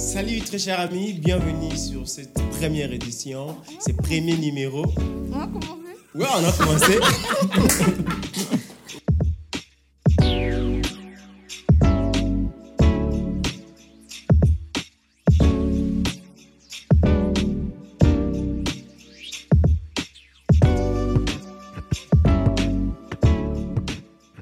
Salut 0.00 0.40
très 0.40 0.58
chers 0.58 0.80
amis, 0.80 1.12
bienvenue 1.12 1.76
sur 1.76 2.08
cette 2.08 2.32
première 2.58 2.90
édition, 2.90 3.54
ce 3.86 3.92
premier 3.92 4.34
numéro. 4.38 4.86
On 5.30 5.38
a 5.38 5.46
commencé 5.46 5.76
Ouais, 6.14 6.26
on 6.34 6.48
a 6.48 6.52
commencé. 6.52 6.98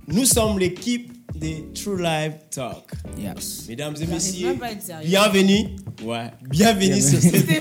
Nous 0.06 0.24
sommes 0.24 0.60
l'équipe 0.60 1.17
des 1.38 1.64
True 1.74 2.02
Life 2.02 2.34
Talk. 2.50 2.90
Yes. 3.18 3.64
Mesdames 3.68 3.94
et 4.00 4.06
messieurs, 4.06 4.56
bienvenue. 5.04 5.68
Ouais, 6.04 6.30
bienvenue 6.48 7.00
sur 7.00 7.20
cette 7.20 7.46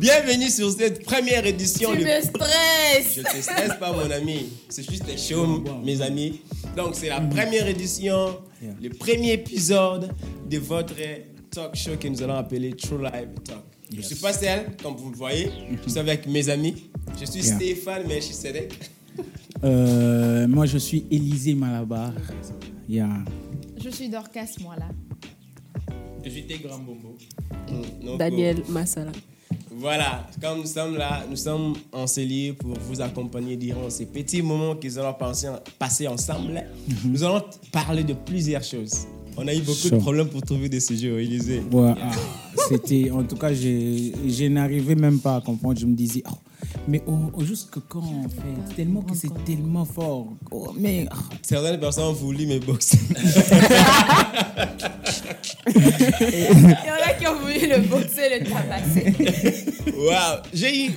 Bienvenue 0.00 0.48
sur 0.50 0.70
cette 0.72 1.04
première 1.04 1.46
édition 1.46 1.92
Tu 1.92 1.98
de... 1.98 2.04
me 2.04 2.20
stresses 2.20 3.14
Je 3.16 3.22
te 3.22 3.36
stresse 3.40 3.78
pas 3.78 3.92
mon 3.92 4.10
ami, 4.10 4.48
c'est 4.68 4.88
juste 4.88 5.04
un 5.12 5.16
show 5.16 5.62
mes 5.84 6.02
amis. 6.02 6.40
Donc 6.76 6.94
c'est 6.94 7.08
la 7.08 7.20
première 7.20 7.66
édition, 7.68 8.38
Yeah. 8.62 8.74
le 8.80 8.90
premier 8.90 9.32
épisode 9.32 10.12
de 10.48 10.58
votre 10.58 10.94
talk 11.50 11.74
show 11.74 11.96
que 11.98 12.06
nous 12.06 12.22
allons 12.22 12.36
appeler 12.36 12.72
True 12.76 13.02
Life 13.02 13.28
Talk. 13.44 13.58
Je 13.90 13.96
Yes. 13.96 14.06
suis 14.06 14.14
pas 14.14 14.32
seul, 14.32 14.66
comme 14.80 14.94
vous 14.94 15.10
le 15.10 15.16
voyez, 15.16 15.50
je 15.84 15.90
suis 15.90 15.98
avec 15.98 16.28
mes 16.28 16.48
amis. 16.48 16.88
Je 17.20 17.24
suis 17.24 17.40
Yeah. 17.40 17.56
Stéphane, 17.56 18.02
mais 18.06 18.20
je 18.20 18.26
suis 18.26 18.34
Sedek. 18.34 18.72
Euh, 19.64 20.48
moi, 20.48 20.66
je 20.66 20.78
suis 20.78 21.06
Élisée 21.10 21.54
Malabar. 21.54 22.12
Yeah. 22.88 23.08
Je 23.78 23.90
suis 23.90 24.08
Dorcas, 24.08 24.56
moi 24.60 24.74
là. 24.76 24.88
Je 26.24 26.30
suis 26.30 26.46
tes 26.46 26.58
grands 26.58 26.78
bombos. 26.78 27.16
Mm, 27.70 28.16
Daniel 28.16 28.62
Massala. 28.68 29.12
Voilà, 29.70 30.26
comme 30.40 30.58
nous 30.60 30.66
sommes 30.66 30.96
là, 30.96 31.24
nous 31.28 31.36
sommes 31.36 31.74
enseignés 31.92 32.52
pour 32.52 32.78
vous 32.78 33.00
accompagner 33.00 33.56
durant 33.56 33.88
ces 33.88 34.06
petits 34.06 34.42
moments 34.42 34.76
que 34.76 34.86
nous 34.86 34.98
allons 34.98 35.14
passer, 35.14 35.48
passer 35.78 36.06
ensemble. 36.06 36.62
Nous 37.04 37.24
allons 37.24 37.42
parler 37.72 38.04
de 38.04 38.12
plusieurs 38.12 38.62
choses. 38.62 39.06
On 39.36 39.48
a 39.48 39.54
eu 39.54 39.60
beaucoup 39.60 39.88
de 39.90 39.96
problèmes 39.96 40.28
pour 40.28 40.42
trouver 40.42 40.68
des 40.68 40.80
sujets, 40.80 41.08
Élisée. 41.08 41.62
Ouais, 41.72 41.94
ah, 42.00 42.10
c'était, 42.68 43.10
en 43.10 43.22
tout 43.24 43.36
cas, 43.36 43.52
j'ai- 43.52 44.12
je 44.28 44.44
n'arrivais 44.44 44.94
même 44.94 45.18
pas 45.18 45.36
à 45.36 45.40
comprendre. 45.40 45.78
Je 45.80 45.86
me 45.86 45.94
disais, 45.94 46.22
oh, 46.30 46.34
mais 46.86 47.02
oh, 47.06 47.30
oh, 47.32 47.44
jusque 47.44 47.78
quand 47.88 48.00
en 48.00 48.28
fait 48.28 48.74
Tellement 48.76 49.02
que 49.02 49.14
c'est 49.16 49.32
tellement 49.44 49.84
fort. 49.84 50.28
Oh, 50.50 50.72
mais 50.78 51.06
ah, 51.10 51.16
Certaines 51.42 51.80
personnes 51.80 52.04
ont 52.04 52.12
voulu 52.12 52.46
me 52.46 52.58
boxer. 52.58 52.98
Il 55.74 55.82
y 55.82 56.90
en 56.90 57.02
a 57.04 57.12
qui 57.18 57.26
ont 57.26 57.38
voulu 57.40 57.66
le 57.68 57.80
boxer, 57.88 58.38
le 58.38 58.44
tabasser. 58.44 59.64
Waouh, 59.96 60.42
j'ai 60.52 60.86
eu. 60.86 60.90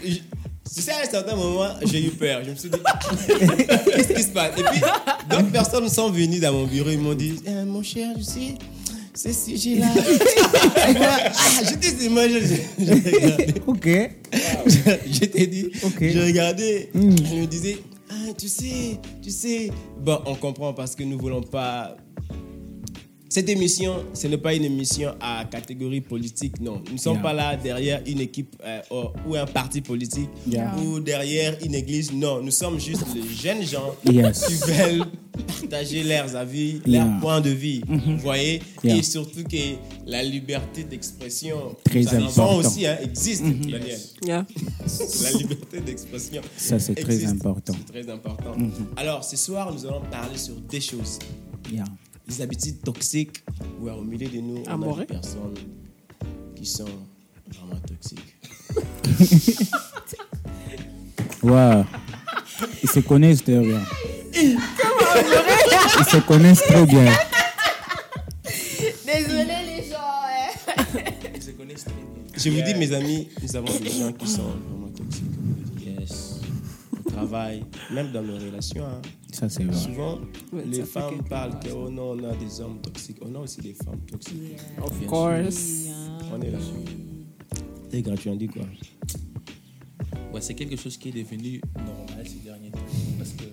Tu 0.75 0.81
sais, 0.81 0.91
à 0.91 1.01
un 1.01 1.09
certain 1.09 1.35
moment, 1.37 1.69
j'ai 1.83 2.05
eu 2.05 2.09
peur. 2.09 2.41
Je 2.43 2.49
me 2.51 2.55
suis 2.55 2.69
dit, 2.69 2.77
qu'est-ce 3.95 4.13
qui 4.13 4.23
se 4.23 4.27
passe? 4.29 4.51
Et 4.59 4.63
puis, 4.63 4.81
d'autres 5.29 5.51
personnes 5.51 5.87
sont 5.87 6.09
venues 6.11 6.39
dans 6.39 6.51
mon 6.51 6.65
bureau. 6.65 6.89
Ils 6.89 6.99
m'ont 6.99 7.13
dit, 7.13 7.35
Eh, 7.45 7.63
mon 7.65 7.81
cher, 7.81 8.09
tu 8.17 8.23
sais, 8.23 8.55
ce 9.13 9.31
sujet-là. 9.31 9.87
ah, 10.77 11.63
j'étais 11.69 11.91
je- 11.91 12.09
je- 12.39 12.85
j'ai 12.85 12.91
regardé. 12.93 13.53
ok. 13.65 13.87
je 15.07 15.25
t'ai 15.25 15.47
dit, 15.47 15.71
je 16.01 16.19
regardais, 16.19 16.89
Mm. 16.93 17.15
je 17.29 17.35
me 17.35 17.45
disais, 17.45 17.77
ah, 18.09 18.33
tu 18.37 18.49
sais, 18.49 18.99
tu 19.21 19.29
sais. 19.31 19.71
Bon, 20.01 20.19
on 20.25 20.35
comprend 20.35 20.73
parce 20.73 20.93
que 20.95 21.03
nous 21.03 21.17
voulons 21.17 21.41
pas. 21.41 21.95
Cette 23.35 23.49
émission, 23.49 24.05
ce 24.13 24.27
n'est 24.27 24.37
pas 24.37 24.53
une 24.53 24.63
émission 24.63 25.13
à 25.19 25.43
catégorie 25.43 25.99
politique, 25.99 26.57
non. 26.61 26.81
Nous 26.87 26.93
ne 26.93 26.97
sommes 26.97 27.15
Yeah. 27.15 27.21
pas 27.21 27.33
là 27.33 27.57
derrière 27.57 28.01
une 28.07 28.21
équipe 28.21 28.55
euh, 28.63 28.79
ou- 29.27 29.35
un 29.35 29.45
parti 29.45 29.81
politique 29.81 30.29
Yeah. 30.47 30.73
ou 30.77 31.01
derrière 31.01 31.57
une 31.61 31.75
église, 31.75 32.13
non. 32.13 32.41
Nous 32.41 32.51
sommes 32.51 32.79
juste 32.79 33.03
les 33.13 33.27
jeunes 33.35 33.61
gens 33.63 33.93
Yes. 34.09 34.45
qui 34.47 34.53
veulent 34.53 35.03
partager 35.59 36.03
leurs 36.05 36.33
avis, 36.33 36.79
Yeah. 36.85 37.03
leurs 37.03 37.19
points 37.19 37.41
de 37.41 37.49
vie, 37.49 37.81
vous 37.85 38.17
voyez 38.19 38.61
Yeah. 38.85 38.95
Et 38.99 39.03
surtout 39.03 39.43
que 39.43 39.63
la 40.07 40.23
liberté 40.23 40.85
d'expression, 40.85 41.75
Très 41.83 42.07
important. 42.15 42.55
aussi, 42.59 42.85
hein, 42.87 42.97
existe, 43.03 43.43
Daniel. 43.43 43.99
Yeah. 44.25 44.45
La 45.23 45.31
liberté 45.31 45.81
d'expression. 45.81 46.41
Ça, 46.55 46.79
c'est 46.79 46.95
très 46.95 47.25
important. 47.25 47.73
C'est 47.85 47.91
très 48.01 48.09
important. 48.09 48.55
Alors, 48.95 49.25
ce 49.25 49.35
soir, 49.35 49.73
nous 49.73 49.85
allons 49.85 50.03
parler 50.09 50.37
sur 50.37 50.55
des 50.55 50.79
choses. 50.79 51.19
Les 52.27 52.41
habitudes 52.41 52.81
toxiques, 52.81 53.43
ou 53.81 53.89
au 53.89 54.01
milieu 54.01 54.27
de 54.27 54.39
nous, 54.39 54.63
on 54.67 54.93
a 54.93 54.97
des 54.99 55.05
personnes 55.05 55.53
qui 56.55 56.65
sont 56.65 56.85
vraiment 57.53 57.79
toxiques. 57.87 58.35
Ouais. 61.43 61.83
Ils 62.81 62.89
se 62.89 62.99
connaissent 63.01 63.43
très 63.43 63.59
bien. 63.59 63.79
Ils 64.33 64.57
se 66.09 66.17
connaissent 66.25 66.63
très 66.63 66.85
bien. 66.85 67.05
Désolé 69.05 69.45
les 69.67 69.83
gens. 69.89 69.97
hein. 69.99 70.73
Ils 71.35 71.41
se 71.43 71.51
connaissent 71.51 71.83
très 71.83 71.93
bien. 71.93 72.03
Je 72.35 72.49
vous 72.49 72.61
dis, 72.63 72.73
mes 72.75 72.91
amis, 72.93 73.29
nous 73.43 73.55
avons 73.55 73.79
des 73.79 73.91
gens 73.91 74.11
qui 74.13 74.27
sont 74.27 74.41
vraiment 74.67 74.89
toxiques. 74.95 75.23
Yes. 75.85 76.41
Au 77.05 77.09
travail, 77.11 77.63
même 77.91 78.11
dans 78.11 78.23
nos 78.23 78.37
relations. 78.37 78.85
hein. 78.85 79.01
Ça, 79.35 79.49
c'est 79.49 79.63
vrai. 79.65 79.75
Souvent, 79.75 80.19
Ouais, 80.53 80.63
les 80.65 80.83
femmes 80.83 81.21
parlent 81.29 81.59
que 81.59 81.69
oh 81.71 81.89
non, 81.89 82.11
on 82.11 82.23
a 82.23 82.35
des 82.37 82.61
hommes 82.61 82.79
toxiques. 82.81 83.17
On 83.21 83.35
a 83.35 83.39
aussi 83.39 83.59
des 83.61 83.73
femmes 83.73 83.99
toxiques. 84.09 84.59
Of 84.81 84.97
Bien 84.99 85.07
course. 85.07 85.87
On 86.31 86.41
est 86.41 86.51
là. 86.51 86.59
T'es 87.89 88.01
gratuit, 88.01 88.29
on 88.29 88.35
dit 88.37 88.47
quoi? 88.47 88.63
Ouais, 90.33 90.41
c'est 90.41 90.53
quelque 90.53 90.75
chose 90.77 90.97
qui 90.97 91.09
est 91.09 91.11
devenu 91.23 91.61
normal 91.75 92.25
ces 92.27 92.39
derniers 92.43 92.71
temps. 92.71 92.79
Parce 93.17 93.31
que 93.33 93.43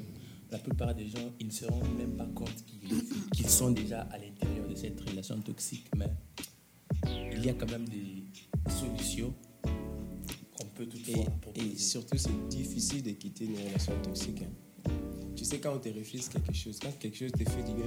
la 0.51 0.59
plupart 0.59 0.95
des 0.95 1.09
gens, 1.09 1.31
ils 1.41 1.47
ne 1.47 1.53
se 1.53 1.65
rendent 1.65 1.97
même 1.99 2.13
pas 2.17 2.27
compte 2.35 2.65
qu'ils 2.67 3.03
qu'ils 3.33 3.49
sont 3.49 3.71
déjà 3.71 4.03
à 4.03 4.19
l'intérieur 4.19 4.69
de 4.69 4.75
cette 4.77 5.01
relation 5.01 5.39
toxique. 5.41 5.87
Mais 5.97 6.07
il 7.33 7.45
y 7.45 7.49
a 7.49 7.55
quand 7.55 7.71
même 7.71 7.89
des 7.89 8.23
solutions 8.71 9.35
qu'on 10.57 10.67
peut 10.75 10.85
Et, 10.85 10.89
toutefois 10.89 11.23
et 11.25 11.41
proposer. 11.41 11.77
surtout, 11.77 12.19
c'est 12.19 12.49
difficile 12.49 13.03
de 13.03 13.11
quitter 13.11 13.47
une 13.47 13.57
relation 13.67 13.93
toxique. 14.03 14.43
hein. 14.43 14.53
Tu 15.43 15.49
sais, 15.49 15.59
quand 15.59 15.73
on 15.75 15.79
te 15.79 15.89
refuse 15.89 16.29
quelque 16.29 16.55
chose, 16.55 16.79
quand 16.81 16.97
quelque 17.01 17.17
chose 17.19 17.33
te 17.33 17.39
fait 17.39 17.63
du 17.65 17.75
bien, 17.75 17.87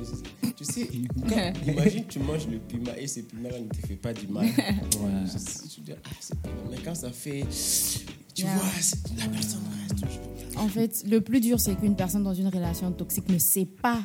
tu 0.57 0.66
sais, 0.66 0.89
quand- 1.29 1.53
imagine 1.66 2.03
tu 2.05 2.19
manges 2.19 2.47
le 2.51 2.57
piment 2.59 2.91
et 2.97 3.07
ce 3.07 3.21
piment-là 3.21 3.61
ne 3.61 3.69
te 3.69 3.77
fait 3.88 3.95
pas 3.95 4.11
du 4.13 4.27
mal. 4.27 4.43
Ouais. 4.47 4.51
Je 5.25 5.81
dis, 5.81 5.91
ah, 5.93 6.09
c'est 6.19 6.38
piment. 6.41 6.53
Mais 6.69 6.77
quand 6.83 6.95
ça 6.95 7.11
fait, 7.11 7.45
tu 8.33 8.43
Yeah. 8.43 8.55
vois, 8.57 8.66
la 9.17 9.27
personne 9.29 9.61
reste 9.81 9.95
toujours. 10.03 10.61
En 10.61 10.67
fait, 10.67 11.03
le 11.09 11.21
plus 11.21 11.39
dur, 11.39 11.57
c'est 11.61 11.75
qu'une 11.79 11.95
personne 11.95 12.23
dans 12.23 12.33
une 12.33 12.49
relation 12.49 12.91
toxique 12.91 13.29
ne 13.29 13.38
sait 13.38 13.66
pas 13.66 14.01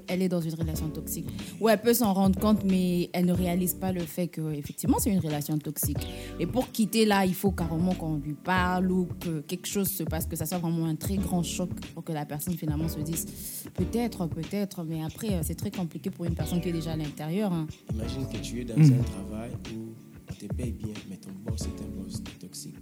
qu'elle 0.00 0.22
est 0.22 0.28
dans 0.28 0.40
une 0.40 0.54
relation 0.54 0.88
toxique. 0.88 1.26
Ou 1.60 1.68
elle 1.68 1.80
peut 1.80 1.94
s'en 1.94 2.12
rendre 2.12 2.38
compte, 2.38 2.64
mais 2.64 3.10
elle 3.12 3.26
ne 3.26 3.32
réalise 3.32 3.74
pas 3.74 3.92
le 3.92 4.00
fait 4.00 4.28
que 4.28 4.52
effectivement 4.52 4.98
c'est 4.98 5.10
une 5.10 5.18
relation 5.20 5.58
toxique. 5.58 5.98
Et 6.40 6.46
pour 6.46 6.70
quitter 6.72 7.04
là, 7.04 7.24
il 7.26 7.34
faut 7.34 7.50
carrément 7.52 7.94
qu'on 7.94 8.16
lui 8.16 8.34
parle 8.34 8.90
ou 8.90 9.08
que 9.20 9.40
quelque 9.40 9.66
chose 9.66 9.88
se 9.88 10.02
passe, 10.02 10.26
que 10.26 10.36
ça 10.36 10.46
soit 10.46 10.58
vraiment 10.58 10.86
un 10.86 10.96
très 10.96 11.16
grand 11.16 11.42
choc 11.42 11.70
pour 11.94 12.04
que 12.04 12.12
la 12.12 12.24
personne 12.26 12.54
finalement 12.56 12.88
se 12.88 13.00
dise 13.00 13.26
peut-être, 13.74 14.26
peut-être, 14.26 14.84
mais 14.84 15.02
après 15.02 15.30
euh, 15.34 15.40
c'est 15.42 15.54
très 15.54 15.70
compliqué 15.70 16.10
pour 16.10 16.24
une 16.24 16.34
personne 16.34 16.60
qui 16.60 16.68
est 16.68 16.72
déjà 16.72 16.92
à 16.92 16.96
l'intérieur. 16.96 17.52
hein. 17.52 17.66
Imagine 17.92 18.26
que 18.32 18.38
tu 18.38 18.60
es 18.60 18.64
dans 18.64 18.74
Hmm. 18.74 18.92
un 19.00 19.02
travail 19.04 19.50
où 19.74 19.94
on 20.30 20.34
te 20.34 20.52
paye 20.54 20.72
bien, 20.72 20.94
mais 21.08 21.16
ton 21.16 21.30
boss 21.46 21.62
est 21.62 21.82
un 21.82 22.02
boss 22.02 22.22
toxique. 22.40 22.74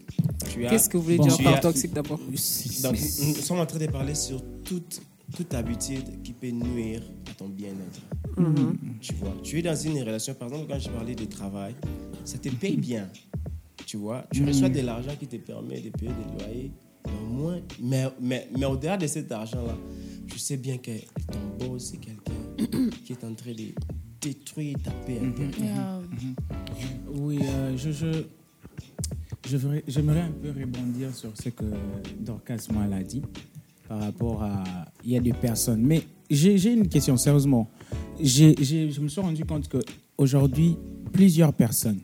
Qu'est-ce 0.69 0.89
que 0.89 0.97
vous 0.97 1.03
voulez 1.05 1.17
Bon. 1.19 1.27
dire 1.27 1.39
par 1.43 1.61
toxique 1.61 1.93
d'abord? 1.93 2.19
Nous 2.29 2.37
sommes 2.37 3.61
en 3.61 3.67
train 3.67 3.79
de 3.79 3.87
parler 3.87 4.15
sur 4.15 4.43
toute, 4.65 5.01
toute 5.35 5.55
habitude 5.55 6.23
qui 6.23 6.33
peut 6.33 6.51
nuire 6.51 7.03
à 7.31 7.35
ton 7.35 7.49
bien-être. 7.49 8.01
Tu 9.01 9.15
vois, 9.15 9.35
tu 9.43 9.59
es 9.59 9.63
dans 9.63 9.75
une 9.77 9.99
relation, 10.01 10.35
par 10.35 10.49
exemple, 10.49 10.67
quand 10.71 10.79
je 10.79 10.89
parlais 10.91 11.15
de 11.15 11.25
travail, 11.25 11.75
ça 12.25 12.39
te 12.39 12.49
paye 12.49 12.77
bien. 12.77 13.09
Tu 13.87 13.97
vois, 13.97 14.25
tu 14.33 14.45
reçois 14.45 14.69
de 14.69 14.81
l'argent 14.81 15.13
qui 15.19 15.27
te 15.27 15.37
permet 15.37 15.81
de 15.81 15.91
payer 15.91 16.13
des 16.13 16.45
loyers. 16.45 16.71
Mais, 17.07 17.29
moins, 17.37 17.61
mais, 17.81 18.05
mais, 18.21 18.49
mais 18.57 18.65
au-delà 18.67 18.97
de 18.97 19.07
cet 19.07 19.31
argent-là, 19.33 19.77
je 20.33 20.39
sais 20.39 20.57
bien 20.57 20.79
que 20.79 20.93
ton 21.31 21.67
boss, 21.67 21.91
c'est 21.91 21.99
quelqu'un 21.99 22.91
qui 23.05 23.13
est 23.13 23.25
en 23.25 23.35
train 23.35 23.53
de 23.53 23.75
détruire 24.21 24.77
ta 24.83 24.93
paix 24.93 25.19
intérieure. 25.23 26.01
Euh, 26.01 27.11
Oui, 27.15 27.39
euh, 27.43 27.77
je, 27.77 27.91
je, 27.91 28.25
j'aimerais 29.89 30.21
un 30.21 30.31
peu 30.31 30.51
rebondir 30.51 31.15
sur 31.15 31.37
ce 31.37 31.49
que 31.51 31.65
Dorcas 32.21 32.69
moi 32.73 32.87
l'a 32.87 33.03
dit 33.03 33.23
par 33.93 34.01
rapport 34.01 34.43
à 34.43 34.65
il 35.05 35.11
y 35.11 35.17
a 35.19 35.21
des 35.21 35.35
personnes. 35.35 35.83
Mais 35.83 36.03
j'ai 36.31 36.73
une 36.73 36.89
question 36.89 37.17
sérieusement. 37.19 37.69
J'ai- 38.19 38.55
je 38.91 39.01
me 39.03 39.09
suis 39.09 39.21
rendu 39.21 39.45
compte 39.45 39.69
que 39.69 39.79
aujourd'hui 40.17 40.79
plusieurs 41.13 41.53
personnes. 41.53 42.01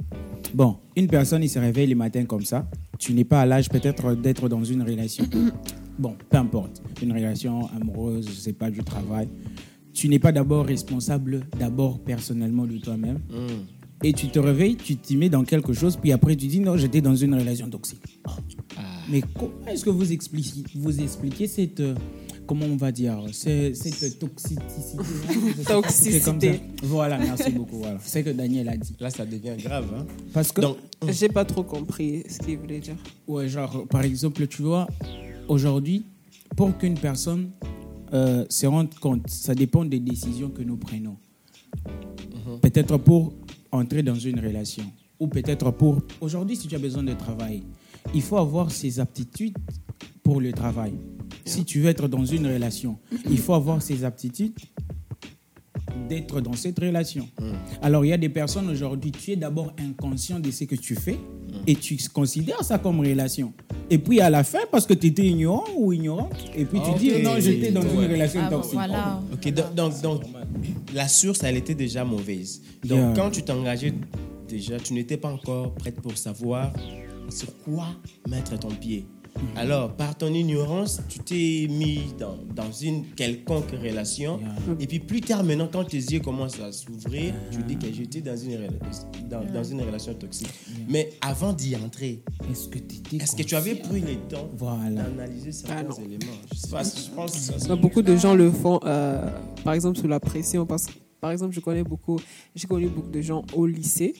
Bon, 0.52 0.76
une 0.96 1.06
personne 1.06 1.42
il 1.42 1.48
se 1.48 1.58
réveille 1.58 1.86
le 1.86 1.94
matin 1.94 2.24
comme 2.26 2.44
ça. 2.44 2.68
Tu 2.98 3.14
n'es 3.14 3.24
pas 3.24 3.40
à 3.40 3.46
l'âge 3.46 3.70
peut-être 3.70 4.14
d'être 4.14 4.48
dans 4.50 4.64
une 4.64 4.82
relation. 4.82 5.24
Bon, 5.98 6.14
peu 6.30 6.36
importe, 6.36 6.80
une 7.02 7.12
relation 7.12 7.68
amoureuse, 7.74 8.28
je 8.28 8.32
sais 8.34 8.52
pas 8.52 8.70
du 8.70 8.84
travail. 8.84 9.28
tu 9.92 10.08
n'es 10.08 10.20
pas 10.20 10.30
d'abord 10.30 10.64
responsable, 10.64 11.44
d'abord 11.58 11.98
personnellement 11.98 12.66
de 12.66 12.78
toi-même. 12.78 13.18
Hmm. 13.30 13.64
Et 14.04 14.12
tu 14.12 14.28
te 14.28 14.38
réveilles, 14.38 14.76
tu 14.76 14.94
t'y 14.94 15.16
mets 15.16 15.28
dans 15.28 15.42
quelque 15.42 15.72
chose, 15.72 15.96
puis 15.96 16.12
après 16.12 16.36
tu 16.36 16.46
dis 16.46 16.60
non, 16.60 16.76
j'étais 16.76 17.00
dans 17.00 17.16
une 17.16 17.34
relation 17.34 17.68
toxique. 17.68 18.20
Ah. 18.76 18.97
Mais 19.10 19.22
comment 19.38 19.66
est-ce 19.66 19.84
que 19.84 19.90
vous 19.90 20.12
expliquez, 20.12 20.64
vous 20.74 21.00
expliquez 21.00 21.46
cette, 21.46 21.80
euh, 21.80 21.94
comment 22.46 22.66
on 22.66 22.76
va 22.76 22.92
dire, 22.92 23.18
cette 23.32 24.18
toxicité? 24.18 24.62
Toxicité. 25.66 26.10
C'est 26.18 26.20
comme 26.20 26.40
ça. 26.40 26.48
Voilà, 26.82 27.18
merci 27.18 27.50
beaucoup. 27.50 27.78
Voilà. 27.78 27.98
C'est 28.02 28.20
ce 28.22 28.28
que 28.30 28.34
Daniel 28.34 28.68
a 28.68 28.76
dit. 28.76 28.94
Là, 29.00 29.10
ça 29.10 29.24
devient 29.24 29.54
grave. 29.58 29.86
Hein? 29.96 30.06
Parce 30.32 30.52
que, 30.52 30.60
Donc, 30.60 30.76
J'ai 31.08 31.28
pas 31.28 31.44
trop 31.44 31.62
compris 31.62 32.22
ce 32.28 32.38
qu'il 32.38 32.58
voulait 32.58 32.80
dire. 32.80 32.96
ouais, 33.26 33.48
genre, 33.48 33.86
par 33.88 34.02
exemple, 34.02 34.46
tu 34.46 34.62
vois, 34.62 34.86
aujourd'hui, 35.48 36.04
pour 36.56 36.76
qu'une 36.76 36.98
personne 36.98 37.50
euh, 38.12 38.44
se 38.48 38.66
rende 38.66 38.94
compte, 38.94 39.28
ça 39.30 39.54
dépend 39.54 39.84
des 39.84 40.00
décisions 40.00 40.50
que 40.50 40.62
nous 40.62 40.76
prenons. 40.76 41.16
Peut-être 42.62 42.96
pour 42.98 43.32
entrer 43.70 44.02
dans 44.02 44.14
une 44.14 44.40
relation, 44.40 44.84
ou 45.20 45.26
peut-être 45.28 45.70
pour... 45.72 46.00
Aujourd'hui, 46.20 46.56
si 46.56 46.66
tu 46.68 46.74
as 46.74 46.78
besoin 46.78 47.02
de 47.02 47.12
travailler, 47.12 47.62
il 48.14 48.22
faut 48.22 48.38
avoir 48.38 48.70
ses 48.70 49.00
aptitudes 49.00 49.56
pour 50.22 50.40
le 50.40 50.52
travail. 50.52 50.94
Si 51.44 51.64
tu 51.64 51.80
veux 51.80 51.88
être 51.88 52.08
dans 52.08 52.24
une 52.24 52.46
relation, 52.46 52.98
il 53.30 53.38
faut 53.38 53.54
avoir 53.54 53.80
ses 53.82 54.04
aptitudes 54.04 54.52
d'être 56.08 56.40
dans 56.40 56.52
cette 56.54 56.78
relation. 56.78 57.28
Alors, 57.82 58.04
il 58.04 58.08
y 58.08 58.12
a 58.12 58.18
des 58.18 58.28
personnes 58.28 58.68
aujourd'hui, 58.70 59.10
tu 59.10 59.32
es 59.32 59.36
d'abord 59.36 59.72
inconscient 59.78 60.38
de 60.40 60.50
ce 60.50 60.64
que 60.64 60.74
tu 60.74 60.94
fais 60.94 61.18
et 61.66 61.74
tu 61.74 61.96
considères 62.12 62.62
ça 62.62 62.78
comme 62.78 63.00
relation. 63.00 63.52
Et 63.90 63.98
puis 63.98 64.20
à 64.20 64.30
la 64.30 64.44
fin, 64.44 64.60
parce 64.70 64.86
que 64.86 64.94
tu 64.94 65.08
étais 65.08 65.26
ignorant 65.26 65.64
ou 65.76 65.92
ignorante, 65.92 66.34
et 66.54 66.64
puis 66.64 66.78
tu 66.82 66.98
dis 66.98 67.10
Ok. 67.12 67.22
non, 67.22 67.32
j'étais 67.38 67.72
dans 67.72 67.82
une 67.82 67.98
Ouais. 67.98 68.06
relation 68.06 68.40
Ah 68.44 68.50
toxique. 68.50 68.74
voilà. 68.74 69.20
Ok, 69.32 69.52
donc, 69.52 69.74
donc, 69.74 70.02
donc, 70.02 70.22
la 70.94 71.08
source, 71.08 71.42
elle 71.42 71.56
était 71.56 71.74
déjà 71.74 72.04
mauvaise. 72.04 72.60
Donc, 72.84 72.98
Yeah. 72.98 73.12
quand 73.16 73.30
tu 73.30 73.42
t'engageais 73.42 73.94
déjà, 74.48 74.78
tu 74.78 74.92
n'étais 74.94 75.16
pas 75.16 75.30
encore 75.32 75.72
prête 75.74 76.00
pour 76.00 76.16
savoir 76.16 76.72
sur 77.28 77.56
quoi 77.64 77.86
mettre 78.28 78.58
ton 78.58 78.68
pied? 78.70 79.06
Alors, 79.54 79.92
par 79.94 80.16
ton 80.18 80.34
ignorance, 80.34 81.00
tu 81.08 81.20
t'es 81.20 81.68
mis 81.70 82.00
dans, 82.18 82.36
dans 82.56 82.72
une 82.72 83.04
quelconque 83.14 83.70
relation. 83.70 84.40
Et 84.80 84.86
puis, 84.88 84.98
plus 84.98 85.20
tard, 85.20 85.44
maintenant, 85.44 85.68
quand 85.72 85.84
tes 85.84 85.98
yeux 85.98 86.18
commencent 86.18 86.58
à 86.58 86.72
s'ouvrir, 86.72 87.34
tu 87.52 87.62
dis 87.62 87.76
que 87.76 87.86
j'étais 87.92 88.20
dans 88.20 88.36
une, 88.36 88.58
dans, 89.30 89.44
dans 89.44 89.62
une 89.62 89.80
relation 89.82 90.12
toxique. 90.14 90.48
Mais 90.88 91.10
avant 91.20 91.52
d'y 91.52 91.76
entrer, 91.76 92.20
Est-ce 92.50 92.66
que 92.66 92.78
tu 92.80 92.96
étais 92.96 93.16
est-ce 93.22 93.36
que 93.36 93.42
tu 93.44 93.54
avais 93.54 93.76
pris 93.76 94.00
le 94.00 94.16
temps 94.28 94.48
Voilà. 94.56 95.02
d'analyser 95.04 95.52
certains 95.52 95.86
Ah 95.88 96.02
éléments? 96.02 96.32
Je 96.52 96.58
sais 96.58 96.70
pas, 96.70 96.82
je 96.82 97.14
pense 97.14 97.32
que 97.32 97.60
ça, 97.60 97.76
beaucoup 97.76 98.02
de 98.02 98.16
gens 98.16 98.34
le 98.34 98.50
font, 98.50 98.80
euh, 98.84 99.24
par 99.62 99.74
exemple, 99.74 99.98
sous 100.00 100.08
la 100.08 100.18
pression. 100.18 100.66
Parce 100.66 100.86
que, 100.86 100.92
par 101.20 101.30
exemple, 101.30 101.54
je 101.54 101.60
connais 101.60 101.82
beaucoup, 101.82 102.18
j'ai 102.54 102.66
connu 102.66 102.88
beaucoup 102.88 103.10
de 103.10 103.20
gens 103.20 103.44
au 103.54 103.66
lycée 103.66 104.14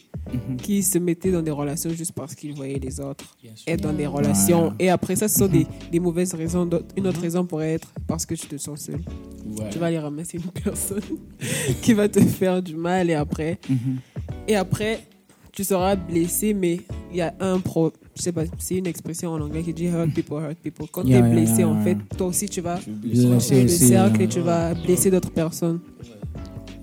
qui 0.62 0.82
se 0.82 0.98
mettaient 0.98 1.30
dans 1.30 1.42
des 1.42 1.50
relations 1.50 1.90
juste 1.90 2.12
parce 2.12 2.34
qu'ils 2.34 2.54
voyaient 2.54 2.78
les 2.78 3.00
autres 3.00 3.36
être 3.66 3.80
dans 3.82 3.92
des 3.92 4.06
relations. 4.06 4.72
Et 4.78 4.90
après 4.90 5.16
ça, 5.16 5.28
ce 5.28 5.38
sont 5.38 5.46
des, 5.46 5.66
des 5.92 6.00
mauvaises 6.00 6.34
raisons. 6.34 6.68
Une 6.96 7.06
autre 7.06 7.20
raison 7.20 7.44
pourrait 7.44 7.74
être 7.74 7.92
parce 8.06 8.26
que 8.26 8.34
tu 8.34 8.46
te 8.46 8.56
sens 8.56 8.80
seul. 8.80 9.00
Ouais. 9.46 9.70
Tu 9.70 9.78
vas 9.78 9.86
aller 9.86 9.98
ramasser 9.98 10.38
une 10.38 10.62
personne 10.62 11.02
qui 11.82 11.92
va 11.94 12.08
te 12.08 12.20
faire 12.20 12.62
du 12.62 12.74
mal 12.76 13.10
et 13.10 13.14
après, 13.14 13.58
et 14.46 14.56
après, 14.56 15.00
tu 15.52 15.64
seras 15.64 15.96
blessé, 15.96 16.54
mais 16.54 16.80
il 17.10 17.16
y 17.16 17.20
a 17.20 17.34
un 17.40 17.58
pro. 17.58 17.92
Je 18.14 18.22
sais 18.22 18.32
pas, 18.32 18.42
c'est 18.58 18.76
une 18.76 18.86
expression 18.86 19.30
en 19.32 19.40
anglais 19.40 19.62
qui 19.62 19.72
dit 19.72 19.86
hurt 19.86 20.12
people, 20.12 20.40
hurt 20.42 20.56
people. 20.58 20.86
Quand 20.90 21.04
Yeah, 21.04 21.20
tu 21.20 21.26
es 21.26 21.30
blessé, 21.30 21.58
yeah, 21.58 21.68
en 21.68 21.82
fait, 21.82 21.96
toi 22.16 22.26
aussi, 22.28 22.48
tu 22.48 22.60
vas 22.60 22.78
Blessé 22.86 23.22
faire 23.40 23.62
le 23.62 23.68
cercle 23.68 24.16
hein. 24.20 24.24
et 24.24 24.28
tu 24.28 24.40
vas 24.40 24.74
blesser 24.74 25.10
d'autres 25.10 25.30
personnes. 25.30 25.80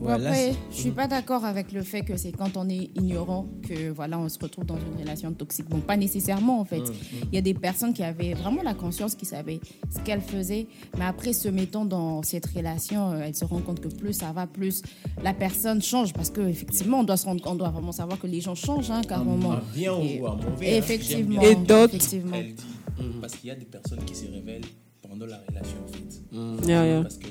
Bon, 0.06 0.12
Voilà, 0.12 0.30
après, 0.30 0.52
c'est- 0.52 0.58
je 0.72 0.76
suis 0.82 0.92
pas 0.92 1.08
d'accord 1.08 1.46
avec 1.46 1.72
le 1.72 1.82
fait 1.82 2.02
que 2.02 2.16
c'est 2.16 2.32
quand 2.32 2.58
on 2.58 2.70
est 2.70 2.92
ignorant 2.96 3.48
que 3.68 3.90
voilà, 3.90 4.20
on 4.20 4.30
se 4.30 4.38
retrouve 4.38 4.64
dans 4.66 4.78
une 4.78 5.00
relation 5.02 5.34
toxique. 5.34 5.68
Bon, 5.68 5.80
pas 5.80 5.98
nécessairement 5.98 6.60
en 6.60 6.66
fait. 6.66 6.84
Il 7.32 7.34
y 7.34 7.38
a 7.40 7.42
des 7.42 7.56
personnes 7.56 7.92
qui 7.94 8.04
avaient 8.04 8.36
vraiment 8.36 8.62
la 8.62 8.76
conscience, 8.76 9.16
qui 9.16 9.26
savaient 9.26 9.60
ce 9.90 10.00
qu'elles 10.02 10.22
faisaient, 10.22 10.68
mais 10.98 11.06
après 11.06 11.34
se 11.34 11.48
mettant 11.50 11.86
dans 11.86 12.22
cette 12.22 12.46
relation, 12.46 13.14
euh, 13.14 13.22
elles 13.26 13.36
se 13.36 13.46
rendent 13.46 13.64
compte 13.64 13.80
que 13.82 13.88
plus 13.88 14.14
ça 14.14 14.32
va, 14.32 14.46
plus 14.46 14.84
la 15.24 15.34
personne 15.34 15.82
change 15.82 16.14
parce 16.14 16.30
que 16.30 16.42
effectivement, 16.42 17.00
on 17.00 17.04
doit 17.04 17.18
se 17.18 17.26
rendre, 17.26 17.42
on 17.48 17.56
doit 17.56 17.70
vraiment 17.70 17.92
savoir 17.92 18.20
que 18.20 18.28
les 18.28 18.42
gens 18.42 18.54
changent, 18.56 18.92
hein, 18.92 19.02
carrément. 19.02 19.50
En 19.50 19.60
bien 19.74 19.98
Et- 20.00 20.20
ou 20.22 20.28
en 20.28 20.36
mauvais. 20.36 20.74
hein. 20.74 20.78
Effectivement. 20.78 21.42
Et 21.42 21.56
d'autres- 21.56 21.98
dit, 21.98 22.22
parce 23.20 23.34
qu'il 23.36 23.48
y 23.48 23.52
a 23.52 23.56
des 23.56 23.66
personnes 23.66 24.04
qui 24.06 24.14
se 24.16 24.26
révèlent 24.32 24.62
pendant 25.02 25.26
la 25.26 25.40
relation 25.48 25.78
en 25.84 25.92
fait. 25.92 26.68
Yeah, 26.68 26.86
yeah. 26.86 27.02
Parce 27.02 27.18
que 27.18 27.28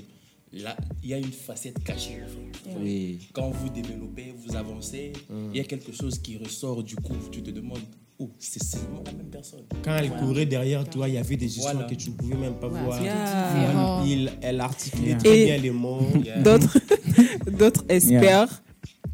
là, 0.62 0.76
il 1.02 1.10
y 1.10 1.14
a 1.14 1.18
une 1.18 1.32
facette 1.32 1.82
cachée 1.84 2.18
en 2.22 2.70
fait. 2.70 2.76
Oui. 2.80 3.18
Quand 3.32 3.50
vous 3.50 3.68
développez, 3.68 4.34
vous 4.36 4.56
avancez, 4.56 5.12
il 5.52 5.56
y 5.56 5.60
a 5.60 5.64
quelque 5.64 5.92
chose 5.92 6.18
qui 6.18 6.36
ressort 6.38 6.82
du 6.82 6.96
coup, 6.96 7.14
tu 7.30 7.42
te 7.42 7.50
demandes, 7.50 7.78
oh, 8.18 8.30
c'est 8.38 8.62
seulement 8.62 9.02
la 9.04 9.12
même 9.12 9.26
personne. 9.30 9.60
Quand 9.82 9.96
elle 9.96 10.10
courait 10.10 10.46
derrière 10.46 10.88
toi, 10.88 11.08
il 11.08 11.14
y 11.14 11.18
avait 11.18 11.36
des 11.36 11.46
histoires 11.56 11.74
Voilà. 11.74 11.88
que 11.88 11.94
tu 11.94 12.10
ne 12.10 12.14
pouvais 12.14 12.36
même 12.36 12.54
pas 12.54 12.68
voir. 12.68 13.02
Yeah. 13.02 14.02
Il, 14.06 14.32
elle 14.42 14.60
articulait 14.60 15.08
Yeah. 15.10 15.18
très 15.18 15.38
Et- 15.40 15.44
bien 15.46 15.56
les 15.58 15.70
mots. 15.70 16.00
Yeah. 16.24 16.40
D'autres, 16.42 16.78
d'autres 17.58 17.84
espèrent 17.88 18.62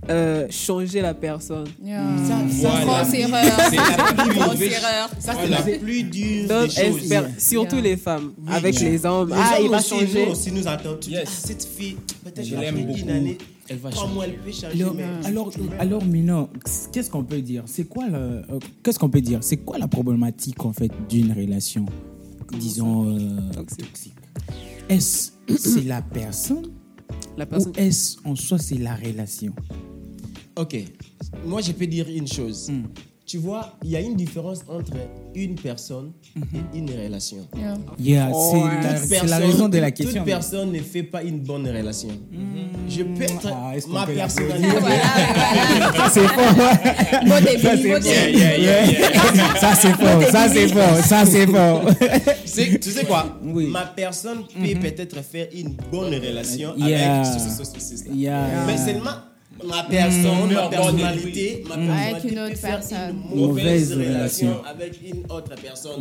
euh, 0.09 0.47
changer 0.51 1.01
la 1.03 1.15
personne. 1.15 1.67
Yeah. 1.83 2.05
Ça, 2.27 2.39
ça, 2.51 2.69
Voilà. 2.85 3.03
grosse 3.03 3.15
erreur. 3.15 3.45
C'est 3.71 3.77
la 3.77 4.25
plus 4.25 4.35
Grosse 4.35 4.47
mauvaise- 4.49 4.73
erreur. 4.73 5.11
Ça, 5.19 5.35
c'est 5.41 5.49
la 5.49 5.63
plus 5.63 6.03
dure 6.05 6.49
des 6.49 6.69
choses. 6.71 7.13
surtout 7.39 7.77
Yeah. 7.77 7.85
les 7.85 7.97
femmes, 7.97 8.33
avec 8.49 8.81
yeah. 8.81 8.91
les 8.91 9.07
hommes. 9.07 9.29
Les 9.31 9.35
ah, 9.37 9.55
hommes 9.59 9.65
il 9.65 9.71
va 9.71 9.79
aussi, 9.79 9.89
changer. 9.91 10.27
Nous 10.27 10.33
aussi, 10.33 10.53
nous 10.53 10.63
Yes. 10.63 11.23
ah, 11.27 11.31
cette 11.47 11.65
fille, 11.65 11.97
peut-être 12.25 12.45
Je 12.45 12.55
une 12.55 12.87
beaucoup. 12.87 13.11
année, 13.11 13.39
Elle 13.69 13.77
va 13.79 13.91
comment 13.91 14.15
changer. 14.15 14.27
elle 14.27 14.39
peut 14.39 14.53
changer 14.53 14.83
Alors, 14.83 14.95
mais- 14.95 15.27
alors, 15.27 15.51
alors 15.79 16.05
Mina, 16.05 16.49
qu'est-ce 16.93 17.11
qu'on 17.11 17.25
peut 17.25 17.41
dire? 17.43 17.63
C'est 17.67 17.85
quoi 17.85 18.07
le, 18.09 18.43
qu'est-ce 18.83 18.99
qu'on 18.99 19.11
peut 19.11 19.21
dire? 19.21 19.39
C'est 19.43 19.59
quoi 19.59 19.79
la 19.79 19.87
problématique 19.89 20.65
en 20.65 20.73
fait 20.73 20.91
d'une 21.09 21.33
relation, 21.33 21.85
disons 22.59 23.07
euh, 23.17 23.53
Toxique. 23.55 24.15
Est-ce 24.89 25.33
c'est 25.57 25.85
la 25.85 26.03
personne 26.03 26.67
La 27.37 27.45
ou 27.59 27.73
est-ce 27.77 28.17
en 28.25 28.35
soi 28.35 28.59
c'est 28.59 28.79
la 28.79 28.95
relation? 28.95 29.53
Ok. 30.57 30.77
Moi, 31.47 31.61
je 31.63 31.73
peux 31.73 31.87
dire 31.87 32.07
une 32.09 32.27
chose. 32.29 32.69
Hmm. 32.71 32.83
Tu 33.27 33.39
vois, 33.39 33.77
il 33.85 33.91
y 33.91 33.97
a 33.97 34.01
une 34.01 34.17
différence 34.17 34.63
entre 34.69 34.91
une 35.37 35.55
personne 35.55 36.11
et 36.75 36.79
une 36.79 36.91
relation. 36.91 37.47
Yeah. 37.57 37.79
Yeah, 38.01 38.31
Oh, 38.35 38.57
c'est 39.07 39.21
ouais. 39.23 39.27
la, 39.29 39.39
raison 39.39 39.69
de 39.69 39.79
la 39.79 39.93
question. 39.93 40.17
Toute 40.23 40.25
personne 40.27 40.73
ne 40.73 40.81
fait 40.81 41.05
pas 41.05 41.23
une 41.23 41.39
bonne 41.39 41.65
relation. 41.69 42.09
Je 42.89 43.05
peux 43.05 43.23
être 43.23 43.47
Ah, 43.47 43.75
ma 43.89 44.05
personnalité. 44.05 44.67
Ça 45.95 46.11
c'est 46.13 46.27
fort. 46.27 46.55
Mot 47.27 47.41
début, 47.41 48.03
Ça, 49.61 49.75
c'est 49.77 49.93
fort. 49.93 50.23
Ça 50.31 50.49
c'est 50.49 50.69
fort. 50.69 50.97
Ça 50.97 50.97
c'est 50.97 50.97
fort. 50.97 50.97
Ça 51.05 51.25
c'est 51.27 51.47
fort. 51.47 51.85
C'est- 52.45 52.81
tu 52.81 52.91
sais 52.91 53.05
quoi? 53.05 53.39
Oui. 53.45 53.67
Ma 53.69 53.87
personne 53.87 54.39
peut 54.53 54.81
peut-être 54.81 55.23
faire 55.23 55.47
une 55.55 55.77
bonne 55.93 56.13
relation 56.15 56.75
Yeah. 56.77 57.21
avec 57.21 57.27
ce, 57.33 57.39
ce, 57.49 57.65
ce, 57.65 57.79
ce, 57.81 57.97
ce. 57.97 58.09
Yeah. 58.13 58.65
Mais 58.67 58.77
seulement 58.77 59.13
ma 59.67 59.83
personne, 59.85 60.49
Mm. 60.51 60.55
ma 60.55 60.69
personnalité, 60.69 61.65
ma 61.69 61.75
personnalité 61.77 62.11
Avec 62.17 62.33
une 62.33 62.39
autre 62.39 62.51
peut 62.51 62.57
faire 62.57 62.79
personne. 62.81 63.17
une 63.33 63.39
mauvaise, 63.41 63.91
Mauvaise 63.91 63.93
relation 63.93 64.49
relation. 64.49 64.65
avec 64.65 65.01
une 65.03 65.31
autre 65.33 65.55
personne, 65.63 66.01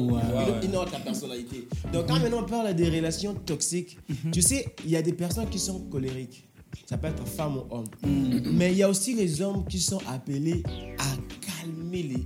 une, 0.64 0.70
une 0.70 0.76
autre 0.76 1.04
personnalité. 1.04 1.68
Donc 1.94 2.08
quand 2.08 2.20
maintenant 2.20 2.40
on 2.40 2.46
parle 2.46 2.74
des 2.76 2.90
relations 2.90 3.34
toxiques, 3.46 3.98
tu 4.32 4.42
sais, 4.42 4.66
il 4.86 4.92
y 4.92 4.96
a 4.96 5.02
des 5.02 5.14
personnes 5.14 5.50
qui 5.50 5.60
sont 5.60 5.80
colériques. 5.82 6.46
Ça 6.86 6.98
peut 6.98 7.08
être 7.08 7.26
femme 7.28 7.58
ou 7.58 7.64
homme. 7.76 7.86
Mais 8.54 8.72
il 8.72 8.78
y 8.78 8.84
a 8.84 8.90
aussi 8.90 9.14
les 9.16 9.42
hommes 9.42 9.66
qui 9.68 9.80
sont 9.80 10.00
appelés 10.08 10.62
à 11.00 11.04
calmer 11.42 12.04
les, 12.04 12.26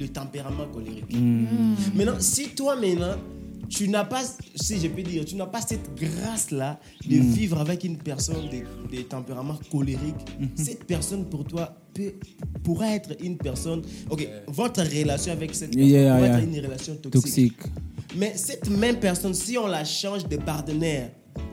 le 0.00 0.08
tempérament 0.08 0.66
colérique. 0.72 1.14
Maintenant, 1.94 2.16
si 2.18 2.48
toi 2.50 2.74
maintenant, 2.76 3.16
tu 3.72 3.88
n'as 3.88 4.04
pas, 4.04 4.22
si 4.54 4.78
je 4.78 4.88
peux 4.88 5.02
dire, 5.02 5.24
tu 5.24 5.34
n'as 5.34 5.46
pas 5.46 5.62
cette 5.62 5.94
grâce-là 5.94 6.78
de 7.08 7.16
vivre 7.16 7.58
avec 7.58 7.84
une 7.84 7.96
personne 7.96 8.48
de, 8.50 8.96
de 8.96 9.02
tempérament 9.02 9.58
colérique, 9.70 10.14
cette 10.54 10.84
personne 10.84 11.24
pour 11.24 11.44
toi 11.44 11.74
peut, 11.94 12.12
pourrait 12.62 12.96
être 12.96 13.16
une 13.22 13.38
personne. 13.38 13.82
Ok, 14.10 14.28
votre 14.48 14.82
relation 14.82 15.32
avec 15.32 15.54
cette 15.54 15.74
personne 15.74 15.90
Yeah, 15.90 16.14
pourrait 16.14 16.28
yeah. 16.28 16.38
être 16.38 16.48
une 16.48 16.64
relation 16.64 16.94
toxique. 16.96 17.22
Toxique. 17.22 17.60
Mais 18.16 18.32
cette 18.36 18.68
même 18.68 18.98
personne, 19.00 19.32
si 19.32 19.56
on 19.56 19.66
la 19.66 19.84
change 19.84 20.28
de 20.28 20.36
partenaire, 20.36 21.10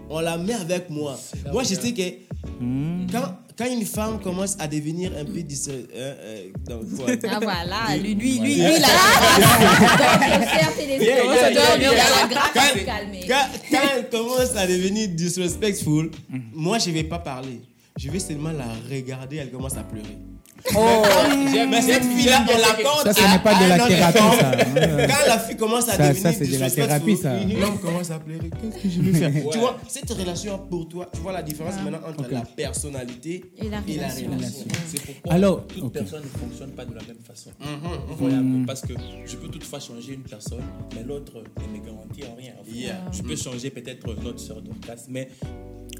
on 0.10 0.20
la 0.22 0.38
met 0.38 0.54
avec 0.54 0.90
moi. 0.90 1.18
Moi, 1.52 1.64
je 1.64 1.76
sais 1.76 1.94
que 1.94 2.02
quand, 3.12 3.36
quand 3.58 3.66
une 3.72 3.86
femme 3.86 4.20
commence 4.22 4.56
à 4.60 4.68
devenir 4.68 5.12
un 5.20 5.26
peu 5.26 5.42
dis- 5.44 5.66
euh, 5.70 5.84
euh, 5.96 6.44
donc, 6.68 6.96
quoi. 6.96 7.06
Ah 7.30 7.40
voilà, 7.42 7.98
lui, 8.02 8.16
lui, 8.16 8.40
lui, 8.40 8.56
se 8.60 8.70
Quand, 12.54 12.86
calmer. 12.86 13.26
quand- 13.28 13.50
quand 13.72 13.82
elle 13.96 14.10
commence 14.10 14.56
à 14.56 14.68
devenir 14.68 15.08
disrespectful, 15.10 16.12
moi 16.54 16.78
je 16.80 16.92
vais 16.92 17.04
pas 17.04 17.20
parler. 17.20 17.62
Je 18.00 18.10
vais 18.10 18.20
seulement 18.20 18.52
la 18.52 18.66
regarder, 18.90 19.38
elle 19.38 19.52
commence 19.52 19.76
à 19.78 19.84
pleurer. 19.84 20.18
Oh, 20.76 21.04
Mais 21.70 21.82
cette 21.82 22.04
fille-là, 22.04 22.46
on 22.52 22.58
l'accorde. 22.58 23.04
Ça, 23.08 23.14
ce 23.14 23.24
à- 23.24 23.32
n'est 23.34 23.40
pas 23.44 23.54
de 23.56 23.70
la 23.70 23.76
autre 23.76 23.88
thérapie, 23.88 24.38
ça. 24.40 24.52
Quand 25.08 25.28
la 25.28 25.40
fille 25.40 25.58
commence 25.58 25.90
à 25.90 25.94
Ça- 25.94 26.10
devenir 26.10 26.22
ça, 26.22 26.34
c'est 26.34 26.48
de 26.48 26.58
la 26.58 26.70
thérapie, 26.70 27.18
ça. 27.18 27.34
L'homme 27.44 27.80
commence 27.80 28.12
à 28.12 28.20
pleurer. 28.20 28.50
Qu'est-ce 28.62 28.84
que 28.84 28.90
je 28.90 29.02
vais 29.02 29.30
faire? 29.32 29.50
Tu 29.52 29.58
vois, 29.58 29.78
cette 29.88 30.10
relation 30.12 30.58
pour 30.70 30.88
toi, 30.88 31.10
tu 31.14 31.22
vois 31.22 31.32
la 31.34 31.42
différence 31.44 31.76
maintenant 31.84 32.00
entre 32.08 32.30
la 32.32 32.42
personnalité 32.42 33.46
Et 33.62 33.70
la 33.70 33.80
relation. 33.80 34.30
C'est 34.88 35.02
pourquoi 35.06 35.34
Alors, 35.34 35.66
toute 35.68 35.94
personne 35.94 36.24
ne 36.24 36.40
fonctionne 36.40 36.72
pas 36.72 36.86
de 36.86 36.94
la 36.96 37.02
même 37.02 37.20
façon. 37.26 37.52
Mhm, 37.60 38.18
Voilà 38.20 38.38
un 38.38 38.42
peu, 38.60 38.66
parce 38.66 38.82
que 38.82 38.94
je 39.26 39.36
peux 39.36 39.48
toutefois 39.48 39.80
changer 39.80 40.14
une 40.14 40.22
personne, 40.24 40.64
mais 40.96 41.04
l'autre 41.04 41.34
ne 41.58 41.78
me 41.80 41.86
garantit 41.86 42.24
en 42.24 42.36
rien. 42.36 42.94
Je 43.12 43.22
peux 43.22 43.36
changer 43.36 43.70
peut-être 43.70 44.08
notre 44.24 44.40
sœur 44.40 44.62
d'Orcas, 44.62 45.04
mais 45.10 45.30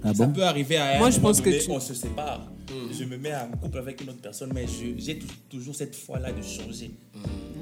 Ah 0.04 0.14
ça 0.14 0.26
bon 0.26 0.34
peut 0.34 0.44
arriver 0.44 0.78
à 0.78 0.96
un 0.96 1.00
Moi, 1.00 1.10
je 1.10 1.20
pense 1.20 1.42
que 1.42 1.50
tu- 1.64 1.70
on 1.72 1.80
se 1.80 1.94
sépare. 1.94 2.52
Je 2.92 3.04
me 3.04 3.18
mets 3.18 3.34
en 3.34 3.50
couple 3.58 3.78
avec 3.80 4.02
une 4.02 4.10
autre 4.10 4.22
personne, 4.22 4.52
mais 4.54 4.66
j'ai 4.98 5.18
tou- 5.20 5.28
toujours 5.50 5.76
cette 5.76 5.96
foi-là 5.96 6.32
de 6.32 6.42
changer. 6.42 6.92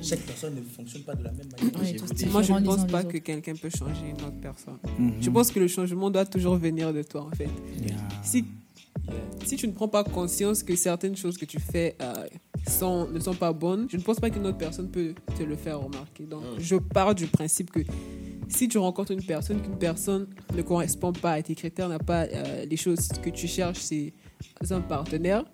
Chaque 0.02 0.20
personne 0.20 0.56
ne 0.56 0.62
fonctionne 0.62 1.02
pas 1.04 1.16
de 1.16 1.24
la 1.24 1.32
même 1.32 1.48
manière. 1.60 1.74
Moi, 2.32 2.42
je 2.44 2.54
ne 2.54 2.60
pense 2.66 2.86
pas 2.88 3.04
que 3.04 3.18
quelqu'un 3.18 3.54
peut 3.56 3.70
changer 3.70 4.10
une 4.10 4.22
autre 4.26 4.40
personne. 4.42 4.78
Mhm. 5.00 5.14
Je 5.22 5.30
pense 5.30 5.52
que 5.52 5.60
le 5.60 5.68
changement 5.68 6.10
doit 6.12 6.26
toujours 6.26 6.56
venir 6.58 6.94
de 6.94 7.02
toi, 7.04 7.28
en 7.32 7.36
fait. 7.36 7.50
Yeah. 7.86 7.96
Si. 8.24 8.46
Si 9.46 9.56
tu 9.56 9.68
ne 9.68 9.74
prends 9.74 9.88
pas 9.88 10.04
conscience 10.04 10.64
que 10.64 10.76
certaines 10.76 11.16
choses 11.16 11.38
que 11.38 11.46
tu 11.46 11.60
fais 11.60 11.96
euh, 12.02 12.14
sont, 12.68 13.08
ne 13.08 13.20
sont 13.20 13.34
pas 13.34 13.54
bonnes, 13.54 13.88
je 13.90 13.98
ne 13.98 14.02
pense 14.02 14.20
pas 14.20 14.30
qu'une 14.30 14.46
autre 14.46 14.58
personne 14.58 14.90
peut 14.90 15.14
te 15.38 15.44
le 15.44 15.56
faire 15.56 15.80
remarquer. 15.80 16.26
Donc, 16.26 16.44
je 16.58 16.76
pars 16.76 17.16
du 17.16 17.28
principe 17.28 17.72
que 17.72 17.82
si 18.50 18.68
tu 18.68 18.78
rencontres 18.78 19.12
une 19.12 19.24
personne, 19.24 19.62
qu'une 19.62 19.78
personne 19.78 20.28
ne 20.56 20.62
correspond 20.62 21.12
pas 21.14 21.34
à 21.34 21.42
tes 21.42 21.56
critères, 21.56 21.90
n'a 21.90 22.00
pas 22.00 22.24
euh, 22.24 22.66
les 22.66 22.78
choses 22.78 23.08
que 23.22 23.30
tu 23.30 23.48
cherches, 23.48 23.80
c'est 23.80 24.14
un 24.70 24.82
partenaire, 24.82 25.46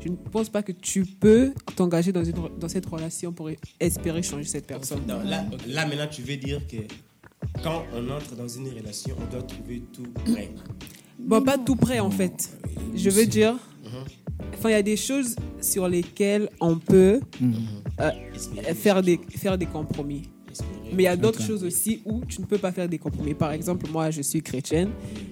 je 0.00 0.08
ne 0.08 0.16
pense 0.16 0.48
pas 0.48 0.62
que 0.62 0.72
tu 0.72 1.04
peux 1.04 1.52
t'engager 1.76 2.12
dans, 2.12 2.22
cette 2.68 2.86
relation 2.86 3.32
pour 3.32 3.50
espérer 3.80 4.22
changer 4.22 4.44
cette 4.44 4.66
personne. 4.66 5.00
Non, 5.06 5.20
là, 5.22 5.44
là, 5.66 5.86
maintenant, 5.86 6.06
tu 6.10 6.22
veux 6.22 6.36
dire 6.36 6.66
que 6.66 6.76
quand 7.62 7.84
on 7.94 8.08
entre 8.10 8.36
dans 8.36 8.48
une 8.48 8.68
relation, 8.68 9.16
on 9.20 9.30
doit 9.30 9.42
trouver 9.42 9.82
tout 9.92 10.06
prêt. 10.24 10.50
Bon, 11.18 11.42
pas 11.42 11.58
tout 11.58 11.76
près 11.76 12.00
en 12.00 12.10
fait. 12.10 12.50
Je 12.94 13.10
veux 13.10 13.26
dire, 13.26 13.56
enfin, 14.54 14.70
il 14.70 14.72
y 14.72 14.74
a 14.74 14.82
des 14.82 14.96
choses 14.96 15.36
sur 15.60 15.88
lesquelles 15.88 16.48
on 16.60 16.78
peut 16.78 17.20
euh, 18.00 18.10
Espérer, 18.34 18.74
faire, 18.74 19.02
des, 19.02 19.20
faire 19.36 19.58
des 19.58 19.66
compromis. 19.66 20.22
Mais 20.92 21.02
il 21.02 21.06
y 21.06 21.08
a 21.08 21.16
d'autres 21.16 21.42
choses 21.42 21.64
aussi 21.64 22.00
où 22.04 22.24
tu 22.26 22.40
ne 22.40 22.46
peux 22.46 22.58
pas 22.58 22.72
faire 22.72 22.88
des 22.88 22.98
compromis. 22.98 23.34
Par 23.34 23.52
exemple, 23.52 23.86
moi, 23.90 24.10
je 24.10 24.22
suis 24.22 24.42
chrétienne. 24.42 24.90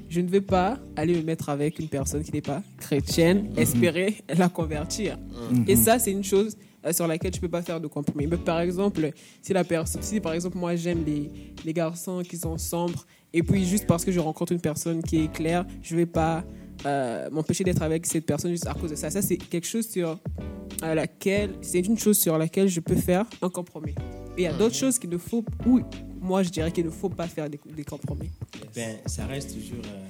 Je 0.09 0.21
ne 0.21 0.29
vais 0.29 0.41
pas 0.41 0.79
aller 0.97 1.15
me 1.15 1.23
mettre 1.23 1.49
avec 1.49 1.79
une 1.79 1.89
personne 1.89 2.23
qui 2.23 2.33
n'est 2.33 2.43
pas 2.43 2.63
chrétienne, 2.79 3.51
espérer 3.57 4.17
la 4.37 4.49
convertir. 4.49 5.19
Et 5.67 5.77
ça, 5.77 5.99
c'est 5.99 6.13
une 6.13 6.25
chose 6.25 6.57
euh, 6.57 6.76
sur 6.93 7.07
laquelle 7.07 7.31
tu 7.31 7.41
peux 7.41 7.49
pas 7.49 7.63
faire 7.63 7.81
de 7.81 7.87
compromis. 7.87 8.27
Mais 8.27 8.37
par 8.37 8.61
exemple, 8.61 9.11
si 9.43 9.53
la 9.53 9.65
personne, 9.65 10.03
si 10.03 10.21
par 10.21 10.33
exemple 10.33 10.57
moi 10.59 10.77
j'aime 10.77 11.05
les, 11.05 11.31
les 11.65 11.73
garçons 11.73 12.23
qui 12.29 12.37
sont 12.37 12.59
sombres, 12.59 13.07
et 13.33 13.43
puis 13.43 13.67
juste 13.67 13.87
parce 13.87 14.05
que 14.05 14.13
je 14.13 14.21
rencontre 14.21 14.53
une 14.53 14.61
personne 14.61 15.03
qui 15.03 15.25
est 15.25 15.33
claire, 15.33 15.67
je 15.83 15.97
vais 15.97 16.07
pas 16.07 16.45
euh, 16.85 17.29
m'empêcher 17.31 17.65
d'être 17.65 17.83
avec 17.83 18.07
cette 18.07 18.27
personne 18.27 18.51
juste 18.51 18.67
à 18.67 18.75
cause 18.75 18.91
de 18.91 18.97
ça. 18.97 19.11
Ça, 19.11 19.23
c'est 19.23 19.37
quelque 19.37 19.67
chose 19.67 19.89
sur 19.89 20.19
à 20.83 20.95
laquelle, 20.95 21.55
c'est 21.63 21.81
une 21.81 21.99
chose 21.99 22.19
sur 22.19 22.37
laquelle 22.37 22.69
je 22.69 22.81
peux 22.81 22.97
faire 22.97 23.25
un 23.43 23.49
compromis. 23.49 23.95
Et 24.37 24.43
il 24.43 24.43
y 24.43 24.47
a 24.47 24.53
d'autres 24.53 24.75
choses 24.75 24.99
qu'il 24.99 25.11
ne 25.11 25.19
faut, 25.19 25.45
où 25.67 25.81
moi 26.21 26.43
je 26.43 26.51
dirais 26.51 26.71
qu'il 26.71 26.85
ne 26.85 26.91
faut 26.91 27.09
pas 27.09 27.27
faire 27.27 27.49
des, 27.49 27.59
des 27.75 27.85
compromis. 27.85 28.31
Ben, 28.75 28.97
ça 29.07 29.27
reste 29.27 29.55
toujours 29.55 29.85
euh, 29.85 30.05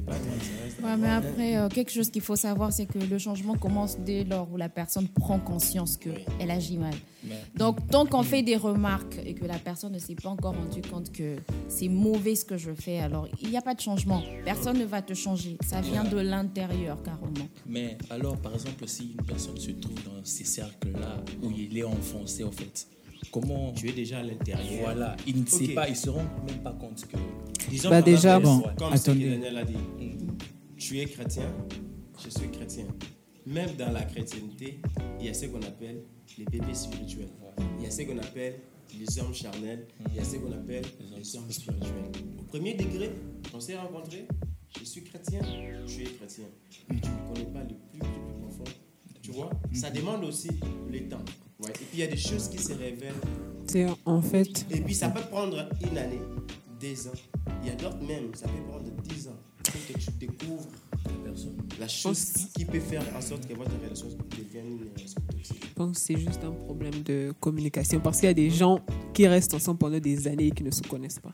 à 0.00 0.84
Ouais, 0.86 0.96
mais 0.96 1.08
après, 1.08 1.56
euh, 1.56 1.68
quelque 1.68 1.90
chose 1.92 2.10
qu'il 2.10 2.22
faut 2.22 2.36
savoir, 2.36 2.72
c'est 2.72 2.86
que 2.86 2.98
le 2.98 3.18
changement 3.18 3.54
commence 3.56 3.98
dès 3.98 4.24
lors 4.24 4.50
où 4.52 4.56
la 4.56 4.68
personne 4.68 5.08
prend 5.08 5.38
conscience 5.38 5.98
Oui. 6.04 6.12
qu'elle 6.38 6.50
agit 6.50 6.76
mal. 6.78 6.94
Mais- 7.24 7.36
Donc, 7.56 7.86
tant 7.88 8.04
qu'on 8.04 8.22
fait 8.22 8.42
des 8.42 8.56
remarques 8.56 9.20
et 9.24 9.34
que 9.34 9.44
la 9.44 9.58
personne 9.58 9.92
ne 9.92 9.98
s'est 9.98 10.14
pas 10.16 10.28
encore 10.30 10.54
rendu 10.56 10.80
compte 10.82 11.12
que 11.12 11.36
c'est 11.68 11.88
mauvais 11.88 12.34
ce 12.34 12.44
que 12.44 12.56
je 12.56 12.72
fais, 12.72 12.98
alors 12.98 13.28
il 13.40 13.50
n'y 13.50 13.56
a 13.56 13.62
pas 13.62 13.74
de 13.74 13.80
changement. 13.80 14.22
Personne 14.44 14.78
ne 14.78 14.84
va 14.84 15.02
te 15.02 15.14
changer. 15.14 15.56
Ça 15.64 15.80
vient 15.80 16.04
de 16.04 16.18
l'intérieur, 16.18 17.00
carrément. 17.02 17.48
Mais 17.66 17.96
alors, 18.10 18.36
par 18.38 18.54
exemple, 18.54 18.88
si 18.88 19.12
une 19.18 19.24
personne 19.24 19.56
se 19.56 19.70
trouve 19.72 19.94
dans 20.04 20.24
ces 20.24 20.44
cercles-là 20.44 21.22
où 21.42 21.50
il 21.50 21.76
est 21.78 21.84
enfoncé, 21.84 22.42
en 22.42 22.50
fait, 22.50 22.88
comment. 23.32 23.72
Tu 23.72 23.88
es 23.88 23.92
déjà 23.92 24.20
à 24.20 24.22
l'intérieur. 24.22 24.82
Voilà, 24.82 25.16
il 25.26 25.40
ne 25.40 25.46
sait 25.46 25.64
Ok. 25.64 25.74
pas, 25.74 25.88
ils 25.88 25.96
se 25.96 26.10
rendent 26.10 26.26
même 26.46 26.62
pas 26.62 26.72
compte 26.72 27.04
que. 27.06 27.16
Disons 27.68 27.90
Bah, 27.90 28.02
déjà, 28.02 28.38
bon, 28.38 28.62
comme 28.78 28.96
ce 28.96 29.10
que. 29.10 29.18
Daniel 29.18 29.56
a 29.58 29.64
dit, 29.64 29.74
tu 30.76 31.00
es 31.00 31.06
chrétien, 31.06 31.50
je 32.22 32.28
suis 32.30 32.48
chrétien. 32.50 32.86
Même 33.46 33.74
dans 33.76 33.90
la 33.90 34.02
chrétienté, 34.02 34.80
il 35.18 35.26
y 35.26 35.28
a 35.28 35.34
ce 35.34 35.46
qu'on 35.46 35.62
appelle 35.62 36.04
les 36.38 36.44
bébés 36.44 36.74
spirituels. 36.74 37.30
Il 37.78 37.84
y 37.84 37.86
a 37.88 37.90
ce 37.90 38.02
qu'on 38.02 38.18
appelle 38.18 38.60
les 38.98 39.18
hommes 39.18 39.34
charnels. 39.34 39.86
Il 40.10 40.14
y 40.14 40.20
a 40.20 40.24
ce 40.24 40.36
qu'on 40.36 40.52
appelle 40.52 40.84
les 41.16 41.36
hommes 41.36 41.50
spirituels. 41.50 42.12
Au 42.38 42.42
premier 42.42 42.74
degré, 42.74 43.10
on 43.52 43.58
s'est 43.58 43.76
rencontrés, 43.76 44.26
je 44.78 44.84
suis 44.84 45.02
chrétien, 45.02 45.40
tu 45.86 46.02
es 46.02 46.04
chrétien. 46.04 46.44
Mais 46.88 47.00
tu 47.00 47.08
ne 47.08 47.34
connais 47.34 47.50
pas 47.52 47.62
le 47.62 47.74
plus, 47.90 47.98
le 47.98 48.04
plus 48.04 48.40
profond. 48.40 48.64
Tu 49.22 49.30
vois, 49.32 49.50
ça 49.72 49.90
demande 49.90 50.24
aussi 50.24 50.50
le 50.90 51.08
temps. 51.08 51.24
Ouais. 51.62 51.70
Et 51.70 51.84
puis 51.84 51.86
il 51.94 52.00
y 52.00 52.02
a 52.02 52.06
des 52.08 52.16
choses 52.16 52.48
qui 52.48 52.58
se 52.58 52.72
révèlent 52.72 53.14
C'est 53.66 53.86
en 54.04 54.20
fait, 54.22 54.66
et 54.70 54.80
puis 54.80 54.94
ça 54.94 55.08
peut 55.08 55.22
prendre 55.30 55.68
une 55.80 55.96
année, 55.98 56.20
deux 56.80 57.06
ans. 57.06 57.12
Il 57.62 57.68
y 57.68 57.70
a 57.70 57.74
d'autres 57.74 58.02
même, 58.02 58.34
ça 58.34 58.46
peut 58.46 58.62
prendre 58.68 58.84
dix 59.04 59.28
ans 59.28 59.38
pour 59.62 59.86
que 59.86 59.98
tu 59.98 60.10
découvres 60.18 60.66
la 61.04 61.30
personne. 61.30 61.56
la 61.78 61.88
chose 61.88 62.24
qui, 62.24 62.46
qui 62.48 62.64
peut 62.64 62.80
faire 62.80 63.02
en 63.16 63.20
sorte 63.20 63.46
que 63.46 63.54
votre 63.54 63.70
relation 63.82 64.06
devienne 64.36 64.66
une 64.66 64.88
relation 64.94 65.20
toxique. 65.30 65.64
je 65.68 65.74
pense 65.74 65.92
que 65.92 66.00
c'est 66.00 66.18
juste 66.18 66.42
un 66.44 66.50
problème 66.50 67.02
de 67.04 67.32
communication 67.38 68.00
parce 68.00 68.18
qu'il 68.18 68.26
y 68.26 68.30
a 68.30 68.34
des 68.34 68.50
gens 68.50 68.80
qui 69.14 69.26
restent 69.26 69.54
ensemble 69.54 69.78
pendant 69.78 69.98
des 69.98 70.26
années 70.26 70.48
et 70.48 70.50
qui 70.50 70.64
ne 70.64 70.70
se 70.70 70.82
connaissent 70.82 71.20
pas. 71.20 71.32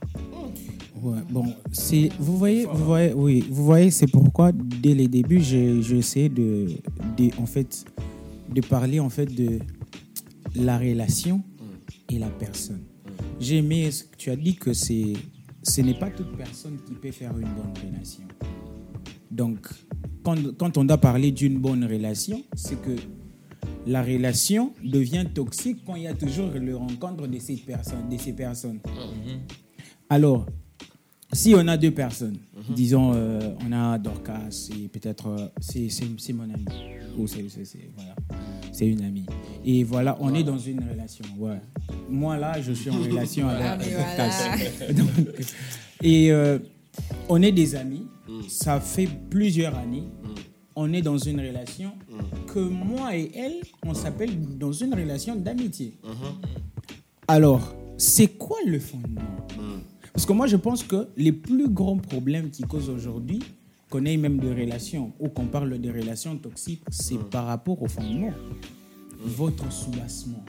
Ouais, 1.03 1.19
bon, 1.31 1.55
c'est, 1.71 2.11
vous 2.19 2.37
voyez, 2.37 2.67
vous 2.67 2.85
voyez, 2.85 3.13
oui, 3.13 3.45
vous 3.49 3.65
voyez, 3.65 3.91
c'est 3.91 4.09
pourquoi 4.09 4.51
dès 4.53 4.95
les 4.95 5.07
débuts, 5.07 5.41
j'ai, 5.41 5.81
j'ai 5.81 5.99
essayé 5.99 6.29
de, 6.29 6.67
de, 7.17 7.31
en 7.41 7.47
fait, 7.47 7.85
de 8.53 8.61
parler 8.61 8.99
en 8.99 9.09
fait 9.09 9.27
de 9.27 9.61
la 10.57 10.79
relation 10.79 11.43
et 12.11 12.19
la 12.19 12.29
personne. 12.31 12.83
J'ai 13.41 13.59
aimé 13.59 13.91
ce 13.91 14.05
que 14.05 14.17
tu 14.17 14.31
as 14.31 14.37
dit 14.37 14.55
que 14.57 14.73
c'est, 14.73 15.13
ce 15.63 15.81
n'est 15.81 15.99
pas 15.99 16.11
toute 16.11 16.37
personne 16.37 16.79
qui 16.87 16.95
peut 16.95 17.11
faire 17.13 17.33
une 17.39 17.49
bonne 17.49 17.73
relation? 17.91 18.23
Donc, 19.31 19.69
quand, 20.23 20.37
quand 20.57 20.77
on 20.79 20.85
doit 20.85 20.99
parler 20.99 21.31
d'une 21.33 21.59
bonne 21.59 21.85
relation, 21.85 22.43
c'est 22.55 22.81
que 22.81 22.97
la 23.87 24.03
relation 24.03 24.73
devient 24.85 25.25
toxique 25.33 25.79
quand 25.87 25.95
il 25.97 26.03
y 26.05 26.07
a 26.07 26.15
toujours 26.15 26.51
le 26.51 26.77
rencontre 26.77 27.27
de, 27.27 27.39
cette 27.39 27.65
personne, 27.65 28.09
de 28.11 28.17
ces 28.17 28.33
personnes. 28.33 28.81
Alors, 30.09 30.47
si 31.33 31.55
on 31.55 31.67
a 31.69 31.77
deux 31.77 31.91
personnes, 31.91 32.39
disons, 32.75 33.13
euh, 33.15 33.55
on 33.67 33.73
a 33.73 33.99
Dorcas 33.99 34.69
et 34.79 34.89
peut-être 34.89 35.27
euh, 35.29 35.47
c'est, 35.61 36.33
mon 36.33 36.45
ami, 36.45 36.65
ou 37.19 37.27
c'est- 37.27 37.45
voilà, 37.95 38.17
c'est 38.73 38.87
une 38.87 39.03
amie. 39.03 39.27
Et 39.71 39.85
voilà, 39.85 40.17
on 40.19 40.35
est 40.35 40.45
dans 40.45 40.57
une 40.57 40.81
relation. 40.83 41.27
Ouais. 41.39 41.61
Moi 42.09 42.39
là, 42.39 42.59
je 42.59 42.73
suis 42.73 42.89
en 42.89 43.03
relation 43.03 43.47
avec 43.47 43.67
Ah, 43.67 43.77
Dorcas. 43.77 44.93
Donc, 44.95 45.11
et 46.03 46.33
euh, 46.33 46.59
on 47.29 47.43
est 47.43 47.53
des 47.53 47.75
amis. 47.75 48.07
Ça 48.49 48.81
fait 48.81 49.07
plusieurs 49.29 49.77
années. 49.77 50.05
On 50.75 50.91
est 50.95 51.03
dans 51.03 51.19
une 51.19 51.39
relation 51.41 51.93
que 52.47 52.61
moi 52.61 53.15
et 53.15 53.31
elle, 53.35 53.57
on 53.85 53.93
s'appelle 53.93 54.31
dans 54.57 54.73
une 54.73 54.95
relation 54.95 55.37
d'amitié. 55.37 55.99
Alors, 57.27 57.75
c'est 57.99 58.29
quoi 58.39 58.57
le 58.67 58.79
fondement? 58.79 59.21
Parce 60.15 60.25
que 60.25 60.33
moi, 60.33 60.47
je 60.47 60.57
pense 60.57 60.83
que 60.83 61.09
les 61.19 61.33
plus 61.33 61.69
grands 61.69 61.99
problèmes 61.99 62.49
qui 62.49 62.63
causent 62.63 62.89
aujourd'hui, 62.89 63.41
qu'on 63.91 64.07
ait 64.07 64.17
même 64.17 64.39
des 64.39 64.55
relations 64.55 65.13
ou 65.21 65.29
qu'on 65.29 65.47
parle 65.47 65.79
de 65.79 65.91
relations 65.91 66.37
toxiques, 66.39 66.83
c'est 66.91 67.19
par 67.29 67.45
rapport 67.47 67.83
au 67.83 67.87
fondement. 67.89 68.33
Votre 69.19 69.71
soubassement. 69.73 70.45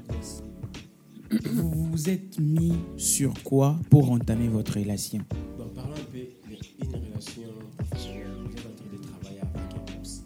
Vous 1.53 1.85
vous 1.91 2.09
êtes 2.09 2.39
mis 2.39 2.73
sur 2.97 3.33
quoi 3.43 3.77
pour 3.89 4.11
entamer 4.11 4.47
votre 4.47 4.79
relation? 4.79 5.19
Bon, 5.57 5.67
parlons 5.75 5.93
un 5.93 6.11
peu 6.11 6.19
d'une 6.19 6.95
relation 6.95 7.41
professionnelle. 7.77 8.27
Vous 8.45 8.51
êtes 8.51 8.65
en 8.65 8.75
train 8.75 8.91
de 8.91 8.97
travailler 9.03 9.39
avec 9.41 9.73
un 9.93 9.99
boss. 9.99 10.23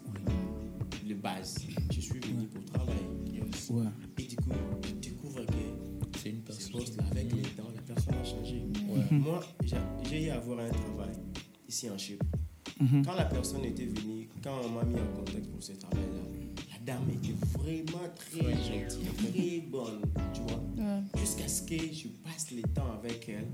Le 1.07 1.15
base, 1.15 1.55
je 1.93 1.99
suis 1.99 2.19
venu 2.19 2.47
pour 2.47 2.63
travailler. 2.65 3.07
Yes. 3.33 3.69
Ouais. 3.69 3.83
Et 4.19 4.23
du 4.23 4.35
coup, 4.37 4.49
tu 4.81 5.09
découvres 5.09 5.45
que 5.45 6.17
C'est 6.19 6.29
une 6.29 6.41
personne. 6.41 6.81
avec 7.11 7.31
le 7.33 7.41
temps, 7.41 7.69
la 7.75 7.81
personne 7.81 8.13
a 8.15 8.23
changé. 8.23 8.63
Moi, 9.11 9.39
j'ai 10.09 10.25
eu 10.25 10.29
à 10.29 10.35
avoir 10.35 10.59
un 10.59 10.69
travail 10.69 11.15
ici 11.67 11.89
en 11.89 11.97
Chypre. 11.97 12.25
Quand 13.05 13.15
la 13.15 13.25
personne 13.25 13.63
était 13.65 13.85
venue, 13.85 14.27
quand 14.43 14.59
on 14.65 14.69
m'a 14.69 14.83
mis 14.83 14.95
en 14.99 15.07
contact 15.17 15.47
pour 15.49 15.61
ce 15.63 15.73
travail-là, 15.73 16.21
dame 16.85 17.09
était 17.11 17.35
vraiment 17.57 18.07
très 18.15 18.51
gentille, 18.53 19.07
très 19.17 19.59
bonne, 19.69 20.01
tu 20.33 20.41
vois. 20.41 20.61
Ouais. 20.77 21.01
Jusqu'à 21.19 21.47
ce 21.47 21.61
que 21.63 21.75
je 21.77 22.07
passe 22.23 22.51
le 22.51 22.61
temps 22.73 22.91
avec 23.01 23.29
elle 23.29 23.47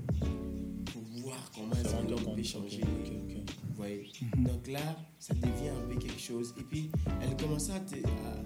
pour 0.86 1.02
voir 1.22 1.50
comment 1.54 1.72
est-ce 1.74 1.94
que 1.94 2.10
l'homme 2.10 2.34
peut 2.36 2.42
changer. 2.42 2.80
Vous 2.82 3.74
voyez? 3.76 4.10
Donc 4.36 4.66
là, 4.68 4.80
ça 5.18 5.34
devient 5.34 5.70
un 5.70 5.88
peu 5.88 5.98
quelque 5.98 6.20
chose. 6.20 6.54
Et 6.58 6.62
puis, 6.62 6.90
elle 7.22 7.36
commençait 7.36 7.72
à 7.72 7.80
te. 7.80 7.96
à- 7.96 8.42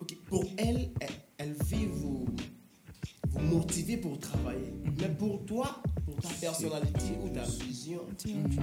ok, 0.00 0.16
pour 0.26 0.44
elle, 0.56 0.90
elle, 1.00 1.08
elle 1.38 1.52
veut 1.52 1.88
vous, 1.92 2.26
motiver 3.42 3.96
pour 3.96 4.18
travailler. 4.18 4.72
Mais 4.98 5.08
pour 5.08 5.44
toi, 5.44 5.82
pour 6.04 6.16
ta 6.16 6.28
personnalité 6.40 7.14
ou 7.22 7.28
ta 7.28 7.42
vision, 7.64 8.00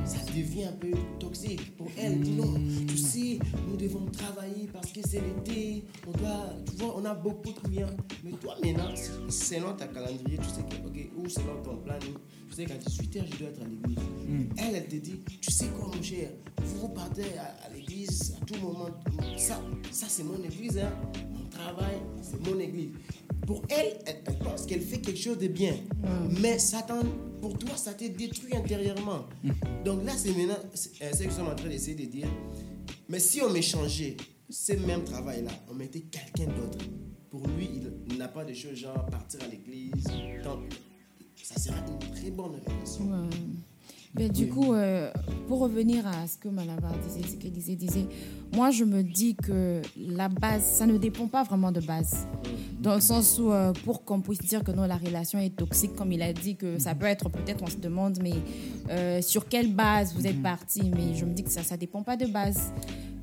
ça 0.06 0.18
devient 0.34 0.66
un 0.66 0.74
peu 0.74 0.92
toxique. 1.20 1.76
Pour 1.78 1.88
elle, 1.98 2.20
dit 2.20 2.32
non, 2.32 2.54
tu 2.88 2.98
sais, 2.98 3.40
nous 3.68 3.78
devons 3.78 4.06
travailler 4.08 4.68
parce 4.72 4.92
que 4.92 5.00
c'est 5.08 5.22
l'été, 5.22 5.86
on 6.08 6.12
doit, 6.18 6.50
tu 6.70 6.84
vois, 6.84 6.96
on 6.98 7.06
a 7.06 7.14
beaucoup 7.14 7.54
de 7.54 7.60
clients. 7.60 7.96
Mais 8.24 8.32
toi, 8.32 8.56
maintenant, 8.64 8.92
selon 9.30 9.74
ta 9.74 9.88
calendrier, 9.88 10.38
tu 10.38 10.50
sais 10.50 10.64
que, 10.64 10.88
ok, 10.88 11.10
ou 11.18 11.30
selon 11.30 11.62
ton 11.64 11.78
planning, 11.78 12.16
tu 12.50 12.56
sais 12.56 12.66
qu'à 12.66 12.76
18h, 12.76 13.24
je 13.32 13.38
dois 13.38 13.50
être 13.50 13.62
à 13.62 13.66
l'église. 13.66 14.04
Elle, 14.58 14.76
elle 14.76 14.88
te 14.88 14.96
dit, 14.96 15.20
tu 15.42 15.52
sais 15.52 15.68
quoi, 15.68 15.88
mon 15.96 16.02
cher, 16.02 16.30
vous 16.64 16.80
vous 16.82 16.90
partez 16.90 17.24
à, 17.38 17.66
à 17.66 17.70
l'église 17.74 18.36
à 18.42 18.46
tout 18.46 18.60
moment. 18.62 18.90
Ça, 19.38 19.62
ça 19.92 20.06
c'est 20.10 20.24
mon 20.24 20.42
église, 20.44 20.78
hein. 20.78 20.92
Mon 21.34 21.46
travail, 21.50 21.96
c'est 22.22 22.40
mon 22.50 22.60
église. 22.60 22.90
Pour 23.46 23.62
elle, 23.70 23.98
elle, 24.06 24.22
elle 24.26 24.40
pense 24.40 24.66
qu'elle 24.66 24.82
fait 24.82 25.00
quelque 25.00 25.20
chose 25.20 25.38
de 25.38 25.48
bien. 25.48 25.76
Mais 26.42 26.58
Satan, 26.60 27.02
pour 27.42 27.58
toi, 27.58 27.76
ça 27.76 27.94
te 27.94 28.06
détruit 28.06 28.56
intérieurement. 28.56 29.26
Donc 29.84 30.04
là, 30.06 30.14
c'est 30.18 30.34
maintenant, 30.36 30.58
c'est 30.74 30.92
euh, 31.04 31.10
c'est 31.12 31.18
ce 31.18 31.24
que 31.24 31.28
nous 31.30 31.36
sommes 31.36 31.48
en 31.48 31.56
train 31.56 31.70
d'essayer 31.70 31.96
de 31.96 32.06
dire. 32.10 32.28
Mais 33.08 33.20
si 33.20 33.42
on 33.42 33.50
m'échangeait 33.52 34.18
ce 34.50 34.74
même 34.74 35.04
travail-là, 35.04 35.52
on 35.70 35.76
mettait 35.76 36.02
quelqu'un 36.02 36.52
d'autre. 36.54 36.80
Pour 37.30 37.48
lui, 37.50 37.70
il 38.10 38.18
n'a 38.18 38.28
pas 38.28 38.46
de 38.46 38.54
choses 38.54 38.76
genre 38.76 39.06
partir 39.08 39.42
à 39.44 39.48
l'église. 39.48 40.04
tant- 40.44 40.60
Ça 41.46 41.60
sera 41.60 41.76
une 41.78 42.12
très 42.12 42.32
bonne 42.32 42.54
relation. 42.54 43.04
Ouais. 43.06 43.30
Ben, 44.16 44.32
du 44.32 44.48
coup, 44.48 44.74
euh, 44.74 45.12
pour 45.48 45.60
revenir 45.60 46.08
à 46.08 46.26
ce 46.26 46.40
que 46.40 46.48
Malabar 46.48 46.92
disait, 47.08 47.22
ce 47.22 47.36
qu'elle 47.36 47.52
disait, 47.52 47.76
disait, 47.76 48.08
moi 48.52 48.72
je 48.72 48.84
me 48.84 49.04
dis 49.04 49.36
que 49.36 49.80
la 49.96 50.28
base, 50.28 50.64
ça 50.64 50.88
ne 50.88 50.98
dépend 50.98 51.28
pas 51.28 51.44
vraiment 51.44 51.72
de 51.72 51.82
base. 51.82 52.26
Dans 52.80 52.96
le 52.96 53.02
sens 53.02 53.38
où, 53.38 53.52
euh, 53.52 53.74
pour 53.84 54.04
qu'on 54.04 54.22
puisse 54.22 54.40
dire 54.40 54.64
que 54.64 54.72
non, 54.72 54.88
la 54.88 54.98
relation 54.98 55.38
est 55.38 55.56
toxique, 55.56 55.94
comme 55.96 56.12
il 56.12 56.24
a 56.24 56.34
dit, 56.34 56.56
que 56.56 56.80
ça 56.80 56.96
peut 56.96 57.06
être 57.06 57.30
peut-être, 57.30 57.62
on 57.62 57.68
se 57.68 57.78
demande, 57.78 58.18
mais 58.24 58.34
euh, 58.90 59.22
sur 59.22 59.48
quelle 59.48 59.72
base 59.72 60.16
vous 60.16 60.26
êtes 60.26 60.42
parti? 60.42 60.90
Mais 60.96 61.14
je 61.14 61.26
me 61.26 61.34
dis 61.36 61.44
que 61.44 61.52
ça 61.52 61.62
ne 61.70 61.78
dépend 61.80 62.02
pas 62.02 62.18
de 62.18 62.26
base. 62.26 62.72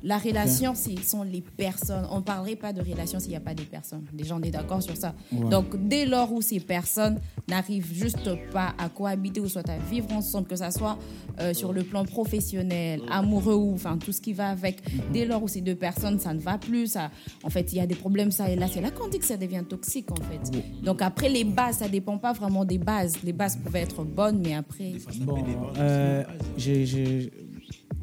La 0.03 0.17
relation, 0.17 0.75
ce 0.75 0.91
sont 1.01 1.23
les 1.23 1.41
personnes. 1.41 2.05
On 2.11 2.17
ne 2.17 2.23
parlerait 2.23 2.57
pas 2.57 2.73
de 2.73 2.81
relation 2.81 3.19
s'il 3.19 3.29
n'y 3.29 3.37
a 3.37 3.41
pas 3.41 3.53
de 3.53 3.63
personnes. 3.63 4.03
Déjà, 4.11 4.35
on 4.35 4.41
est 4.41 4.51
d'accord 4.51 4.83
sur 4.83 4.97
ça. 4.97 5.15
Ouais. 5.31 5.49
Donc, 5.49 5.87
dès 5.87 6.05
lors 6.05 6.31
où 6.31 6.41
ces 6.41 6.59
personnes 6.59 7.19
n'arrivent 7.47 7.93
juste 7.93 8.29
pas 8.51 8.73
à 8.77 8.89
cohabiter 8.89 9.39
ou 9.39 9.47
soit 9.47 9.67
à 9.69 9.77
vivre 9.77 10.11
ensemble, 10.11 10.47
que 10.47 10.55
ça 10.55 10.71
soit 10.71 10.97
euh, 11.39 11.53
sur 11.53 11.71
le 11.71 11.83
plan 11.83 12.05
professionnel, 12.05 13.01
amoureux 13.09 13.55
ou 13.55 13.73
enfin 13.73 13.97
tout 13.97 14.11
ce 14.11 14.21
qui 14.21 14.33
va 14.33 14.49
avec, 14.49 14.81
dès 15.11 15.25
lors 15.25 15.41
où 15.41 15.47
ces 15.47 15.61
deux 15.61 15.75
personnes, 15.75 16.19
ça 16.19 16.33
ne 16.33 16.39
va 16.39 16.57
plus, 16.57 16.87
ça, 16.87 17.09
en 17.43 17.49
fait, 17.49 17.71
il 17.71 17.77
y 17.77 17.81
a 17.81 17.87
des 17.87 17.95
problèmes, 17.95 18.31
ça 18.31 18.49
et 18.49 18.55
là, 18.55 18.67
c'est 18.67 18.81
là 18.81 18.91
qu'on 18.91 19.07
dit 19.07 19.19
que 19.19 19.25
ça 19.25 19.37
devient 19.37 19.63
toxique, 19.67 20.11
en 20.11 20.15
fait. 20.15 20.61
Donc, 20.83 21.01
après, 21.01 21.29
les 21.29 21.43
bases, 21.43 21.77
ça 21.77 21.87
dépend 21.87 22.17
pas 22.17 22.33
vraiment 22.33 22.65
des 22.65 22.77
bases. 22.77 23.15
Les 23.23 23.33
bases 23.33 23.55
pouvaient 23.55 23.81
être 23.81 24.03
bonnes, 24.03 24.41
mais 24.43 24.53
après. 24.53 24.93
Bon, 25.21 25.43
euh, 25.77 26.23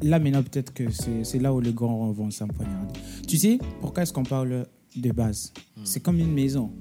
là 0.01 0.19
maintenant 0.19 0.43
peut-être 0.43 0.73
que 0.73 0.83
c'est 0.91 1.39
là 1.39 1.53
où 1.53 1.59
les 1.59 1.73
grands 1.73 2.11
vont 2.11 2.31
s'empoignarder. 2.31 2.99
Tu 3.27 3.37
sais, 3.37 3.59
pourquoi 3.79 4.03
est-ce 4.03 4.13
qu'on 4.13 4.23
parle 4.23 4.65
de 4.95 5.11
base? 5.11 5.53
C'est 5.83 6.01
comme 6.01 6.19
une 6.19 6.33
maison. 6.33 6.71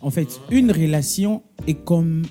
En 0.00 0.10
fait, 0.10 0.40
une 0.50 0.70
relation 0.70 1.42
est 1.66 1.84
comme 1.84 2.22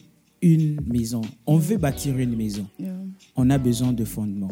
une 0.42 0.80
maison. 0.86 1.22
On 1.46 1.58
veut 1.58 1.78
bâtir 1.78 2.18
une 2.18 2.36
maison. 2.36 2.68
Yeah. 2.80 2.94
On 3.36 3.50
a 3.50 3.58
besoin 3.58 3.92
de 3.92 4.06
fondement. 4.06 4.52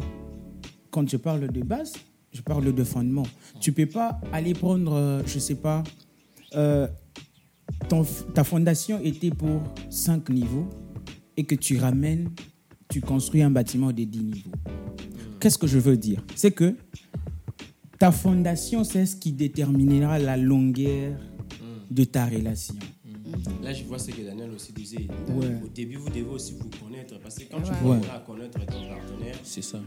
Quand 0.90 1.08
je 1.08 1.16
parle 1.16 1.48
de 1.48 1.62
base, 1.62 1.92
je 2.32 2.42
parle 2.42 2.74
de 2.74 2.84
fondement. 2.84 3.24
Tu 3.60 3.72
peux 3.72 3.86
pas 3.86 4.20
aller 4.32 4.52
prendre, 4.52 4.92
euh, 4.92 5.22
je 5.26 5.38
sais 5.38 5.54
pas, 5.54 5.82
euh, 6.54 6.86
ton 7.88 8.04
ta 8.34 8.44
fondation 8.44 9.00
était 9.02 9.30
pour 9.30 9.62
5 9.90 10.28
niveaux 10.30 10.68
et 11.36 11.44
que 11.44 11.54
tu 11.54 11.78
ramènes, 11.78 12.30
tu 12.88 13.00
construis 13.00 13.42
un 13.42 13.50
bâtiment 13.50 13.92
de 13.92 14.04
10 14.04 14.18
niveaux. 14.20 14.50
Qu'est-ce 15.40 15.58
que 15.58 15.66
je 15.66 15.78
veux 15.78 15.96
dire? 15.96 16.22
C'est 16.34 16.50
que 16.52 16.74
ta 17.98 18.10
fondation, 18.12 18.84
c'est 18.84 19.06
ce 19.06 19.16
qui 19.16 19.32
déterminera 19.32 20.18
la 20.18 20.36
longueur 20.36 21.18
de 21.90 22.04
ta 22.04 22.26
relation. 22.26 22.74
Là, 23.62 23.72
je 23.72 23.84
vois 23.84 23.98
ce 23.98 24.10
que 24.10 24.22
Daniel 24.22 24.50
aussi 24.52 24.72
disait. 24.72 25.08
Ouais. 25.28 25.56
Au 25.64 25.68
début, 25.68 25.96
vous 25.96 26.08
devez 26.08 26.22
aussi 26.22 26.54
vous 26.54 26.68
connaître. 26.84 27.18
Parce 27.20 27.36
que 27.36 27.44
quand 27.50 27.60
tu 27.60 27.70
Ouais. 27.86 27.98
à 28.14 28.20
connaître 28.20 28.58
ton 28.58 28.60
partenaire, 28.64 29.36
C'est 29.42 29.62
ça. 29.62 29.80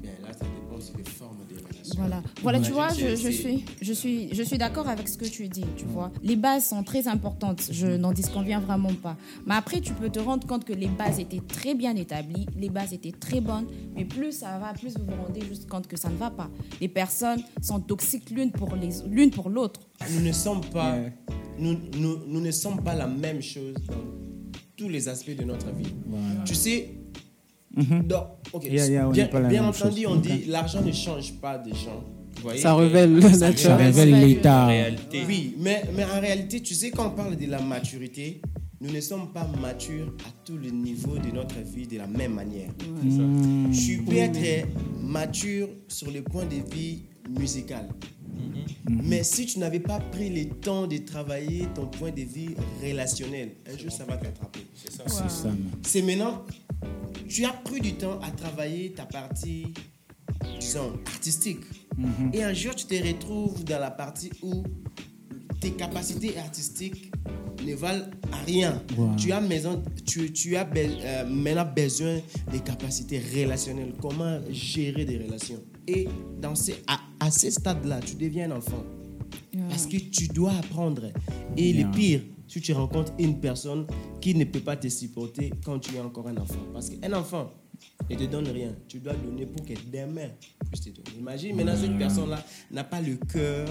bien 0.00 0.12
là, 0.22 0.32
ça 0.32 0.44
dépend 0.44 0.76
aussi 0.76 0.92
des 0.92 1.02
formes 1.04 1.38
relations. 1.48 1.57
Voilà, 1.96 2.22
voilà 2.42 2.60
tu 2.60 2.72
vois, 2.72 2.88
je, 2.88 3.14
suis, 3.16 3.64
je 3.80 3.92
suis, 3.92 4.34
je 4.34 4.42
suis 4.42 4.58
d'accord 4.58 4.88
avec 4.88 5.08
ce 5.08 5.16
que 5.18 5.24
tu 5.24 5.48
dis, 5.48 5.64
tu 5.76 5.84
vois. 5.86 6.10
Les 6.22 6.36
bases 6.36 6.66
sont 6.66 6.82
très 6.82 7.08
importantes, 7.08 7.62
je 7.70 7.86
n'en 7.86 8.12
disconviens 8.12 8.60
vraiment 8.60 8.92
pas. 8.94 9.16
Mais 9.46 9.54
après, 9.54 9.80
tu 9.80 9.92
peux 9.92 10.10
te 10.10 10.18
rendre 10.18 10.46
compte 10.46 10.64
que 10.64 10.72
les 10.72 10.88
bases 10.88 11.18
étaient 11.20 11.42
très 11.46 11.74
bien 11.74 11.94
établies, 11.96 12.46
les 12.56 12.70
bases 12.70 12.92
étaient 12.92 13.12
très 13.12 13.40
bonnes, 13.40 13.66
mais 13.94 14.04
plus 14.04 14.32
ça 14.32 14.58
va, 14.58 14.72
plus 14.72 14.96
vous 14.96 15.04
vous 15.04 15.22
rendez 15.22 15.40
juste 15.46 15.68
compte 15.68 15.86
que 15.86 15.96
ça 15.96 16.08
ne 16.08 16.16
va 16.16 16.30
pas. 16.30 16.50
Les 16.80 16.88
personnes 16.88 17.42
sont 17.62 17.80
toxiques 17.80 18.30
l'une 18.30 18.50
pour 18.52 18.74
les, 18.76 18.90
l'une 19.08 19.30
pour 19.30 19.48
l'autre. 19.50 19.80
Nous 20.12 20.20
ne 20.20 20.32
sommes 20.32 20.60
pas, 20.72 20.96
Yeah. 20.96 21.10
nous, 21.58 21.78
nous, 21.98 22.18
nous 22.26 22.40
ne 22.40 22.50
sommes 22.50 22.82
pas 22.82 22.94
la 22.94 23.06
même 23.06 23.42
chose 23.42 23.74
dans 23.86 23.94
tous 24.76 24.88
les 24.88 25.08
aspects 25.08 25.36
de 25.36 25.44
notre 25.44 25.70
vie. 25.72 25.92
Tu 26.44 26.54
sais, 26.54 26.97
donc, 27.76 28.22
ok, 28.52 28.64
Yeah, 28.64 28.86
yeah, 28.86 29.08
on 29.08 29.12
bien, 29.12 29.26
entendu, 29.64 30.02
chose. 30.02 30.10
on 30.10 30.16
dit 30.16 30.44
l'argent 30.46 30.82
ne 30.82 30.92
change 30.92 31.32
pas 31.34 31.58
des 31.58 31.70
gens. 31.74 32.02
Vous 32.36 32.42
voyez 32.42 32.60
Ça 32.60 32.74
révèle 32.74 33.16
la 33.18 33.32
Ça 33.32 33.48
nature. 33.48 33.62
Ça 33.70 33.76
révèle 33.76 34.20
l'état. 34.20 34.64
En 34.64 34.68
réalité, 34.68 35.22
Oui, 35.26 35.54
mais, 35.58 35.82
mais 35.96 36.04
en 36.04 36.20
réalité, 36.20 36.60
tu 36.60 36.74
sais, 36.74 36.90
quand 36.90 37.06
on 37.08 37.10
parle 37.10 37.36
de 37.36 37.46
la 37.46 37.60
maturité, 37.60 38.40
nous 38.80 38.92
ne 38.92 39.00
sommes 39.00 39.32
pas 39.32 39.46
matures 39.60 40.14
à 40.26 40.30
tous 40.44 40.56
les 40.56 40.70
niveaux 40.70 41.18
de 41.18 41.34
notre 41.34 41.56
vie 41.60 41.86
de 41.86 41.98
la 41.98 42.06
même 42.06 42.34
manière. 42.34 42.70
Tu 43.72 43.98
peux 44.02 44.16
être 44.16 44.66
mature 45.02 45.68
sur 45.88 46.10
le 46.10 46.22
point 46.22 46.44
de 46.44 46.56
vue 46.74 46.98
musical. 47.38 47.88
Mais 48.88 49.22
si 49.24 49.46
tu 49.46 49.58
n'avais 49.58 49.80
pas 49.80 49.98
pris 49.98 50.30
le 50.30 50.48
temps 50.50 50.86
de 50.86 50.96
travailler 50.98 51.66
ton 51.74 51.86
point 51.86 52.10
de 52.10 52.22
vue 52.22 52.54
relationnel, 52.82 53.50
un 53.72 53.76
jour 53.76 53.90
ça 53.90 54.04
va 54.04 54.16
t'attraper. 54.16 54.60
C'est 54.74 54.92
ça. 54.92 55.04
C'est 55.82 56.02
maintenant, 56.02 56.44
tu 57.28 57.44
as 57.44 57.52
pris 57.52 57.80
du 57.80 57.94
temps 57.94 58.18
à 58.20 58.30
travailler 58.30 58.92
ta 58.92 59.04
partie, 59.04 59.66
disons, 60.60 60.92
artistique. 61.06 61.60
Et 62.32 62.42
un 62.42 62.52
jour, 62.52 62.74
tu 62.74 62.86
te 62.86 62.94
retrouves 62.94 63.64
dans 63.64 63.80
la 63.80 63.90
partie 63.90 64.30
où 64.42 64.62
tes 65.60 65.72
capacités 65.72 66.38
artistiques 66.38 67.12
ne 67.66 67.74
valent 67.74 68.06
à 68.32 68.36
rien. 68.46 68.80
Wow. 68.96 69.16
Tu 69.16 69.32
as, 69.32 69.40
maison, 69.40 69.82
tu, 70.06 70.32
tu 70.32 70.56
as 70.56 70.64
be- 70.64 70.96
euh, 71.00 71.24
maintenant 71.26 71.68
besoin 71.74 72.20
des 72.52 72.60
capacités 72.60 73.20
relationnelles. 73.34 73.94
Comment 74.00 74.38
gérer 74.50 75.04
des 75.04 75.18
relations? 75.18 75.60
Et 75.88 76.06
dans 76.40 76.54
ces, 76.54 76.76
à, 76.86 77.00
à 77.18 77.30
ce 77.32 77.50
stade-là, 77.50 78.00
tu 78.00 78.14
deviens 78.14 78.50
un 78.52 78.58
enfant. 78.58 78.84
Parce 79.68 79.86
que 79.86 79.96
tu 79.96 80.28
dois 80.28 80.52
apprendre. 80.52 81.10
Et 81.56 81.72
le 81.72 81.90
pire, 81.90 82.20
si 82.48 82.60
tu 82.60 82.72
rencontres 82.72 83.12
une 83.18 83.38
personne 83.40 83.86
qui 84.20 84.34
ne 84.34 84.44
peut 84.44 84.60
pas 84.60 84.76
te 84.76 84.88
supporter 84.88 85.52
quand 85.64 85.78
tu 85.78 85.94
es 85.94 86.00
encore 86.00 86.26
un 86.28 86.36
enfant. 86.38 86.58
Parce 86.72 86.90
qu'un 86.90 87.12
enfant 87.12 87.50
ne 88.10 88.16
te 88.16 88.24
donne 88.24 88.48
rien. 88.48 88.74
Tu 88.88 88.98
dois 88.98 89.14
donner 89.14 89.46
pour 89.46 89.64
que 89.64 89.74
demain 89.92 90.28
puisse 90.70 90.80
te 90.82 90.90
donner. 90.90 91.18
Imagine 91.18 91.54
maintenant 91.56 91.76
cette 91.76 91.96
personne-là 91.98 92.42
n'a 92.70 92.84
pas 92.84 93.00
le 93.00 93.16
cœur 93.16 93.68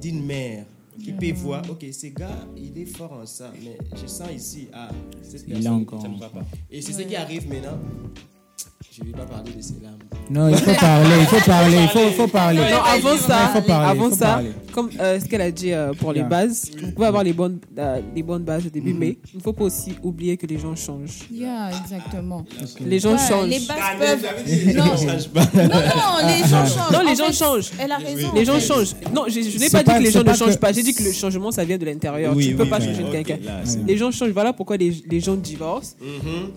d'une 0.00 0.24
mère 0.24 0.66
qui 1.02 1.12
peut 1.12 1.32
voir, 1.32 1.68
ok, 1.68 1.84
ce 1.92 2.06
gars, 2.06 2.46
il 2.56 2.78
est 2.78 2.86
fort 2.86 3.12
en 3.12 3.26
ça, 3.26 3.52
mais 3.64 3.76
je 4.00 4.06
sens 4.06 4.30
ici, 4.32 4.68
ah, 4.72 4.88
cette 5.22 5.42
Il 5.48 5.54
personne, 5.54 5.72
encore- 5.72 6.00
ça 6.00 6.08
ne 6.08 6.18
va 6.18 6.28
pas. 6.28 6.44
Et 6.70 6.80
c'est 6.80 6.92
ce 6.92 7.02
qui 7.02 7.16
arrive 7.16 7.48
maintenant. 7.48 7.78
Je 8.96 9.00
ne 9.02 9.06
vais 9.06 9.12
pas 9.12 9.24
parler 9.24 9.50
de 9.56 9.60
cela. 9.60 9.88
Non, 10.30 10.48
il 10.48 10.56
faut 10.56 10.72
parler, 10.80 11.16
il 11.20 11.26
faut 11.26 11.50
parler, 11.50 11.76
il 11.82 11.88
faut, 11.88 12.10
faut 12.12 12.28
parler. 12.28 12.58
Non, 12.60 12.80
avant 12.86 13.16
ça, 13.16 13.60
parler, 13.66 13.88
avant 13.90 14.10
ça, 14.12 14.26
parler. 14.26 14.50
comme 14.72 14.88
euh, 15.00 15.18
ce 15.18 15.24
qu'elle 15.24 15.40
a 15.40 15.50
dit 15.50 15.72
euh, 15.72 15.92
pour 15.94 16.12
les 16.12 16.20
Yeah. 16.20 16.28
bases, 16.28 16.70
vous 16.80 16.92
pouvez 16.92 17.06
avoir 17.08 17.24
les 17.24 17.32
bonnes, 17.32 17.58
euh, 17.76 18.00
les 18.14 18.22
bonnes 18.22 18.44
bases 18.44 18.64
au 18.66 18.70
début, 18.70 18.94
mais 18.94 19.18
il 19.32 19.38
ne 19.38 19.42
faut 19.42 19.52
pas 19.52 19.64
aussi 19.64 19.94
oublier 20.02 20.36
que 20.36 20.46
les 20.46 20.58
gens 20.58 20.76
changent. 20.76 21.24
Yeah, 21.30 21.70
exactement. 21.82 22.44
Les 22.86 23.00
gens 23.00 23.12
Ouais, 23.14 23.18
changent. 23.28 23.48
Les 23.48 23.58
bases 23.58 23.76
peuvent. 23.98 24.74
Non. 24.76 24.84
gens 24.84 24.96
changent 24.96 25.28
pas. 25.28 25.44
Non, 25.54 25.62
non, 25.64 26.28
les 26.28 26.48
gens 26.48 26.64
changent. 26.64 26.92
Non, 26.92 27.00
les 27.00 27.10
En 27.10 27.14
gens 27.16 27.26
fait, 27.26 27.32
changent. 27.32 27.70
Elle 27.80 27.92
a 27.92 27.96
raison. 27.96 28.28
Les 28.32 28.40
en 28.42 28.44
gens 28.54 28.60
changent. 28.60 28.94
Non, 29.12 29.24
je, 29.26 29.40
je 29.40 29.58
n'ai 29.58 29.70
pas 29.70 29.82
dit 29.82 29.90
que 29.92 30.02
les 30.04 30.10
gens 30.12 30.22
ne 30.22 30.32
changent 30.34 30.54
que- 30.54 30.58
pas. 30.60 30.72
J'ai 30.72 30.82
dit 30.84 30.94
que 30.94 31.02
le 31.02 31.12
changement, 31.12 31.50
ça 31.50 31.64
vient 31.64 31.78
de 31.78 31.84
l'intérieur. 31.84 32.32
tu 32.36 32.52
ne 32.52 32.56
peux 32.56 32.68
pas 32.68 32.78
changer 32.80 33.02
de 33.02 33.10
quelqu'un. 33.10 33.38
Les 33.88 33.96
gens 33.96 34.12
changent. 34.12 34.30
Voilà 34.30 34.52
pourquoi 34.52 34.76
les, 34.76 35.02
les 35.10 35.18
gens 35.20 35.34
divorcent. 35.34 35.96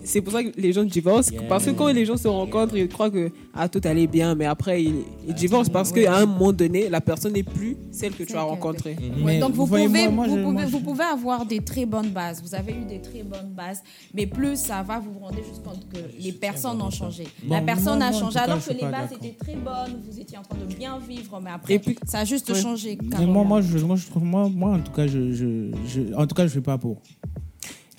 C'est 0.04 0.20
pour 0.20 0.32
ça 0.32 0.44
que 0.44 0.50
les 0.56 0.72
gens 0.72 0.84
divorcent. 0.84 1.32
Parce 1.48 1.64
que 1.64 1.70
quand 1.70 1.88
les 1.88 2.04
gens 2.06 2.16
se 2.16 2.27
rencontrent, 2.28 2.76
ils 2.76 2.88
croient 2.88 3.10
que 3.10 3.30
ah, 3.54 3.68
tout 3.68 3.80
allait 3.84 4.06
bien, 4.06 4.34
mais 4.34 4.44
après, 4.46 4.82
ils, 4.84 5.02
ils 5.26 5.34
divorcent 5.34 5.70
parce 5.72 5.92
qu'à 5.92 6.16
un 6.16 6.26
moment 6.26 6.52
donné, 6.52 6.88
la 6.88 7.00
personne 7.00 7.32
n'est 7.32 7.42
plus 7.42 7.76
celle 7.90 8.12
que 8.14 8.22
tu 8.24 8.32
as 8.36 8.40
que- 8.40 8.46
rencontré. 8.46 8.90
Ouais, 9.00 9.10
Mais 9.24 9.38
donc 9.40 9.52
vous, 9.54 9.66
pouvez, 9.66 9.88
moi- 9.88 10.08
moi, 10.10 10.26
vous, 10.26 10.36
pouvez, 10.36 10.52
moi, 10.52 10.62
je- 10.66 10.70
vous 10.70 10.80
pouvez 10.80 11.04
avoir 11.04 11.44
des 11.46 11.60
très 11.60 11.86
bonnes 11.86 12.10
bases. 12.10 12.40
Vous 12.42 12.54
avez 12.54 12.72
eu 12.72 12.84
des 12.84 13.00
très 13.00 13.22
bonnes 13.22 13.50
bases, 13.56 13.82
mais 14.14 14.26
plus 14.26 14.56
ça 14.56 14.82
va, 14.82 14.98
vous 14.98 15.12
vous 15.12 15.18
rendez 15.20 15.42
juste 15.48 15.62
compte 15.64 15.86
que 15.92 15.98
les 16.22 16.32
personnes 16.32 16.80
ont 16.82 16.90
changé. 16.90 17.24
La 17.48 17.60
personne 17.60 17.98
moi- 17.98 18.08
a 18.08 18.12
changé 18.12 18.34
cas, 18.34 18.42
alors 18.44 18.64
que 18.64 18.72
les 18.72 18.80
bases 18.80 19.12
étaient 19.12 19.36
très 19.38 19.54
bonnes, 19.56 20.00
vous 20.08 20.18
étiez 20.20 20.38
en 20.38 20.42
train 20.42 20.56
de 20.58 20.72
bien 20.74 20.98
vivre, 20.98 21.40
mais 21.42 21.50
après, 21.50 21.78
puis- 21.78 21.98
ça 22.06 22.20
a 22.20 22.24
juste 22.24 22.48
Ouais. 22.50 22.60
changé. 22.60 22.98
Moi, 23.26 23.44
moi, 23.44 23.60
je, 23.60 23.78
moi, 23.78 23.96
je 23.96 24.06
trouve, 24.06 24.24
moi, 24.24 24.48
moi, 24.48 24.72
en 24.76 24.80
tout 24.80 24.92
cas, 24.92 25.06
je, 25.06 25.32
je, 25.32 25.70
je- 25.86 26.14
en 26.14 26.26
tout 26.26 26.34
cas, 26.34 26.44
je 26.46 26.52
suis 26.52 26.60
pas 26.60 26.78
pour. 26.78 27.02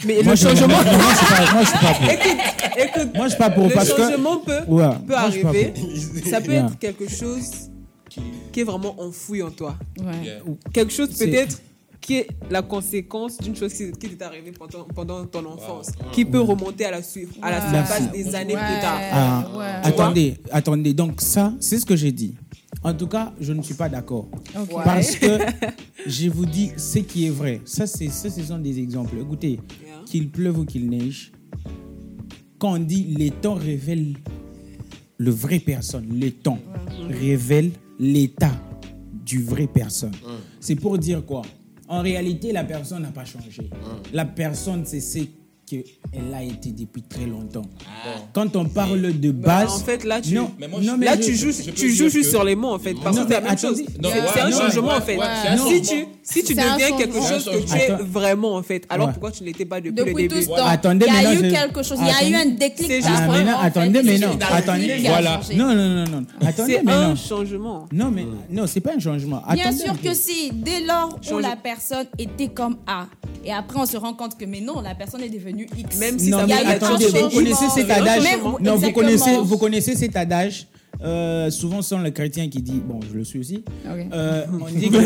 Mais 0.06 0.22
Moi, 0.24 0.34
le 0.34 0.36
je- 0.36 0.48
changement, 0.48 0.68
moi, 0.68 0.84
je 0.84 1.18
suis 1.18 1.26
pas, 1.36 1.52
moi, 1.54 1.62
je 1.64 1.68
suis 1.70 1.80
pas 1.80 1.94
pour. 1.94 2.10
écoute, 2.84 3.16
Moi, 3.16 3.24
je 3.26 3.30
suis 3.30 3.38
pas 3.38 3.50
pour 3.50 3.68
le 3.68 3.74
parce 3.74 3.94
que. 3.94 4.02
changement 4.02 4.38
peut, 4.40 4.52
Ouais, 4.68 4.90
peut 4.90 5.00
moi, 5.08 5.20
arriver. 5.20 5.74
Ça 6.30 6.42
peut 6.42 6.52
Yeah. 6.54 6.66
être 6.66 6.80
quelque 6.80 7.10
chose 7.10 7.50
qui 8.52 8.62
est 8.62 8.64
vraiment 8.64 8.96
enfoui 9.00 9.44
en 9.44 9.52
toi. 9.52 9.76
Ouais. 10.00 10.06
Yeah. 10.24 10.40
Quelque 10.74 10.94
chose 10.94 11.10
peut-être 11.18 11.62
qui 12.02 12.16
est 12.16 12.28
la 12.50 12.62
conséquence 12.62 13.38
d'une 13.40 13.56
chose 13.56 13.74
qui, 13.74 13.92
qui 13.92 14.16
t'est 14.16 14.24
arrivée 14.24 14.52
pendant, 14.52 14.86
pendant 14.86 15.26
ton 15.26 15.46
enfance, 15.46 15.88
Wow. 16.02 16.12
qui 16.12 16.24
peut 16.24 16.40
remonter 16.40 16.86
à 16.86 16.92
la, 16.92 17.04
su- 17.04 17.28
à 17.42 17.52
la 17.52 17.60
surface 17.62 18.10
des 18.12 18.34
années 18.36 18.56
Ouais, 18.56 18.62
plus 18.66 18.82
tard. 18.82 19.00
Ah, 19.12 19.48
ouais. 19.58 19.66
attendez, 19.84 20.38
attendez. 20.50 20.94
Donc 20.94 21.20
ça, 21.22 21.54
c'est 21.60 21.78
ce 21.78 21.86
que 21.86 21.96
j'ai 21.98 22.12
dit. 22.14 22.36
En 22.84 22.94
tout 22.94 23.08
cas, 23.08 23.34
je 23.42 23.52
ne 23.52 23.62
suis 23.62 23.74
pas 23.74 23.90
d'accord. 23.90 24.28
Parce 24.86 25.12
que 25.18 25.40
je 26.08 26.30
vous 26.30 26.46
dis 26.46 26.72
ce 26.78 27.00
qui 27.00 27.28
est 27.28 27.32
vrai. 27.32 27.60
Ça, 27.66 27.86
c'est, 27.86 28.08
ça, 28.08 28.30
ce 28.30 28.42
sont 28.44 28.58
des 28.60 28.80
exemples. 28.80 29.16
Écoutez, 29.20 29.60
Yeah. 29.84 29.89
Qu'il 30.10 30.30
pleuve 30.30 30.60
ou 30.60 30.66
qu'il 30.66 30.90
neige, 30.90 31.32
quand 32.58 32.74
on 32.74 32.80
dit 32.80 33.16
les 33.18 33.32
temps 33.32 33.54
révèlent 33.54 34.18
le 35.18 35.32
vrai 35.32 35.60
personne, 35.60 36.08
les 36.14 36.32
temps 36.32 36.60
révèlent 37.10 37.72
l'état 38.00 38.52
du 39.26 39.44
vrai 39.44 39.68
personne. 39.68 40.14
C'est 40.60 40.76
pour 40.76 40.98
dire 40.98 41.26
quoi? 41.26 41.44
En 41.88 42.02
réalité, 42.02 42.52
la 42.52 42.64
personne 42.64 43.04
n'a 43.04 43.12
pas 43.12 43.26
changé. 43.26 43.70
La 44.14 44.26
personne, 44.26 44.84
c'est 44.86 45.00
ce 45.00 45.20
qu'elle 45.70 46.34
a 46.34 46.44
été 46.44 46.72
depuis 46.72 47.02
très 47.04 47.26
longtemps. 47.26 47.62
Quand 48.34 48.56
on 48.56 48.66
parle 48.66 49.20
de 49.20 49.32
Bah, 49.32 49.62
base... 49.62 49.74
en 49.74 49.80
fait, 49.80 50.04
là, 50.04 50.20
tu, 50.22 50.34
non, 50.34 50.52
Mais 50.60 50.68
moi, 50.68 50.80
non, 50.82 50.94
je- 50.94 50.98
mais 50.98 51.06
là, 51.06 51.16
je- 51.16 51.22
tu 51.26 51.36
joues, 51.36 51.52
tu 51.76 51.90
joues 51.92 52.10
juste 52.10 52.26
que- 52.26 52.30
sur 52.32 52.44
les 52.44 52.56
mots, 52.56 52.74
en 52.74 52.80
fait. 52.80 52.96
Parce 52.96 53.16
Non, 53.16 53.24
que 53.24 53.30
c'est 53.34 53.42
la 53.42 53.48
même 53.50 53.58
chose. 53.58 53.78
C'est- 53.78 54.06
un 54.06 54.46
ouais, 54.48 54.52
changement, 54.52 54.88
ouais, 54.88 54.94
en 54.96 55.02
fait. 55.02 55.18
si, 55.58 55.82
tu, 55.82 56.06
si 56.24 56.44
tu 56.44 56.54
deviens 56.56 56.92
quelque 56.98 57.16
chose 57.22 57.46
que 57.46 57.68
tu 57.68 57.76
es 57.78 57.90
vraiment, 58.02 58.56
en 58.56 58.64
fait, 58.64 58.86
alors 58.90 59.08
Ouais. 59.08 59.14
pourquoi 59.14 59.32
tu 59.32 59.44
ne 59.44 59.48
l'étais 59.48 59.66
pas 59.66 59.80
depuis, 59.82 59.94
Depuis 59.94 60.24
le 60.24 60.30
tout 60.30 60.36
début 60.36 60.42
ce 60.46 60.48
temps, 60.50 60.66
Attendez, 60.66 61.06
il 61.08 61.14
y 61.24 61.26
a 61.28 61.34
eu 61.36 61.52
quelque 61.52 61.84
chose, 61.84 61.98
il 62.02 62.08
y 62.08 62.10
a 62.10 62.30
eu 62.30 62.42
un 62.42 62.50
déclic. 62.52 62.92
Ah, 63.06 63.60
attendez, 63.64 64.02
mais 64.04 64.18
non, 64.18 64.38
attendez. 64.52 64.98
Voilà. 65.06 65.40
Non, 65.56 65.76
non, 65.76 65.90
non, 65.90 66.06
non. 66.06 66.26
Attendez, 66.46 66.74
C'est 66.78 66.84
mais 66.84 66.92
un 66.92 67.10
non. 67.10 67.16
changement. 67.16 67.86
Non, 67.92 68.12
mais 68.12 68.26
non, 68.50 68.66
c'est 68.68 68.80
pas 68.82 68.94
un 68.96 69.00
changement. 69.00 69.44
Bien 69.54 69.72
sûr 69.72 69.94
que 70.02 70.14
si, 70.14 70.52
dès 70.54 70.82
lors 70.82 71.20
où 71.32 71.38
la 71.40 71.56
personne 71.56 72.06
était 72.18 72.48
comme 72.48 72.78
A, 72.88 73.08
et 73.46 73.52
après 73.54 73.80
on 73.80 73.86
se 73.86 73.98
rend 73.98 74.14
compte 74.14 74.38
que 74.38 74.46
mais 74.46 74.62
non, 74.62 74.82
la 74.82 74.96
personne 74.96 75.22
est 75.22 75.30
devenue 75.30 75.68
X. 75.78 75.98
Même 76.00 76.20
si 76.20 76.30
non, 76.30 76.40
ça 76.40 76.46
mais 76.48 76.54
attendez, 76.66 77.06
vous 77.08 77.30
connaissez 77.30 77.70
cet 77.70 77.88
C'est 77.88 77.92
un 77.94 78.02
adage. 78.02 78.24
Non, 78.62 78.76
vous 78.76 78.92
connaissez, 78.92 79.38
vous 79.42 79.58
connaissez 79.58 79.96
cet 79.96 80.16
adage 80.16 80.68
euh, 81.02 81.50
souvent, 81.50 81.82
ce 81.82 81.90
sont 81.90 82.00
les 82.00 82.12
chrétiens 82.12 82.50
qui 82.50 82.62
disent, 82.62 82.82
bon, 82.84 83.00
je 83.10 83.18
le 83.18 83.24
suis 83.24 83.40
aussi. 83.40 83.64
Euh, 83.88 84.44
on 84.52 84.66
dit 84.66 84.90
que 84.90 84.98
le- 84.98 85.02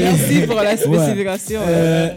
Merci 0.00 0.46
pour 0.46 0.56
la 0.56 0.72
Ouais. 0.72 0.76
spécification. 0.76 1.60
Euh, 1.66 2.08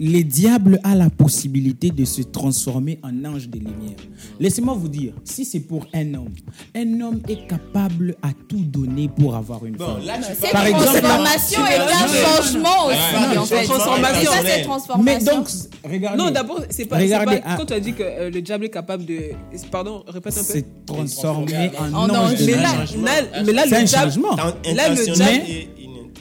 les 0.00 0.24
diables 0.24 0.80
a 0.84 0.94
la 0.94 1.10
possibilité 1.10 1.90
de 1.90 2.04
se 2.04 2.22
transformer 2.22 2.98
en 3.02 3.24
ange 3.24 3.48
de 3.48 3.58
lumière. 3.58 3.96
Laissez-moi 4.40 4.74
vous 4.74 4.88
dire, 4.88 5.12
si 5.24 5.44
c'est 5.44 5.60
pour 5.60 5.86
un 5.94 6.14
homme, 6.14 6.32
un 6.74 7.00
homme 7.00 7.20
est 7.28 7.46
capable 7.46 8.16
à 8.22 8.30
tout 8.48 8.60
donner 8.60 9.08
pour 9.08 9.36
avoir 9.36 9.64
une 9.66 9.76
Bon, 9.76 9.86
femme. 9.96 10.04
là, 10.04 10.16
tu 10.18 10.24
C'est 10.40 10.50
Par 10.50 10.66
une 10.66 10.74
exemple, 10.76 11.00
transformation 11.00 11.60
et 11.66 11.74
tu- 11.74 11.92
un 11.92 12.26
changement 12.36 12.86
aussi, 12.86 12.96
Ouais, 12.96 13.36
en 13.38 13.44
fait. 13.44 13.64
transformation. 13.64 14.32
Ça, 14.32 14.38
c'est 14.44 14.62
transformation. 14.62 15.04
Mais 15.04 15.24
donc, 15.32 15.48
regardez. 15.84 16.18
Non, 16.22 16.30
d'abord, 16.30 16.60
c'est 16.70 16.84
pas, 16.86 16.96
c'est 16.98 17.04
Regardez, 17.04 17.36
pas- 17.38 17.42
ah. 17.46 17.56
quand 17.58 17.66
tu 17.66 17.72
as 17.74 17.80
dit 17.80 17.92
que 17.92 18.02
euh, 18.02 18.30
le 18.30 18.40
diable 18.42 18.64
est 18.64 18.70
capable 18.70 19.04
de. 19.04 19.18
Pardon, 19.70 20.02
répète 20.08 20.32
un 20.34 20.40
peu. 20.40 20.46
c'est 20.52 20.66
transformé 20.86 21.70
en 21.78 21.92
En 21.94 22.08
ange 22.10 22.32
Mais 22.40 22.46
là, 22.46 22.56
lumière. 22.56 22.86
changement. 22.86 23.04
là, 23.04 23.42
mais 23.44 23.52
là, 23.52 23.62
C'est 23.68 23.76
un 23.76 23.80
le 23.80 23.84
diable. 23.86 24.10
changement. 24.12 24.36
T'as 24.36 24.70
un 24.70 24.74
Là, 24.74 24.88
le 24.88 25.04
diable-. 25.14 25.42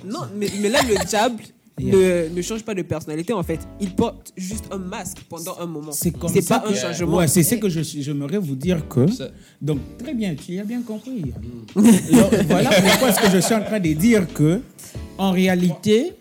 Non, 0.05 0.19
mais, 0.35 0.47
mais 0.61 0.69
là, 0.69 0.79
le 0.87 1.05
diable 1.05 1.43
Yeah. 1.79 1.95
ne, 2.29 2.35
ne 2.35 2.41
change 2.41 2.63
pas 2.63 2.75
de 2.75 2.81
personnalité 2.81 3.33
en 3.33 3.43
fait. 3.43 3.59
Il 3.79 3.91
porte 3.95 4.33
juste 4.35 4.65
un 4.71 4.77
masque 4.77 5.19
pendant 5.29 5.57
un 5.59 5.65
moment. 5.65 5.91
C'est 5.91 6.11
comme 6.11 6.29
C'est 6.29 6.41
ça 6.41 6.59
pas 6.59 6.69
un 6.69 6.73
changement. 6.75 7.17
Ouais, 7.17 7.27
c'est 7.27 7.43
ce 7.43 7.55
que 7.55 7.69
je 7.69 7.81
j'aimerais 7.81 8.37
vous 8.37 8.55
dire 8.55 8.87
que. 8.87 9.05
Donc, 9.61 9.79
très 9.97 10.13
bien, 10.13 10.35
tu 10.35 10.59
as 10.59 10.63
bien 10.63 10.81
compris. 10.81 11.33
Alors, 11.75 12.29
voilà 12.47 12.69
pourquoi 12.69 13.09
est-ce 13.09 13.21
que 13.21 13.31
je 13.31 13.39
suis 13.39 13.55
en 13.55 13.63
train 13.63 13.79
de 13.79 13.93
dire 13.93 14.31
que, 14.33 14.61
en 15.17 15.31
réalité, 15.31 16.13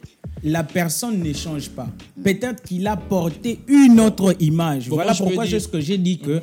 la 0.43 0.63
personne 0.63 1.21
ne 1.23 1.33
change 1.33 1.69
pas. 1.71 1.89
Peut-être 2.23 2.63
qu'il 2.63 2.87
a 2.87 2.97
porté 2.97 3.59
une 3.67 4.01
autre 4.01 4.35
image. 4.41 4.89
Voilà 4.89 5.15
pourquoi 5.15 5.47
c'est 5.47 5.61
ce 5.61 5.69
que 5.69 5.81
j'ai 5.81 5.99
dit 5.99 6.19
que 6.19 6.41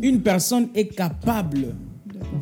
une 0.00 0.20
personne 0.22 0.68
est 0.74 0.86
capable 0.86 1.74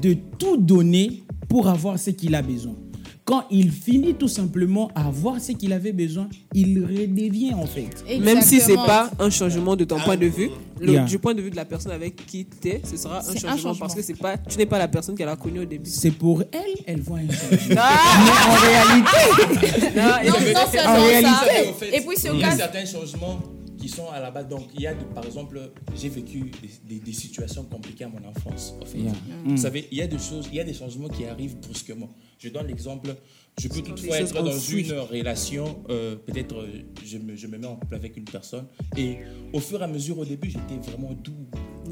de 0.01 0.17
tout 0.39 0.57
donner 0.57 1.23
pour 1.49 1.69
avoir 1.69 1.99
ce 1.99 2.11
qu'il 2.11 2.35
a 2.35 2.43
besoin. 2.43 2.75
Quand 3.25 3.45
il 3.53 3.71
finit 3.71 4.15
tout 4.15 4.27
simplement 4.27 4.91
à 4.97 5.07
avoir 5.07 5.41
ce 5.41 5.53
qu'il 5.53 5.73
avait 5.73 5.93
besoin, 5.93 6.29
il 6.55 6.81
redevient 6.85 7.55
en 7.55 7.67
fait. 7.67 8.05
Même 8.21 8.43
si 8.43 8.61
c'est 8.61 8.75
pas 8.75 9.11
un 9.21 9.31
changement 9.31 9.77
de 9.77 9.85
ton 9.85 10.01
point 10.01 10.17
de 10.17 10.27
vue, 10.27 10.51
le- 10.81 10.93
Yeah. 10.95 11.05
du 11.05 11.19
point 11.21 11.33
de 11.33 11.41
vue 11.41 11.51
de 11.51 11.55
la 11.57 11.65
personne 11.65 11.93
avec 11.93 12.17
qui 12.27 12.45
tu 12.45 12.69
es, 12.69 12.83
ce 12.85 12.97
sera 12.97 13.21
un 13.21 13.37
changement, 13.37 13.77
parce 13.77 13.95
que 13.95 14.03
c'est 14.03 14.19
pas, 14.19 14.37
tu 14.37 14.59
n'es 14.59 14.67
pas 14.67 14.79
la 14.79 14.89
personne 14.89 15.15
qu'elle 15.15 15.29
a 15.29 15.37
connue 15.37 15.61
au 15.61 15.65
début. 15.65 15.89
C'est 15.89 16.11
pour 16.11 16.43
elle, 16.51 16.75
elle 16.85 17.01
voit 17.01 17.19
un 17.19 17.31
changement. 17.33 17.69
Mais 17.69 18.33
en 18.51 18.57
réalité, 18.57 19.97
Non, 19.97 20.03
Non, 20.03 20.19
et- 20.23 20.27
non 20.27 20.91
En 20.91 20.95
réalité, 21.05 21.31
ça. 21.31 21.71
En 21.71 21.75
fait, 21.75 21.97
Et 21.97 22.01
puis, 22.01 22.17
c'est 22.17 22.31
au 22.31 22.35
il 22.35 22.41
y 22.41 22.45
a 22.45 22.49
cas- 22.49 22.57
certains 22.57 22.85
changements 22.87 23.39
qui 23.83 23.89
sont 23.89 24.09
à 24.11 24.21
la 24.21 24.31
base. 24.31 24.47
Donc, 24.49 24.63
il 24.75 24.81
y 24.83 24.87
a, 24.87 24.95
de- 24.95 25.05
par 25.13 25.27
exemple, 25.27 25.61
j'ai 25.97 26.09
vécu 26.09 26.39
des, 26.63 26.71
des- 26.95 27.01
des 27.01 27.13
situations 27.13 27.65
compliquées 27.65 28.05
à 28.05 28.09
mon 28.09 28.25
enfance. 28.29 28.75
En 28.81 28.87
fait. 28.87 28.99
Yeah. 28.99 29.13
Vous 29.45 29.57
savez, 29.57 29.89
il 29.91 29.99
y 29.99 30.03
a 30.03 30.07
des 30.07 30.19
choses, 30.19 30.47
il 30.53 30.57
y 30.57 30.61
a 30.61 30.65
des 30.65 30.73
changements 30.75 31.09
qui 31.09 31.25
arrivent 31.25 31.57
brusquement. 31.59 32.11
Je 32.39 32.49
donne 32.49 32.69
l'exemple. 32.69 33.15
Je 33.61 33.69
peux 33.69 33.83
toutefois 33.83 34.19
être 34.19 34.33
dans 34.43 34.59
une 34.59 34.93
relation, 35.01 35.83
euh, 35.91 36.17
peut-être 36.17 36.55
euh, 36.57 36.69
je, 37.05 37.19
me, 37.19 37.37
je 37.37 37.47
me 37.49 37.59
mets 37.59 37.67
en 37.67 37.77
couple 37.77 37.97
avec 37.97 38.17
une 38.17 38.25
personne 38.25 38.67
et 38.97 39.19
au 39.53 39.61
fur 39.61 39.79
et 39.81 39.85
à 39.85 39.87
mesure, 39.89 40.19
au 40.19 40.25
début, 40.25 40.49
j'étais 40.49 40.79
vraiment 40.91 41.13
doux, 41.13 41.47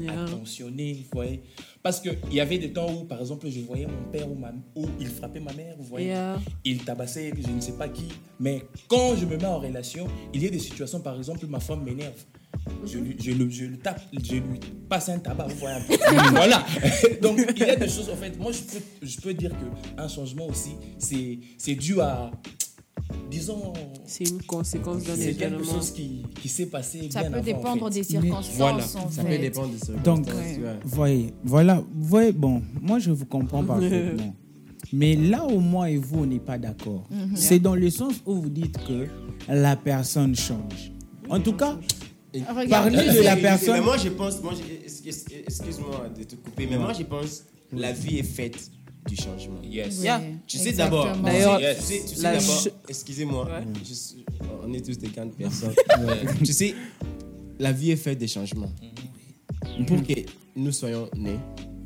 Attentionné, 0.09 0.93
vous 0.93 1.09
voyez. 1.13 1.41
Parce 1.83 1.99
qu'il 1.99 2.15
y 2.31 2.39
avait 2.39 2.57
des 2.57 2.71
temps 2.73 2.91
où, 2.93 3.05
par 3.05 3.19
exemple, 3.19 3.49
je 3.49 3.59
voyais 3.61 3.85
mon 3.87 4.11
père 4.11 4.29
ou, 4.29 4.35
ma, 4.35 4.51
ou 4.75 4.85
il 4.99 5.07
frappait 5.07 5.39
ma 5.39 5.53
mère, 5.53 5.75
vous 5.77 5.83
voyez 5.83 6.07
Yeah. 6.07 6.39
il 6.65 6.83
tabassait 6.83 7.31
je 7.39 7.49
ne 7.51 7.59
sais 7.61 7.73
pas 7.73 7.87
qui. 7.87 8.05
Mais 8.39 8.63
quand 8.87 9.15
je 9.15 9.25
me 9.25 9.37
mets 9.37 9.45
en 9.45 9.59
relation, 9.59 10.07
il 10.33 10.43
y 10.43 10.47
a 10.47 10.49
des 10.49 10.59
situations, 10.59 10.99
par 10.99 11.17
exemple, 11.17 11.45
ma 11.47 11.59
femme 11.59 11.83
m'énerve. 11.83 12.13
Je, 12.85 12.97
lui- 12.99 13.15
je, 13.19 13.31
le, 13.31 13.49
je 13.49 13.65
le 13.65 13.77
tape, 13.77 14.01
je 14.21 14.33
lui 14.35 14.59
passe 14.89 15.09
un 15.09 15.19
tabac, 15.19 15.47
vous 15.47 15.55
voyez 15.57 15.77
peu. 15.87 15.95
voilà. 16.31 16.65
Donc, 17.21 17.39
il 17.55 17.59
y 17.59 17.63
a 17.69 17.75
des 17.75 17.87
choses, 17.87 18.09
en 18.09 18.15
fait, 18.15 18.37
moi, 18.37 18.51
je 18.51 18.59
peux, 18.61 18.83
je 19.07 19.21
peux 19.21 19.33
dire 19.33 19.51
qu'un 19.95 20.07
changement 20.07 20.47
aussi, 20.47 20.71
c'est 20.99 21.39
c'est 21.57 21.75
dû 21.75 21.99
à, 22.01 22.29
disons, 23.29 23.73
C'est 24.05 24.29
une 24.29 24.41
conséquence 24.43 25.03
d'un 25.03 25.15
c'est 25.15 25.33
quelque 25.35 25.63
chose 25.63 25.91
qui, 25.91 26.23
qui 26.41 26.49
s'est 26.49 26.65
passé 26.65 27.09
Ça 27.09 27.21
bien 27.21 27.29
peut 27.31 27.35
avant, 27.37 27.45
dépendre 27.45 27.83
en 27.83 27.87
fait. 27.91 27.99
des 27.99 28.03
circonstances. 28.03 28.55
Voilà. 28.57 28.77
en 28.83 29.09
Ça 29.09 29.23
fait. 29.23 29.35
peut 29.37 29.41
dépendre 29.41 29.69
des 29.73 29.77
circonstances. 29.77 30.03
Donc, 30.03 30.27
ouais. 30.27 30.59
voyez, 30.83 31.33
voilà, 31.43 31.83
voyez, 31.95 32.31
bon, 32.31 32.61
moi 32.81 32.99
je 32.99 33.11
vous 33.11 33.25
comprends 33.25 33.63
parfaitement. 33.63 34.35
Mais 34.93 35.15
là 35.15 35.45
où 35.47 35.59
moi 35.59 35.89
et 35.89 35.97
vous, 35.97 36.19
on 36.23 36.25
n'est 36.25 36.39
pas 36.39 36.57
d'accord, 36.57 37.07
c'est 37.35 37.59
dans 37.59 37.75
le 37.75 37.89
sens 37.89 38.15
où 38.25 38.35
vous 38.35 38.49
dites 38.49 38.77
que 38.85 39.07
la 39.47 39.75
personne 39.77 40.35
change. 40.35 40.91
En 41.29 41.39
tout 41.39 41.53
cas, 41.53 41.77
Regarde, 42.33 42.93
Parlez 42.93 43.13
de 43.13 43.23
la 43.23 43.35
Mais 43.35 43.41
personne. 43.41 43.81
moi, 43.83 43.97
je 43.97 44.07
pense, 44.09 44.41
moi, 44.41 44.53
je- 44.55 44.85
excuse- 44.85 45.25
excuse-moi 45.45 46.07
de 46.17 46.23
te 46.23 46.35
couper, 46.35 46.65
mais 46.69 46.77
moi, 46.77 46.93
je 46.97 47.03
pense 47.03 47.43
la 47.73 47.91
vie 47.91 48.19
est 48.19 48.23
faite 48.23 48.71
du 49.07 49.15
changement. 49.15 49.61
Yes. 49.63 50.01
Yeah. 50.03 50.21
Tu 50.47 50.57
sais 50.57 50.73
d'abord. 50.73 51.07
D'ailleurs, 51.17 51.59
tu 51.59 51.81
sais, 51.81 52.01
tu 52.07 52.15
sais 52.15 52.21
la 52.23 52.37
d'abord, 52.37 52.59
ch- 52.61 52.73
excusez-moi, 52.87 53.45
Ouais. 53.45 53.63
suis- 53.93 54.25
on 54.63 54.71
est 54.73 54.85
tous 54.85 54.97
des 54.97 55.07
grandes 55.09 55.33
personnes. 55.35 55.73
tu 56.43 56.53
sais, 56.53 56.75
la 57.59 57.71
vie 57.71 57.91
est 57.91 57.95
faite 57.95 58.17
des 58.19 58.27
changements. 58.27 58.71
Pour 59.87 60.03
que 60.03 60.13
nous 60.55 60.71
soyons 60.71 61.09
nés, 61.15 61.37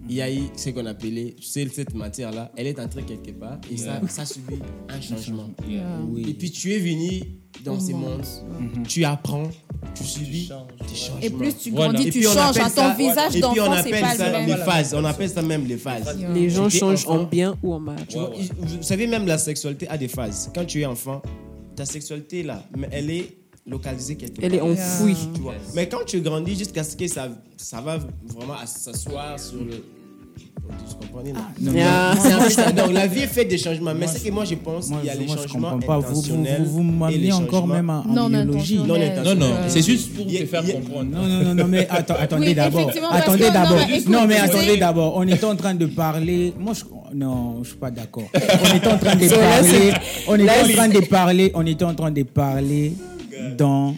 il 0.07 0.15
y 0.15 0.21
a 0.21 0.31
eu 0.31 0.41
ce 0.55 0.69
qu'on 0.69 0.85
appelait, 0.85 1.35
tu 1.39 1.47
sais, 1.47 1.67
cette 1.73 1.93
matière-là, 1.95 2.51
elle 2.55 2.67
est 2.67 2.79
entrée 2.79 3.03
quelque 3.03 3.31
part 3.31 3.57
et 3.71 3.77
ça, 3.77 3.99
ça 4.07 4.21
a 4.21 4.25
subi 4.25 4.55
un 4.89 5.01
changement. 5.01 5.49
Et 6.17 6.33
puis 6.33 6.51
tu 6.51 6.73
es 6.73 6.79
venu 6.79 7.21
dans 7.63 7.79
ces 7.79 7.93
mondes, 7.93 8.23
tu 8.87 9.03
apprends, 9.05 9.49
tu 9.95 10.03
subis 10.03 10.47
changes, 10.47 10.67
des 10.77 10.83
ouais. 10.83 10.95
changements. 10.95 11.19
Et 11.21 11.29
plus 11.31 11.57
tu 11.57 11.71
grandis, 11.71 12.09
tu 12.11 12.21
changes. 12.23 12.37
appelle 12.57 12.61
hein, 12.63 12.69
ça- 12.69 12.89
Ton 12.91 12.97
visage 12.97 13.35
et 13.35 13.39
puis 13.41 13.59
on 13.59 13.65
d'enfant, 13.65 13.73
c'est 13.83 13.89
appelle 13.93 14.01
pas 14.01 14.15
ça 14.15 14.31
le 14.39 14.45
les 14.45 14.53
même. 14.53 14.65
phases. 14.65 14.93
On 14.93 15.05
appelle 15.05 15.29
ça 15.29 15.41
même 15.41 15.65
les 15.65 15.77
phases. 15.77 16.17
Les 16.33 16.49
gens 16.49 16.69
changent 16.69 17.07
en 17.07 17.23
bien 17.23 17.57
ou 17.63 17.73
en 17.73 17.79
mal. 17.79 18.05
Tu 18.07 18.17
vois, 18.17 18.31
vous 18.59 18.83
savez, 18.83 19.07
même 19.07 19.25
la 19.25 19.37
sexualité 19.37 19.87
a 19.87 19.97
des 19.97 20.07
phases. 20.07 20.51
Quand 20.53 20.65
tu 20.65 20.81
es 20.81 20.85
enfant, 20.85 21.21
ta 21.75 21.85
sexualité 21.85 22.43
là, 22.43 22.63
mais 22.77 22.89
elle 22.91 23.09
est 23.09 23.37
localisée 23.65 24.15
quelque 24.15 24.43
Elle 24.43 24.53
est 24.55 24.59
part. 24.59 24.67
enfouie. 24.67 25.15
Tu 25.33 25.41
vois. 25.41 25.55
Mais 25.73 25.89
quand 25.89 26.05
tu 26.05 26.21
grandis 26.21 26.55
jusqu'à 26.55 26.83
ce 26.83 26.95
que 26.95 27.07
ça, 27.07 27.29
ça 27.57 27.81
va 27.81 27.97
vraiment 28.27 28.53
à 28.61 28.65
s'asseoir 28.67 29.39
sur 29.39 29.63
le, 29.63 29.83
Vous 30.67 30.95
comprenez 31.07 31.31
non? 31.33 31.39
non, 31.59 31.71
Ah. 31.83 32.13
C'est 32.21 32.31
un 32.31 32.39
peu 32.39 32.49
ça. 32.49 32.71
Donc 32.71 32.91
la 32.93 33.07
vie 33.07 33.19
est 33.23 33.27
faite 33.27 33.47
des 33.47 33.57
changements. 33.57 33.93
Mais 33.97 34.07
c'est 34.07 34.27
que 34.27 34.33
moi 34.33 34.45
je 34.45 34.55
pense 34.55 34.89
Moi, 34.89 34.99
qu'il 34.99 35.07
y 35.07 35.09
a 35.09 35.13
je- 35.15 35.19
les 35.19 35.25
moi, 35.25 35.35
je 35.37 35.41
changements 35.47 35.71
comprends 35.71 35.87
pas. 35.87 35.99
Vous, 35.99 36.03
vous, 36.13 36.19
intentionnels 36.19 36.63
vous, 36.65 36.71
vous 36.83 36.89
et 36.89 36.97
m'amenez 36.97 37.31
encore 37.33 37.67
même 37.67 37.89
en, 37.89 38.03
Non 38.05 38.29
biologie. 38.29 38.77
Non 38.79 38.85
Non, 38.87 39.35
non, 39.35 39.47
c'est 39.67 39.81
juste 39.85 40.13
pour 40.15 40.25
il 40.27 40.39
te 40.39 40.45
faire 40.45 40.63
il 40.65 40.73
comprendre. 40.73 41.11
Non, 41.11 41.27
non, 41.27 41.43
non, 41.43 41.55
non, 41.55 41.67
mais 41.67 41.87
attends, 41.89 42.15
attendez 42.19 42.47
Oui, 42.47 42.53
d'abord. 42.55 42.91
Attendez 43.11 43.45
non, 43.47 43.53
d'abord. 43.53 43.79
Non, 44.09 44.27
mais 44.27 44.35
tu 44.35 44.41
attendez 44.41 44.77
d'abord. 44.77 45.13
On 45.17 45.27
était 45.27 45.45
en 45.45 45.55
train 45.55 45.75
de 45.75 45.85
parler. 45.85 46.53
Moi, 46.59 46.73
je, 46.73 46.83
non, 47.15 47.63
je 47.63 47.69
suis 47.69 47.77
pas 47.77 47.91
d'accord. 47.91 48.23
On 48.33 48.75
était 48.75 48.87
en 48.87 48.97
train 48.97 49.15
de 49.15 49.27
parler. 49.27 49.93
On 50.27 50.35
était 50.35 50.45
là, 50.45 50.53
en 50.63 50.73
train 50.73 50.89
de 50.89 50.99
parler. 51.05 51.51
On 51.55 51.65
était 51.65 51.85
en 51.85 51.93
train 51.95 52.11
de 52.11 52.23
parler 52.23 52.93
dans 53.57 53.95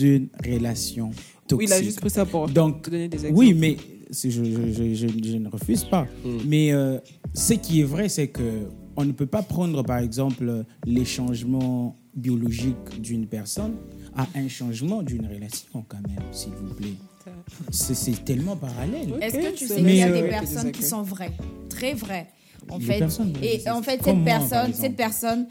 une 0.00 0.28
relation 0.44 1.10
Oui, 1.10 1.16
toxique. 1.48 1.68
il 1.70 1.72
a 1.72 1.82
juste 1.82 2.00
pris 2.00 2.10
ça 2.10 2.24
pour 2.24 2.48
Donc, 2.48 2.88
donner 2.88 3.08
des 3.08 3.16
exemples. 3.16 3.34
oui, 3.36 3.54
mais 3.54 3.76
je, 4.12 4.30
je, 4.30 4.72
je, 4.72 4.94
je- 4.94 5.24
je 5.32 5.36
ne 5.38 5.48
refuse 5.48 5.84
pas. 5.84 6.06
Mais 6.46 6.72
euh, 6.72 6.98
ce 7.34 7.54
qui 7.54 7.80
est 7.80 7.84
vrai, 7.84 8.08
c'est 8.08 8.28
que 8.28 8.66
on 8.96 9.04
ne 9.06 9.12
peut 9.12 9.26
pas 9.26 9.42
prendre, 9.42 9.82
par 9.82 9.98
exemple, 9.98 10.64
les 10.86 11.04
changements 11.04 11.96
biologiques 12.14 13.00
d'une 13.00 13.26
personne 13.26 13.74
à 14.14 14.26
un 14.34 14.48
changement 14.48 15.02
d'une 15.02 15.26
relation, 15.26 15.82
quand 15.88 16.06
même, 16.06 16.20
s'il 16.30 16.52
vous 16.52 16.74
plaît. 16.74 16.92
C'est 17.70 18.24
tellement 18.24 18.56
parallèle. 18.56 19.14
Est-ce 19.20 19.36
que 19.36 19.56
tu 19.56 19.66
sais 19.66 19.76
qu'il 19.76 19.96
y 19.96 20.02
a 20.02 20.10
des 20.10 20.22
euh, 20.22 20.28
personnes 20.28 20.72
qui 20.72 20.82
sont 20.82 21.02
vraies, 21.02 21.32
très 21.68 21.94
vraies? 21.94 22.26
En 22.70 22.80
fait, 22.80 23.02
et 23.42 23.70
en 23.70 23.82
fait 23.82 24.00
cette 24.02 24.24
personne, 24.24 24.72
cette 24.74 24.96
personne 24.96 25.46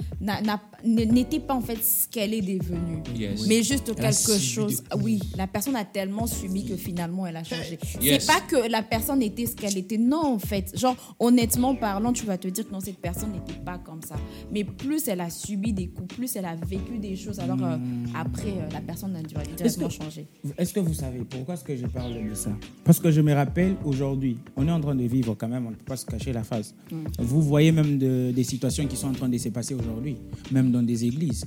n'était 0.83 1.39
pas 1.39 1.53
en 1.55 1.61
fait 1.61 1.77
ce 1.83 2.07
qu'elle 2.07 2.33
est 2.33 2.41
devenue, 2.41 3.03
Yes. 3.15 3.47
mais 3.47 3.61
juste 3.63 3.89
Elle 3.89 3.95
quelque 3.95 4.39
chose. 4.39 4.83
Oui, 5.01 5.19
la 5.37 5.47
personne 5.47 5.75
a 5.75 5.85
tellement 5.85 6.25
subi 6.27 6.65
que 6.65 6.75
finalement 6.75 7.27
elle 7.27 7.37
a 7.37 7.43
changé. 7.43 7.77
Yes. 8.01 8.23
C'est 8.25 8.27
pas 8.33 8.41
que 8.41 8.69
la 8.69 8.81
personne 8.81 9.21
était 9.21 9.45
ce 9.45 9.55
qu'elle 9.55 9.77
était, 9.77 9.97
non 9.97 10.25
en 10.35 10.39
fait. 10.39 10.77
Genre 10.77 11.15
honnêtement 11.19 11.75
parlant, 11.75 12.13
tu 12.13 12.25
vas 12.25 12.37
te 12.37 12.47
dire 12.47 12.67
que 12.67 12.71
non 12.73 12.79
cette 12.79 12.97
personne 12.99 13.31
n'était 13.31 13.59
pas 13.63 13.77
comme 13.77 14.01
ça. 14.01 14.15
Mais 14.51 14.63
plus 14.63 15.07
elle 15.07 15.21
a 15.21 15.29
subi 15.29 15.73
des 15.73 15.87
coups, 15.89 16.15
plus 16.15 16.35
elle 16.35 16.45
a 16.45 16.55
vécu 16.55 16.97
des 16.97 17.15
choses, 17.15 17.39
alors 17.39 17.57
euh, 17.63 17.77
après 18.15 18.49
euh, 18.49 18.69
la 18.73 18.81
personne 18.81 19.15
a 19.15 19.21
dû 19.21 19.35
directement 19.35 19.87
que- 19.87 19.93
changer. 19.93 20.27
Est-ce 20.57 20.73
que 20.73 20.79
vous 20.79 20.93
savez 20.93 21.19
pourquoi 21.29 21.53
est-ce 21.55 21.63
que 21.63 21.75
je 21.75 21.85
parle 21.87 22.13
de 22.27 22.33
ça? 22.33 22.49
Parce 22.83 22.99
que 22.99 23.11
je 23.11 23.21
me 23.21 23.33
rappelle 23.33 23.75
aujourd'hui, 23.85 24.37
on 24.55 24.67
est 24.67 24.71
en 24.71 24.81
train 24.81 24.95
de 24.95 25.03
vivre 25.03 25.35
quand 25.35 25.47
même, 25.47 25.67
on 25.67 25.71
ne 25.71 25.75
peut 25.75 25.85
pas 25.85 25.97
se 25.97 26.05
cacher 26.05 26.33
la 26.33 26.43
face. 26.43 26.73
Vous 27.19 27.41
voyez 27.41 27.71
même 27.71 27.97
de- 27.97 28.31
des 28.33 28.43
situations 28.43 28.85
qui 28.87 28.95
sont 28.95 29.07
en 29.07 29.13
train 29.13 29.29
de 29.29 29.37
se 29.37 29.49
passer 29.49 29.73
aujourd'hui, 29.75 30.15
même 30.51 30.71
dans 30.71 30.81
des 30.83 31.05
églises. 31.05 31.43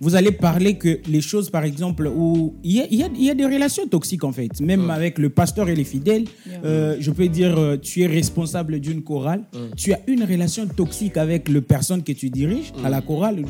Vous 0.00 0.14
allez 0.14 0.32
parler 0.32 0.78
que 0.78 1.00
les 1.08 1.20
choses, 1.20 1.50
par 1.50 1.64
exemple, 1.64 2.06
où 2.14 2.54
il 2.64 2.72
y 2.76 2.80
a, 2.80 2.86
il 2.90 2.98
y 2.98 3.02
a- 3.02 3.08
il 3.14 3.24
y 3.24 3.30
a 3.30 3.34
des 3.34 3.44
relations 3.44 3.86
toxiques 3.86 4.24
en 4.24 4.32
fait, 4.32 4.60
même 4.60 4.88
avec 4.90 5.18
le 5.18 5.28
pasteur 5.30 5.68
et 5.68 5.74
les 5.74 5.84
fidèles. 5.84 6.24
euh, 6.64 6.96
je 7.00 7.10
peux 7.10 7.28
dire, 7.28 7.56
euh, 7.58 7.76
tu 7.76 8.02
es 8.02 8.06
responsable 8.06 8.80
d'une 8.80 9.02
chorale, 9.02 9.44
tu 9.76 9.92
as 9.92 10.00
une 10.06 10.24
relation 10.24 10.66
toxique 10.66 11.16
avec 11.16 11.48
le 11.48 11.60
personne 11.62 12.02
que 12.02 12.12
tu 12.12 12.28
diriges 12.30 12.72
à 12.84 12.90
la 12.90 13.00
chorale. 13.00 13.42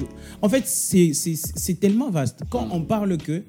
En 0.42 0.48
fait, 0.48 0.62
c'est 0.66 1.12
c'est- 1.14 1.34
c'est 1.56 1.78
tellement 1.80 2.10
vaste. 2.10 2.40
Quand 2.50 2.68
on 2.72 2.82
parle 2.82 3.16
que 3.16 3.42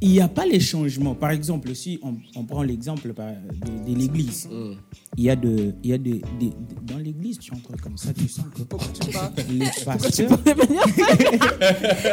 il 0.00 0.10
n'y 0.10 0.20
a 0.20 0.28
pas 0.28 0.44
les 0.46 0.60
changements. 0.60 1.14
Par 1.14 1.30
exemple, 1.30 1.74
si 1.74 1.98
on, 2.02 2.14
on 2.38 2.44
prend 2.44 2.62
l'exemple 2.62 3.08
de, 3.08 3.92
de 3.92 3.98
l'église, 3.98 4.48
il 5.16 5.24
y 5.24 5.30
a 5.30 5.36
de, 5.36 5.74
il 5.82 5.90
y 5.90 5.92
a 5.94 5.98
de, 5.98 6.10
de- 6.12 6.18
de- 6.46 6.52
dans 6.82 6.98
l'église, 6.98 7.38
tu 7.38 7.52
entres 7.52 7.80
comme 7.82 7.96
ça, 7.96 8.12
tu 8.12 8.28
sens 8.28 8.44
que 8.54 8.60
tu 8.60 9.10
parles 9.12 9.32
les 9.50 9.66
pasteurs. 9.84 10.30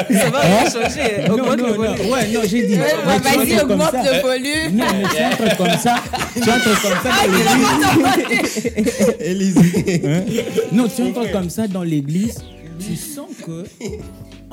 Ça 0.10 0.30
va 0.30 0.40
rien 0.40 0.70
changer. 0.70 1.28
Non, 1.28 1.34
Augmente 1.34 1.58
non, 1.60 1.68
le 1.68 1.72
non, 1.72 1.78
volume. 1.78 2.12
ouais, 2.12 2.32
non, 2.32 2.42
j'ai 2.46 2.68
dit. 2.68 2.74
Tu 2.74 2.80
Vas-y, 2.80 3.60
augmente 3.62 3.94
le 3.94 4.22
volume. 4.22 4.76
Non, 4.78 4.86
mais 4.94 5.04
tu 5.10 5.24
entres 5.24 5.58
comme 5.58 5.78
ça, 5.78 5.96
tu 6.34 6.50
entres 6.50 6.82
comme 6.82 7.00
ça 7.04 7.12
dans 7.28 8.18
l'église. 8.18 9.58
Hein? 10.06 10.24
Non, 10.72 10.88
tu 10.88 11.02
entres 11.04 11.32
comme 11.32 11.50
ça 11.50 11.68
dans 11.68 11.84
l'église, 11.84 12.44
tu 12.80 12.96
sens 12.96 13.28
que 13.46 13.64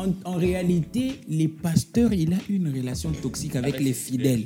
en, 0.01 0.31
en 0.33 0.35
réalité, 0.37 1.21
les 1.29 1.49
pasteurs, 1.49 2.13
il 2.13 2.33
a 2.33 2.37
une 2.49 2.73
relation 2.75 3.11
toxique 3.23 3.57
avec 3.57 3.79
les 3.81 3.93
fidèles. 3.93 4.45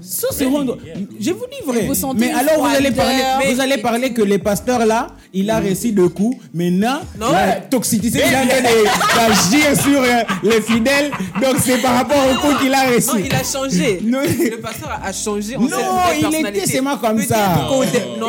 C'est 0.00 0.44
rendre. 0.46 0.78
Je 1.20 1.30
vous 1.32 1.44
dis 1.50 1.64
vrai. 1.66 1.82
Vous 1.86 1.94
sentez 1.94 2.20
Mais 2.26 2.32
alors, 2.32 2.58
vous 2.66 2.74
allez, 2.74 2.90
parler, 2.90 3.22
vous 3.52 3.60
allez 3.60 3.78
parler 3.78 4.12
que 4.12 4.22
les 4.22 4.38
pasteurs 4.38 4.84
là, 4.86 5.08
il 5.32 5.50
a 5.50 5.60
reçu 5.60 5.92
de 5.92 6.06
coups. 6.06 6.36
Maintenant, 6.52 7.00
Non. 7.20 7.32
la 7.32 7.56
toxicité 7.60 8.20
il 8.26 8.32
est 8.32 8.36
en 8.36 8.46
train 8.46 8.60
de- 8.60 9.50
d'agir 9.52 9.82
sur 9.82 10.00
euh, 10.02 10.22
les 10.42 10.60
fidèles. 10.60 11.10
Donc, 11.42 11.56
c'est 11.62 11.78
par 11.78 11.94
rapport 11.96 12.24
au 12.30 12.34
coup 12.40 12.54
qu'il 12.60 12.72
a 12.74 12.88
Non, 12.88 12.94
reçu. 12.94 13.24
il 13.26 13.34
a 13.34 13.42
changé. 13.44 14.00
Non. 14.04 14.20
Le 14.22 14.60
pasteur 14.60 14.90
a- 14.90 15.06
a 15.08 15.12
changé 15.12 15.56
en 15.56 15.62
Non, 15.62 15.68
il 16.20 16.46
était 16.46 16.66
seulement 16.66 16.96
comme 16.98 17.20
ça. 17.22 17.66
non, 17.68 17.82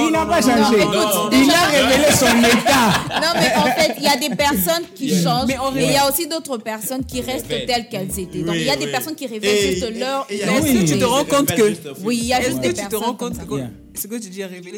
il 0.05 0.11
n'a 0.11 0.21
non, 0.25 0.27
pas 0.27 0.41
non, 0.41 0.47
changé. 0.47 0.77
non, 0.77 0.91
écoute, 0.91 1.29
il 1.31 1.39
déjà- 1.39 1.57
a 1.57 1.65
révélé 1.67 2.11
son 2.11 2.37
état. 2.39 3.21
Non, 3.21 3.27
mais 3.35 3.51
en 3.57 3.65
fait, 3.75 3.95
il 3.97 4.03
y 4.03 4.07
a 4.07 4.17
des 4.17 4.35
personnes 4.35 4.83
qui 4.95 5.09
changent, 5.21 5.47
mais 5.73 5.85
il 5.85 5.91
y 5.91 5.97
a 5.97 6.09
aussi 6.09 6.24
d'autres 6.27 6.57
personnes 6.57 7.03
qui 7.05 7.21
restent 7.21 7.47
telles 7.47 7.87
qu'elles 7.89 8.19
étaient. 8.19 8.41
Donc, 8.43 8.55
il 8.55 8.63
y 8.63 8.69
a 8.69 8.75
des 8.75 8.87
personnes 8.87 9.15
qui 9.15 9.27
révèlent 9.27 9.73
juste 9.73 9.97
leur. 9.97 10.25
et 10.29 10.35
il 10.35 10.39
y 10.39 10.43
a- 10.43 10.45
leur 10.47 10.55
Est-ce 10.57 10.73
que 10.81 10.93
tu 10.93 10.99
te 10.99 11.05
rends 11.05 11.25
compte 11.25 11.53
que 11.55 11.73
Oui, 12.03 12.17
il 12.21 12.25
y 12.27 12.33
a 12.33 12.41
juste 12.41 12.59
des 12.59 12.69
tu 12.69 12.73
te 12.75 12.79
personnes 12.81 12.99
rends 12.99 13.13
compte 13.15 13.37
que 13.47 13.55
ce 13.97 14.07
que 14.07 14.15
tu 14.15 14.29
dis 14.29 14.43
a 14.43 14.47
révélé 14.47 14.77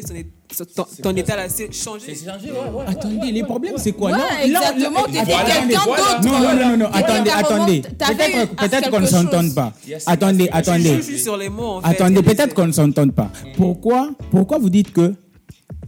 son, 0.54 0.64
ton, 0.64 0.86
ton 1.02 1.16
état 1.16 1.34
là, 1.34 1.48
c'est 1.48 1.72
changé. 1.74 2.14
C'est 2.14 2.24
changé, 2.30 2.52
ouais, 2.52 2.70
ouais. 2.72 2.84
Attendez, 2.86 3.32
les 3.32 3.42
problèmes, 3.42 3.74
c'est 3.76 3.90
quoi? 3.92 4.12
Ouais, 4.12 4.16
Non, 4.18 4.24
là, 4.24 4.44
exactement, 4.44 5.02
quelqu'un 5.04 5.24
voilà. 5.24 6.14
d'autre. 6.20 6.28
Non, 6.28 6.38
non, 6.40 6.68
non, 6.70 6.76
non, 6.76 6.86
attendez, 6.92 7.30
attendez. 7.30 7.80
Peut-être 7.82 8.52
eu 8.52 8.56
peut-être 8.56 8.90
qu'on 8.90 9.00
ne 9.00 9.06
s'entende 9.06 9.54
pas. 9.54 9.72
Yes, 9.88 10.04
Attendez, 10.06 10.44
Je 10.52 10.56
attendez. 10.56 11.02
suis 11.02 11.18
sur 11.18 11.36
les 11.36 11.48
mots 11.48 11.78
en 11.78 11.80
fait. 11.82 11.88
Attendez, 11.88 12.22
peut-être 12.22 12.54
qu'on 12.54 12.66
ne 12.68 12.72
s'entende 12.72 13.12
pas. 13.12 13.30
Pourquoi, 13.56 14.10
pourquoi 14.30 14.58
vous 14.58 14.70
dites 14.70 14.92
que 14.92 15.14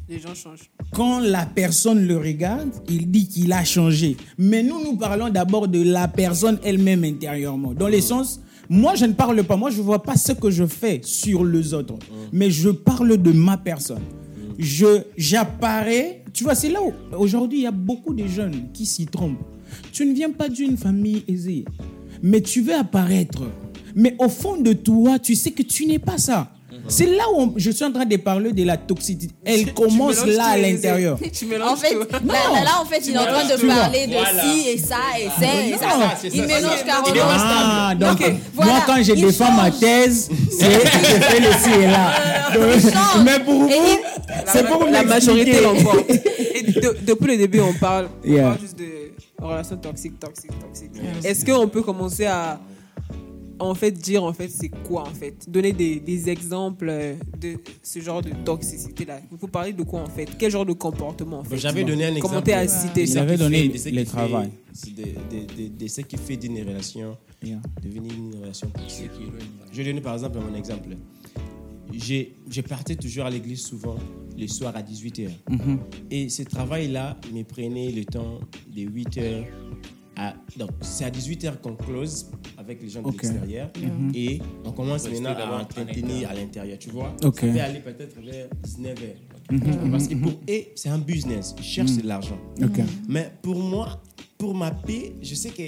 Les 0.08 0.18
gens 0.18 0.34
changent. 0.34 0.68
Quand 0.92 1.20
la 1.20 1.46
personne 1.46 2.06
le 2.06 2.16
regarde, 2.16 2.70
il 2.88 3.10
dit 3.10 3.28
qu'il 3.28 3.52
a 3.52 3.64
changé. 3.64 4.16
Mais 4.38 4.62
nous, 4.62 4.82
nous 4.82 4.96
parlons 4.96 5.28
d'abord 5.28 5.68
de 5.68 5.82
la 5.82 6.08
personne 6.08 6.58
elle-même 6.64 7.04
intérieurement. 7.04 7.74
Dans 7.74 7.88
le 7.88 8.00
sens, 8.00 8.40
moi, 8.68 8.94
je 8.94 9.04
ne 9.04 9.12
parle 9.12 9.42
pas, 9.44 9.56
moi, 9.56 9.70
je 9.70 9.78
ne 9.78 9.82
vois 9.82 10.02
pas 10.02 10.16
ce 10.16 10.32
que 10.32 10.50
je 10.50 10.66
fais 10.66 11.00
sur 11.02 11.44
les 11.44 11.74
autres. 11.74 11.94
Mais 12.32 12.50
je 12.50 12.70
parle 12.70 13.16
de 13.16 13.32
ma 13.32 13.56
personne. 13.56 14.02
Je, 14.58 15.02
j'apparais, 15.16 16.24
tu 16.32 16.44
vois, 16.44 16.54
c'est 16.54 16.68
là 16.68 16.80
où, 16.82 16.92
aujourd'hui, 17.16 17.60
il 17.60 17.62
y 17.62 17.66
a 17.66 17.72
beaucoup 17.72 18.14
de 18.14 18.26
jeunes 18.26 18.70
qui 18.72 18.84
s'y 18.84 19.06
trompent. 19.06 19.40
Tu 19.92 20.04
ne 20.04 20.12
viens 20.12 20.30
pas 20.30 20.48
d'une 20.48 20.76
famille 20.76 21.24
aisée, 21.28 21.64
mais 22.22 22.40
tu 22.40 22.60
veux 22.60 22.74
apparaître. 22.74 23.42
Mais 23.94 24.16
au 24.18 24.28
fond 24.28 24.60
de 24.60 24.72
toi, 24.72 25.18
tu 25.18 25.34
sais 25.34 25.52
que 25.52 25.62
tu 25.62 25.86
n'es 25.86 25.98
pas 25.98 26.18
ça. 26.18 26.52
C'est 26.90 27.06
là 27.06 27.24
où 27.32 27.40
on- 27.40 27.54
je 27.56 27.70
suis 27.70 27.84
en 27.84 27.92
train 27.92 28.04
de 28.04 28.16
parler 28.16 28.52
de 28.52 28.64
la 28.64 28.76
toxicité. 28.76 29.28
Elle 29.44 29.66
Tu 29.66 29.72
commence 29.72 30.24
là 30.26 30.44
à 30.50 30.56
l'intérieur. 30.58 31.18
Tu 31.32 31.44
En 31.44 31.48
mélanges 31.48 31.78
fait, 31.78 31.94
tout. 31.94 32.00
là, 32.00 32.18
là, 32.52 32.64
là, 32.64 32.70
en 32.82 32.84
fait, 32.84 33.00
il 33.06 33.14
est 33.14 33.18
en 33.18 33.24
train 33.24 33.44
de 33.44 33.66
parler 33.66 34.06
de 34.06 34.12
Voilà. 34.12 34.42
ci 34.42 34.68
et 34.68 34.78
ça 34.78 34.96
et 35.18 35.28
ça 35.40 35.46
et 35.64 35.72
ça. 35.78 36.28
Il 36.34 36.42
mélange 36.46 36.84
carrément. 36.84 37.24
Ah, 37.26 37.94
donc, 37.98 38.20
Ok, 38.20 38.32
voilà. 38.54 38.72
moi, 38.72 38.82
quand 38.86 39.02
je 39.02 39.12
Il 39.12 39.24
défends 39.24 39.52
ma 39.52 39.70
thèse, 39.70 40.28
c'est 40.50 40.70
je 40.70 41.22
fais 41.22 41.40
le 41.40 41.52
ci 41.62 41.80
et 41.80 41.86
là. 41.86 42.12
Donc, 42.54 42.82
mais 43.24 43.38
pour 43.40 43.70
Et 43.70 43.78
vous, 43.78 43.98
c'est 44.46 44.66
pour 44.66 44.84
la 44.86 45.02
majorité 45.04 45.60
l'emporte. 45.62 46.10
Depuis 47.06 47.26
le 47.32 47.36
début, 47.38 47.60
on 47.60 47.72
parle, 47.74 48.08
on 48.24 48.28
Yeah. 48.28 48.42
parle 48.48 48.60
juste 48.60 48.78
de 48.78 49.12
relations 49.40 49.76
toxiques, 49.76 50.18
toxiques, 50.20 50.50
toxiques. 50.60 50.90
Est-ce 51.24 51.44
qu'on 51.44 51.68
peut 51.68 51.82
commencer 51.82 52.26
à 52.26 52.58
en 53.60 53.74
fait 53.74 53.90
dire 53.92 54.24
en 54.24 54.32
fait 54.32 54.48
c'est 54.48 54.68
quoi 54.68 55.02
en 55.02 55.12
fait? 55.14 55.48
Donner 55.48 55.72
des, 55.72 56.00
des 56.00 56.28
exemples 56.28 56.88
euh, 56.88 57.14
de 57.40 57.56
ce 57.82 58.00
genre 58.00 58.22
de 58.22 58.30
toxicité 58.44 59.04
là 59.04 59.20
vous 59.30 59.48
parlez 59.48 59.72
de 59.72 59.82
quoi 59.82 60.00
en 60.00 60.06
fait? 60.06 60.28
Quel 60.38 60.50
genre 60.50 60.66
de 60.66 60.72
comportement 60.72 61.40
en 61.40 61.44
fait? 61.44 61.56
J'avais 61.58 61.84
donné 61.84 62.04
un 62.06 62.08
exemple. 62.14 62.28
Commenter 62.28 62.54
à 62.54 62.66
citer 62.68 63.06
ça 63.06 63.22
avait 63.22 63.36
donné 63.36 63.68
le 63.68 64.04
travail. 64.04 64.50
fait- 64.74 64.90
De, 64.90 65.02
de, 65.02 65.68
de, 65.68 65.76
de 65.78 65.86
ce 65.88 66.00
qui 66.02 66.16
fait 66.16 66.36
d'une 66.36 66.58
relation 66.66 67.16
Yeah. 67.42 67.58
devenir 67.82 68.12
une 68.12 68.34
relation 68.38 68.68
toxique. 68.68 69.10
Je 69.72 69.76
vais 69.78 69.84
donner 69.84 70.02
par 70.02 70.12
exemple 70.12 70.38
mon 70.40 70.54
exemple. 70.54 70.90
J'ai- 71.92 72.34
Je 72.50 72.60
partais 72.60 72.96
toujours 72.96 73.24
à 73.24 73.30
l'église 73.30 73.62
souvent 73.62 73.96
le 74.38 74.46
soir 74.46 74.76
à 74.76 74.82
18h. 74.82 75.30
Mhm. 75.48 75.78
Et 76.10 76.28
ce 76.28 76.42
travail-là 76.42 77.16
me 77.32 77.42
prenait 77.42 77.90
le 77.92 78.04
temps 78.04 78.40
de 78.74 78.82
8h 78.82 79.44
à. 80.20 80.34
Donc, 80.56 80.70
c'est 80.82 81.04
à 81.04 81.10
18h 81.10 81.60
qu'on 81.60 81.74
close 81.74 82.26
avec 82.58 82.82
les 82.82 82.88
gens 82.90 83.02
de 83.02 83.10
l'extérieur. 83.10 83.70
Et 84.14 84.40
on 84.64 84.72
commence 84.72 85.08
maintenant 85.08 85.30
à 85.34 85.62
entretenir 85.62 86.30
à 86.30 86.34
l'intérieur. 86.34 86.78
Tu 86.78 86.90
vois 86.90 87.14
Ok. 87.24 87.40
Ça 87.40 87.46
peut 87.46 87.60
aller 87.60 87.80
peut-être 87.80 88.20
vers 88.20 88.48
19h. 88.64 89.90
Parce 89.90 90.06
que 90.08 90.14
pour 90.14 90.32
eux, 90.48 90.62
c'est 90.76 90.88
un 90.90 90.98
business. 90.98 91.54
Ils 91.58 91.64
cherchent 91.64 91.96
de 91.96 92.06
l'argent. 92.06 92.38
Ok. 92.62 92.80
Mais 93.08 93.32
pour 93.42 93.58
moi, 93.58 94.02
pour 94.38 94.54
ma 94.54 94.70
paix, 94.70 95.12
je 95.20 95.34
sais 95.34 95.50
que 95.50 95.62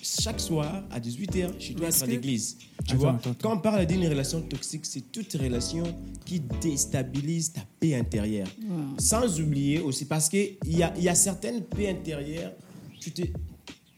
chaque 0.00 0.40
soir 0.40 0.82
à 0.90 0.98
18h, 1.00 1.50
je 1.58 1.72
dois 1.74 1.88
être 1.88 2.02
à 2.02 2.06
l'église. 2.06 2.56
Tu 2.56 2.66
Attends, 2.94 2.96
vois, 2.96 3.10
attends, 3.10 3.30
attends. 3.30 3.38
quand 3.42 3.56
on 3.56 3.60
parle 3.60 3.84
d'une 3.86 4.06
relation 4.06 4.40
toxique, 4.40 4.86
c'est 4.86 5.12
toute 5.12 5.32
relation 5.34 5.84
qui 6.24 6.40
déstabilise 6.60 7.52
ta 7.52 7.60
paix 7.80 7.94
intérieure. 7.96 8.48
Sans 8.98 9.40
oublier 9.40 9.80
aussi, 9.80 10.06
parce 10.06 10.28
qu'il 10.28 10.56
y 10.66 10.82
a, 10.82 10.92
il 10.96 11.02
y 11.04 11.08
a 11.08 11.14
certaines 11.14 11.62
paix 11.62 11.90
intérieures, 11.90 12.52
tu 12.98 13.10
te, 13.10 13.22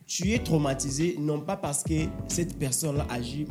tu 0.06 0.32
es 0.32 0.38
traumatisé, 0.38 1.16
non 1.18 1.40
pas 1.40 1.56
parce 1.56 1.82
que 1.82 1.94
cette 2.28 2.56
personne-là 2.58 3.06
agit 3.10 3.46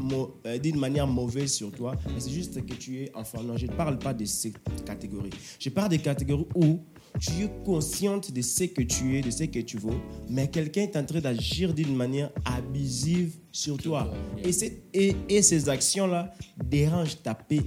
euh, 0.46 0.58
d'une 0.58 0.80
manière 0.80 1.06
mauvaise 1.06 1.54
sur 1.54 1.70
toi, 1.72 1.96
mais 2.08 2.20
c'est 2.20 2.32
juste 2.32 2.66
que 2.66 2.74
tu 2.74 3.04
es 3.04 3.12
enfant. 3.14 3.44
Non, 3.44 3.58
je 3.58 3.66
ne 3.66 3.72
parle 3.74 4.00
pas 4.00 4.14
de 4.14 4.24
ces 4.24 4.54
catégories. 4.86 5.32
Je 5.60 5.70
parle 5.70 5.90
des 5.90 6.00
catégories 6.00 6.48
où 6.56 6.80
tu 7.20 7.44
es 7.44 7.52
consciente 7.66 8.32
de 8.32 8.42
ce 8.42 8.64
que 8.66 8.82
tu 8.84 9.18
es, 9.18 9.22
de 9.22 9.32
ce 9.32 9.44
que 9.44 9.60
tu 9.60 9.78
vaux, 9.78 10.00
mais 10.30 10.50
quelqu'un 10.50 10.84
est 10.84 10.96
en 10.96 11.06
train 11.06 11.20
d'agir 11.20 11.74
d'une 11.74 11.96
manière 11.96 12.32
abusive 12.46 13.36
sur 13.52 13.78
toi. 13.78 14.12
Et, 14.94 15.16
et 15.28 15.42
ces 15.42 15.68
actions-là 15.70 16.34
dérangent 16.64 17.22
ta 17.22 17.34
paix 17.34 17.64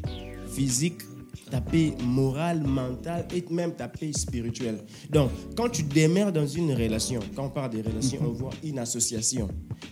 physique, 0.51 1.03
ta 1.51 1.61
paix 1.61 1.95
morale, 2.05 2.62
mentale 2.62 3.27
et 3.35 3.45
même 3.51 3.75
ta 3.75 3.88
paix 3.88 4.12
spirituelle. 4.12 4.85
Donc, 5.11 5.31
quand 5.57 5.69
tu 5.69 5.83
demeures 5.83 6.33
dans 6.33 6.47
une 6.47 6.73
relation, 6.73 7.21
quand 7.35 7.47
on 7.47 7.51
parle 7.51 7.71
des 7.71 7.83
relations, 7.83 8.21
on 8.23 8.33
voit 8.33 8.53
une 8.62 8.79
association. 8.79 9.49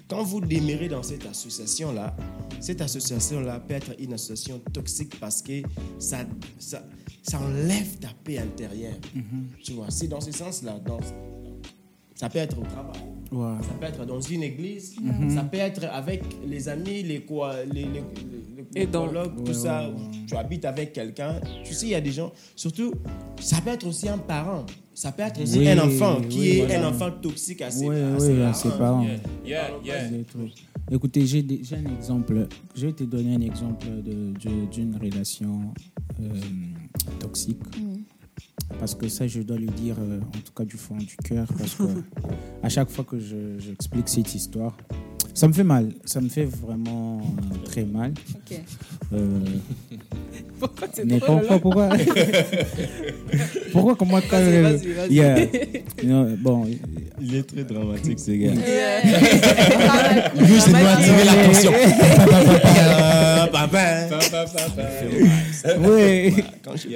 Quand 0.08 0.22
vous 0.22 0.40
demeurez 0.40 0.88
dans 0.88 1.02
cette 1.02 1.26
association-là, 1.26 2.16
cette 2.60 2.80
association-là 2.80 3.60
peut 3.60 3.74
être 3.74 3.92
une 3.98 4.14
association 4.14 4.60
toxique 4.72 5.18
parce 5.20 5.42
que 5.42 5.62
ça, 5.98 6.18
ça, 6.58 6.82
ça 7.22 7.40
enlève 7.40 7.98
ta 7.98 8.08
paix 8.24 8.38
intérieure. 8.38 8.96
Tu 9.62 9.72
vois, 9.72 9.90
c'est 9.90 10.08
dans 10.08 10.20
ce 10.20 10.32
sens-là. 10.32 10.78
Dans, 10.84 10.98
ça 12.16 12.28
peut 12.28 12.38
être 12.40 12.58
au 12.58 12.62
travail. 12.64 13.00
Ouais. 13.30 13.62
Ça 13.62 13.74
peut 13.80 13.86
être 13.86 14.04
dans 14.06 14.20
une 14.20 14.42
église, 14.42 14.96
ça 15.28 15.42
peut 15.42 15.58
être 15.58 15.84
avec 15.92 16.22
les 16.46 16.68
amis, 16.68 17.02
les 17.04 17.20
quoi, 17.20 17.54
les, 17.64 17.82
les, 17.82 17.86
les- 17.86 18.64
les 18.74 18.82
Et 18.82 18.86
dans- 18.86 19.06
collègues, 19.08 19.44
tout 19.44 19.52
ça. 19.54 19.88
Tu 20.26 20.34
habites 20.36 20.64
avec 20.64 20.92
quelqu'un. 20.92 21.40
Tu 21.64 21.72
sais, 21.74 21.86
il 21.86 21.90
y 21.90 21.94
a 21.94 22.00
des 22.00 22.10
gens. 22.12 22.32
Surtout, 22.56 22.92
ça 23.40 23.60
peut 23.60 23.70
être 23.70 23.86
aussi 23.86 24.08
un 24.08 24.18
parent. 24.18 24.64
Ça 24.94 25.12
peut 25.12 25.22
être 25.24 25.40
aussi 25.42 25.58
Oui, 25.58 25.68
un 25.68 25.78
enfant 25.78 26.20
qui 26.28 26.38
oui, 26.40 26.48
est 26.48 26.66
voilà. 26.66 26.86
un 26.86 26.90
enfant 26.90 27.10
toxique 27.20 27.60
à 27.62 27.70
ses, 27.70 27.86
Oui, 27.86 27.96
à 28.00 28.12
oui, 28.14 28.20
ses 28.20 28.42
à 28.42 28.52
ses 28.54 28.68
parents. 28.70 28.78
parents. 28.78 29.06
Yeah, 29.44 29.68
yeah. 29.84 30.08
Des 30.08 30.22
trucs. 30.24 30.52
Écoutez, 30.90 31.26
j'ai 31.26 31.44
un 31.72 31.94
exemple. 31.96 32.46
Je 32.74 32.86
vais 32.86 32.92
te 32.92 33.04
donner 33.04 33.34
un 33.34 33.40
exemple 33.40 33.86
de- 33.88 34.32
de- 34.32 34.66
d'une 34.72 34.96
relation 34.96 35.60
euh, 36.22 36.28
toxique. 37.18 37.58
Parce 38.78 38.94
que 38.94 39.08
ça, 39.08 39.26
je 39.26 39.40
dois 39.40 39.56
le 39.58 39.66
dire, 39.66 39.96
euh, 39.98 40.18
en 40.20 40.38
tout 40.40 40.52
cas 40.54 40.64
du 40.64 40.76
fond 40.76 40.96
du 40.96 41.16
cœur, 41.24 41.46
parce 41.58 41.74
que 41.74 41.84
à 42.62 42.68
chaque 42.68 42.90
fois 42.90 43.04
que 43.04 43.18
je- 43.18 43.58
j'explique 43.58 44.08
cette 44.08 44.34
histoire, 44.34 44.76
ça 45.34 45.48
me 45.48 45.52
fait 45.52 45.64
mal. 45.64 45.90
Ça 46.04 46.20
me 46.20 46.28
fait 46.28 46.44
vraiment 46.44 47.18
euh, 47.20 47.64
très 47.64 47.84
mal. 47.84 48.12
Euh, 49.12 49.40
Pourquoi 50.58 50.88
c'est 50.92 51.04
mais 51.04 51.18
drôle, 51.18 51.40
pourquoi, 51.46 51.58
pourquoi? 51.60 51.88
Pourquoi, 53.72 53.94
comment 53.96 54.18
quand 54.30 54.38
vas-y. 54.38 55.12
Yeah. 55.12 55.46
Non, 56.02 56.34
bon, 56.40 56.66
Il 57.20 57.34
est 57.36 57.42
très 57.42 57.62
dramatique, 57.64 58.18
ce 58.18 58.30
gars. 58.30 58.52
C'est 60.58 60.70
doit 60.70 60.90
attirer 60.92 61.24
l'attention. 61.24 61.72
oui. 65.78 66.44
Quand 66.64 66.76
je- 66.76 66.88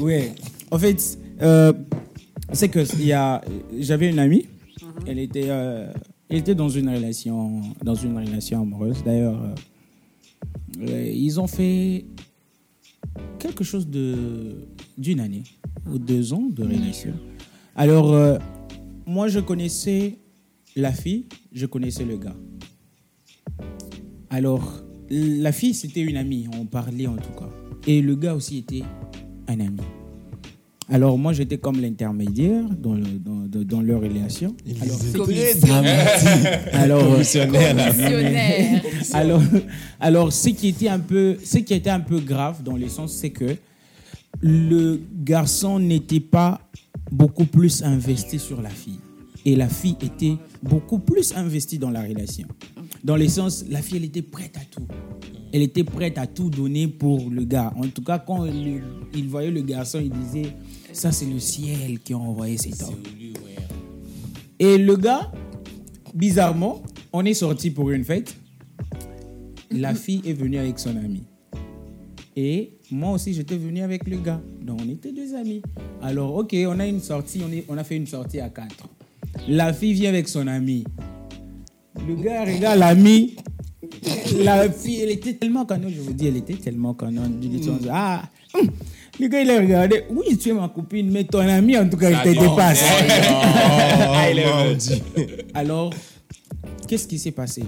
Oui. 0.00 0.30
En 0.70 0.78
fait, 0.78 1.18
euh, 1.42 1.72
c'est 2.52 2.68
que 2.68 2.80
il 2.98 3.06
y 3.06 3.12
a, 3.12 3.42
j'avais 3.78 4.10
une 4.10 4.18
amie. 4.18 4.46
Elle 5.06 5.18
était, 5.18 5.48
euh, 5.48 5.92
elle 6.28 6.38
était 6.38 6.54
dans 6.54 6.68
une 6.68 6.88
relation, 6.88 7.60
dans 7.82 7.94
une 7.94 8.16
relation 8.16 8.62
amoureuse. 8.62 9.02
D'ailleurs, 9.04 9.40
euh, 10.80 11.12
ils 11.12 11.40
ont 11.40 11.46
fait 11.46 12.04
quelque 13.38 13.64
chose 13.64 13.88
de 13.88 14.66
d'une 14.96 15.20
année 15.20 15.44
ou 15.90 15.98
deux 15.98 16.32
ans 16.32 16.48
de 16.50 16.62
relation. 16.62 17.14
Alors, 17.76 18.38
moi, 19.06 19.28
je 19.28 19.40
connaissais 19.40 20.18
la 20.76 20.92
fille, 20.92 21.26
je 21.52 21.66
connaissais 21.66 22.04
le 22.04 22.16
gars. 22.16 22.36
Alors, 24.30 24.84
la 25.10 25.52
fille, 25.52 25.74
c'était 25.74 26.00
une 26.00 26.16
amie, 26.16 26.46
on 26.58 26.64
parlait 26.64 27.06
en 27.06 27.16
tout 27.16 27.32
cas. 27.38 27.50
Et 27.86 28.00
le 28.00 28.16
gars 28.16 28.34
aussi 28.34 28.58
était 28.58 28.82
un 29.48 29.60
ami. 29.60 29.80
Alors, 30.90 31.16
moi, 31.16 31.32
j'étais 31.32 31.56
comme 31.58 31.80
l'intermédiaire 31.80 32.64
dans, 32.68 32.94
le- 32.94 33.02
dans, 33.18 33.64
dans- 33.64 33.80
leur 33.80 34.00
relation. 34.02 34.54
Alors, 36.72 37.22
alors, 39.14 39.42
alors, 40.00 40.32
ce 40.32 40.50
qui 40.50 40.68
était 40.68 40.88
un 40.88 40.98
peu, 40.98 41.36
ce 41.42 41.58
qui 41.58 41.72
était 41.74 41.90
un 41.90 42.00
peu 42.00 42.20
grave 42.20 42.62
dans 42.62 42.76
le 42.76 42.88
sens, 42.88 43.12
c'est 43.14 43.30
que 43.30 43.56
le 44.42 45.00
garçon 45.24 45.78
n'était 45.78 46.20
pas 46.20 46.60
beaucoup 47.10 47.46
plus 47.46 47.82
investi 47.82 48.38
sur 48.38 48.60
la 48.60 48.70
fille. 48.70 48.98
Et 49.46 49.56
la 49.56 49.68
fille 49.68 49.96
était 50.02 50.36
beaucoup 50.62 50.98
plus 50.98 51.34
investie 51.34 51.78
dans 51.78 51.90
la 51.90 52.02
relation. 52.02 52.46
Dans 53.02 53.16
le 53.16 53.28
sens, 53.28 53.64
la 53.68 53.82
fille, 53.82 53.98
elle 53.98 54.04
était 54.04 54.22
prête 54.22 54.56
à 54.56 54.64
tout. 54.70 54.86
Elle 55.52 55.62
était 55.62 55.84
prête 55.84 56.18
à 56.18 56.26
tout 56.26 56.50
donner 56.50 56.88
pour 56.88 57.30
le 57.30 57.44
gars. 57.44 57.72
En 57.76 57.86
tout 57.88 58.02
cas, 58.02 58.18
quand 58.18 58.44
il, 58.46 59.28
voyait 59.28 59.50
le 59.50 59.62
garçon, 59.62 60.00
il 60.00 60.10
disait, 60.10 60.50
ça 60.92 61.12
c'est 61.12 61.26
le 61.26 61.38
ciel 61.38 62.00
qui 62.00 62.12
a 62.12 62.18
envoyé 62.18 62.56
cet 62.58 62.82
homme. 62.82 63.02
Et 64.58 64.78
le 64.78 64.96
gars, 64.96 65.30
bizarrement, 66.14 66.82
on 67.12 67.24
est 67.24 67.34
sorti 67.34 67.70
pour 67.70 67.90
une 67.90 68.04
fête. 68.04 68.34
La 69.70 69.94
fille 69.94 70.22
est 70.26 70.32
venue 70.32 70.58
avec 70.58 70.78
son 70.78 70.96
ami. 70.96 71.22
Et 72.36 72.78
moi 72.90 73.12
aussi, 73.12 73.32
j'étais 73.32 73.56
venu 73.56 73.80
avec 73.82 74.08
le 74.08 74.18
gars. 74.18 74.40
Donc, 74.60 74.80
on 74.84 74.88
était 74.88 75.12
deux 75.12 75.34
amis. 75.34 75.62
Alors, 76.02 76.34
ok, 76.34 76.54
on 76.66 76.80
a 76.80 76.86
une 76.86 77.00
sortie, 77.00 77.42
on, 77.42 77.72
on 77.72 77.78
a 77.78 77.84
fait 77.84 77.96
une 77.96 78.06
sortie 78.06 78.40
à 78.40 78.48
quatre. 78.48 78.88
La 79.48 79.72
fille 79.72 79.92
vient 79.92 80.10
avec 80.10 80.28
son 80.28 80.46
ami. 80.46 80.84
Le 82.06 82.14
gars 82.16 82.44
regarde 82.44 82.78
l'ami. 82.78 83.36
La 84.42 84.68
fille, 84.70 85.00
elle 85.02 85.10
était 85.10 85.34
tellement 85.34 85.64
canon, 85.64 85.88
je 85.88 86.00
vous 86.00 86.12
dis, 86.12 86.26
elle 86.26 86.36
était 86.36 86.54
tellement 86.54 86.94
canon. 86.94 87.28
Du 87.28 87.62
sens, 87.62 87.80
Ah, 87.90 88.22
hum. 88.54 88.68
le 89.20 89.28
gars, 89.28 89.40
il 89.40 89.50
a 89.50 89.60
regardé. 89.60 90.04
Oui, 90.10 90.36
tu 90.36 90.48
es 90.48 90.52
ma 90.52 90.68
copine, 90.68 91.10
mais 91.10 91.24
ton 91.24 91.40
ami, 91.40 91.76
en 91.76 91.88
tout 91.88 91.96
cas, 91.96 92.10
il 92.10 92.18
te 92.18 92.38
dépasse. 92.40 92.82
Ah, 92.88 94.30
il 94.30 94.38
est 94.38 94.44
vendu. 94.44 95.02
Alors, 95.54 95.90
qu'est-ce 96.88 97.06
qui 97.06 97.18
s'est 97.18 97.30
passé? 97.30 97.62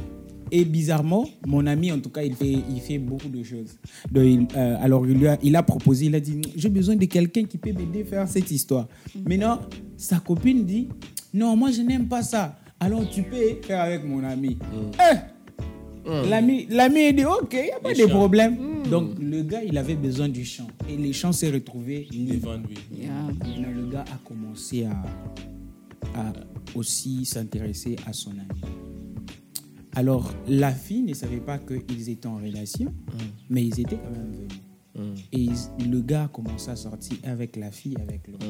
Et 0.51 0.65
bizarrement, 0.65 1.29
mon 1.47 1.67
ami, 1.67 1.91
en 1.93 1.99
tout 1.99 2.11
cas, 2.11 2.23
il 2.23 2.35
fait, 2.35 2.47
il 2.71 2.81
fait 2.81 2.99
beaucoup 2.99 3.29
de 3.29 3.43
choses. 3.43 3.77
Donc, 4.11 4.25
il, 4.25 4.47
euh, 4.57 4.77
alors, 4.81 5.05
il, 5.07 5.15
lui 5.19 5.27
a, 5.27 5.37
il 5.43 5.57
a 5.57 5.63
proposé, 5.65 6.07
il 6.07 6.15
a 6.15 6.21
dit, 6.21 6.41
j'ai 6.55 6.69
besoin 6.69 6.95
de 6.95 7.05
quelqu'un 7.07 7.43
qui 7.45 7.59
peut 7.59 7.73
m'aider 7.73 8.03
à 8.03 8.05
faire 8.05 8.29
cette 8.29 8.49
histoire. 8.51 8.87
Maintenant, 9.29 9.59
sa 9.97 10.19
copine 10.21 10.65
dit, 10.65 10.89
non, 11.35 11.57
moi, 11.57 11.73
je 11.73 11.83
n'aime 11.83 12.07
pas 12.07 12.23
ça. 12.23 12.57
Alors, 12.81 13.09
tu 13.11 13.23
peux 13.23 13.37
faire 13.63 13.81
avec 13.83 14.05
mon 14.05 14.23
ami. 14.25 14.59
Eh 15.01 15.17
L'ami, 16.29 16.67
l'ami 16.71 17.13
dit, 17.15 17.25
ok, 17.25 17.53
il 17.53 17.63
n'y 17.65 17.71
a 17.73 17.81
pas 17.81 17.93
de 17.93 18.07
problème. 18.07 18.57
Donc, 18.89 19.19
le 19.21 19.43
gars, 19.43 19.65
il 19.65 19.77
avait 19.77 19.97
besoin 19.97 20.29
du 20.29 20.45
champ. 20.45 20.69
Et 20.89 20.97
les 20.97 21.13
champs 21.13 21.33
s'est 21.33 21.51
retrouvé 21.51 22.07
libre. 22.13 22.61
Yeah. 22.97 23.11
Maintenant, 23.27 23.69
le 23.75 23.91
gars 23.91 24.05
a 24.13 24.19
commencé 24.25 24.85
à, 24.85 25.03
à 26.15 26.33
aussi 26.77 27.25
s'intéresser 27.25 27.97
à 28.07 28.13
son 28.13 28.31
ami. 28.31 28.61
Alors, 29.97 30.33
la 30.47 30.71
fille 30.73 31.03
ne 31.03 31.15
savait 31.15 31.41
pas 31.41 31.59
qu'ils 31.59 32.09
étaient 32.11 32.29
en 32.29 32.37
relation, 32.37 32.93
mais 33.51 33.65
ils 33.65 33.81
étaient 33.81 33.97
quand 33.97 34.11
même 34.11 34.31
venus. 34.33 34.61
Et 35.33 35.49
le 35.85 36.01
gars 36.01 36.25
a 36.25 36.29
commencé 36.29 36.71
à 36.71 36.77
sortir 36.77 37.17
avec 37.25 37.57
la 37.57 37.71
fille, 37.71 37.97
avec 38.01 38.27
l'autre. 38.29 38.47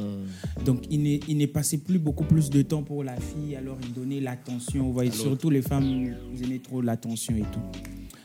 Donc, 0.65 0.85
il 0.91 1.37
n'est 1.37 1.47
passé 1.47 1.79
plus 1.79 1.99
beaucoup 1.99 2.25
plus 2.25 2.51
de 2.51 2.63
temps 2.63 2.83
pour 2.83 3.05
la 3.05 3.17
fille, 3.17 3.57
alors 3.57 3.79
il 3.83 3.93
donnait 3.93 4.21
l'attention. 4.21 4.85
Vous 4.85 4.93
voyez, 4.93 5.11
surtout 5.11 5.51
les 5.51 5.63
femmes, 5.63 5.85
ils 6.35 6.45
aimaient 6.45 6.59
trop 6.59 6.81
l'attention 6.81 7.35
et 7.37 7.43
tout. 7.53 7.61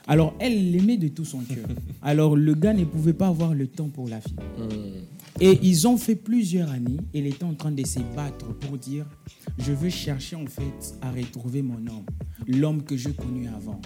Alors, 0.07 0.33
elle 0.39 0.71
l'aimait 0.71 0.97
de 0.97 1.07
tout 1.07 1.25
son 1.25 1.39
cœur. 1.39 1.67
Alors, 2.01 2.35
le 2.35 2.53
gars 2.53 2.73
ne 2.73 2.83
pouvait 2.85 3.13
pas 3.13 3.27
avoir 3.27 3.53
le 3.53 3.67
temps 3.67 3.87
pour 3.87 4.09
la 4.09 4.19
fille. 4.19 4.35
Et 5.39 5.59
ils 5.63 5.87
ont 5.87 5.97
fait 5.97 6.15
plusieurs 6.15 6.69
années. 6.69 6.97
Elle 7.13 7.27
était 7.27 7.43
en 7.43 7.53
train 7.53 7.71
de 7.71 7.85
se 7.85 7.99
battre 8.15 8.53
pour 8.55 8.77
dire 8.77 9.05
Je 9.57 9.71
veux 9.71 9.89
chercher 9.89 10.35
en 10.35 10.45
fait 10.45 10.97
à 11.01 11.11
retrouver 11.11 11.61
mon 11.61 11.77
homme, 11.87 12.05
l'homme 12.47 12.83
que 12.83 12.97
j'ai 12.97 13.13
connu 13.13 13.47
avant. 13.47 13.79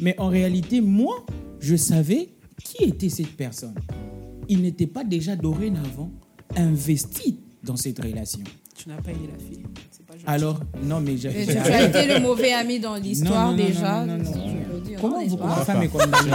Mais 0.00 0.18
en 0.18 0.28
réalité, 0.28 0.80
moi, 0.80 1.26
je 1.60 1.76
savais 1.76 2.30
qui 2.64 2.84
était 2.84 3.08
cette 3.08 3.36
personne? 3.36 3.74
Il 4.48 4.62
n'était 4.62 4.86
pas 4.86 5.04
déjà 5.04 5.36
dorénavant 5.36 6.10
investi 6.56 7.38
dans 7.62 7.76
cette 7.76 7.98
relation. 8.02 8.40
Tu 8.76 8.88
n'as 8.88 8.96
pas 8.96 9.10
aidé 9.10 9.28
la 9.32 9.38
fille. 9.38 9.62
Pas. 10.06 10.14
Alors, 10.26 10.58
non, 10.82 11.00
mais 11.00 11.16
j'ai. 11.16 11.30
Tu 11.46 11.56
as 11.56 11.82
été 11.86 12.06
le 12.14 12.20
mauvais 12.20 12.52
ami 12.52 12.80
dans 12.80 12.96
l'histoire 12.96 13.54
déjà. 13.54 14.04
non, 14.04 14.16
non, 14.16 14.24
non, 14.24 14.32
je 14.32 14.38
non. 14.38 14.64
peux 14.72 14.80
dire, 14.80 14.98
Comment 15.00 15.24
vous 15.24 15.36
pas? 15.36 15.46
ma 15.46 15.64
femme 15.64 15.82
est 15.84 15.88
comme 15.88 16.00
Tu 16.10 16.28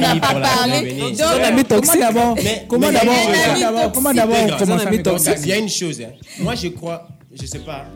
n'as 0.00 0.20
pas 0.20 0.40
parlé. 0.40 0.96
Donc, 0.98 1.16
Son 1.16 1.24
ami 1.24 1.64
Comment 1.64 1.80
toxique. 1.80 2.00
d'abord 2.00 2.34
Mais- 2.36 2.64
Comment 2.68 2.92
d'abord 2.92 3.92
comment 3.92 4.14
d'abord- 4.14 4.36
ami 4.36 4.86
avec- 4.86 5.02
toxique? 5.02 5.34
Il 5.42 5.48
y 5.48 5.52
a 5.52 5.58
une 5.58 5.68
chose. 5.68 6.00
hein. 6.00 6.10
Moi, 6.40 6.54
je 6.54 6.68
crois, 6.68 7.08
je 7.32 7.44
sais 7.46 7.58
pas, 7.60 7.86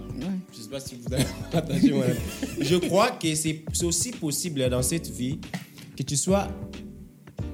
je 0.52 0.60
sais 0.62 0.68
pas 0.68 0.80
si 0.80 0.96
vous 0.96 1.14
avez 1.14 1.24
partagé. 1.52 1.94
Je 2.60 2.76
crois 2.76 3.10
que 3.12 3.32
c'est 3.34 3.62
c'est 3.72 3.84
aussi 3.86 4.10
possible 4.10 4.68
dans 4.70 4.82
cette 4.82 5.08
vie 5.10 5.38
que 5.96 6.02
tu 6.02 6.16
sois 6.16 6.48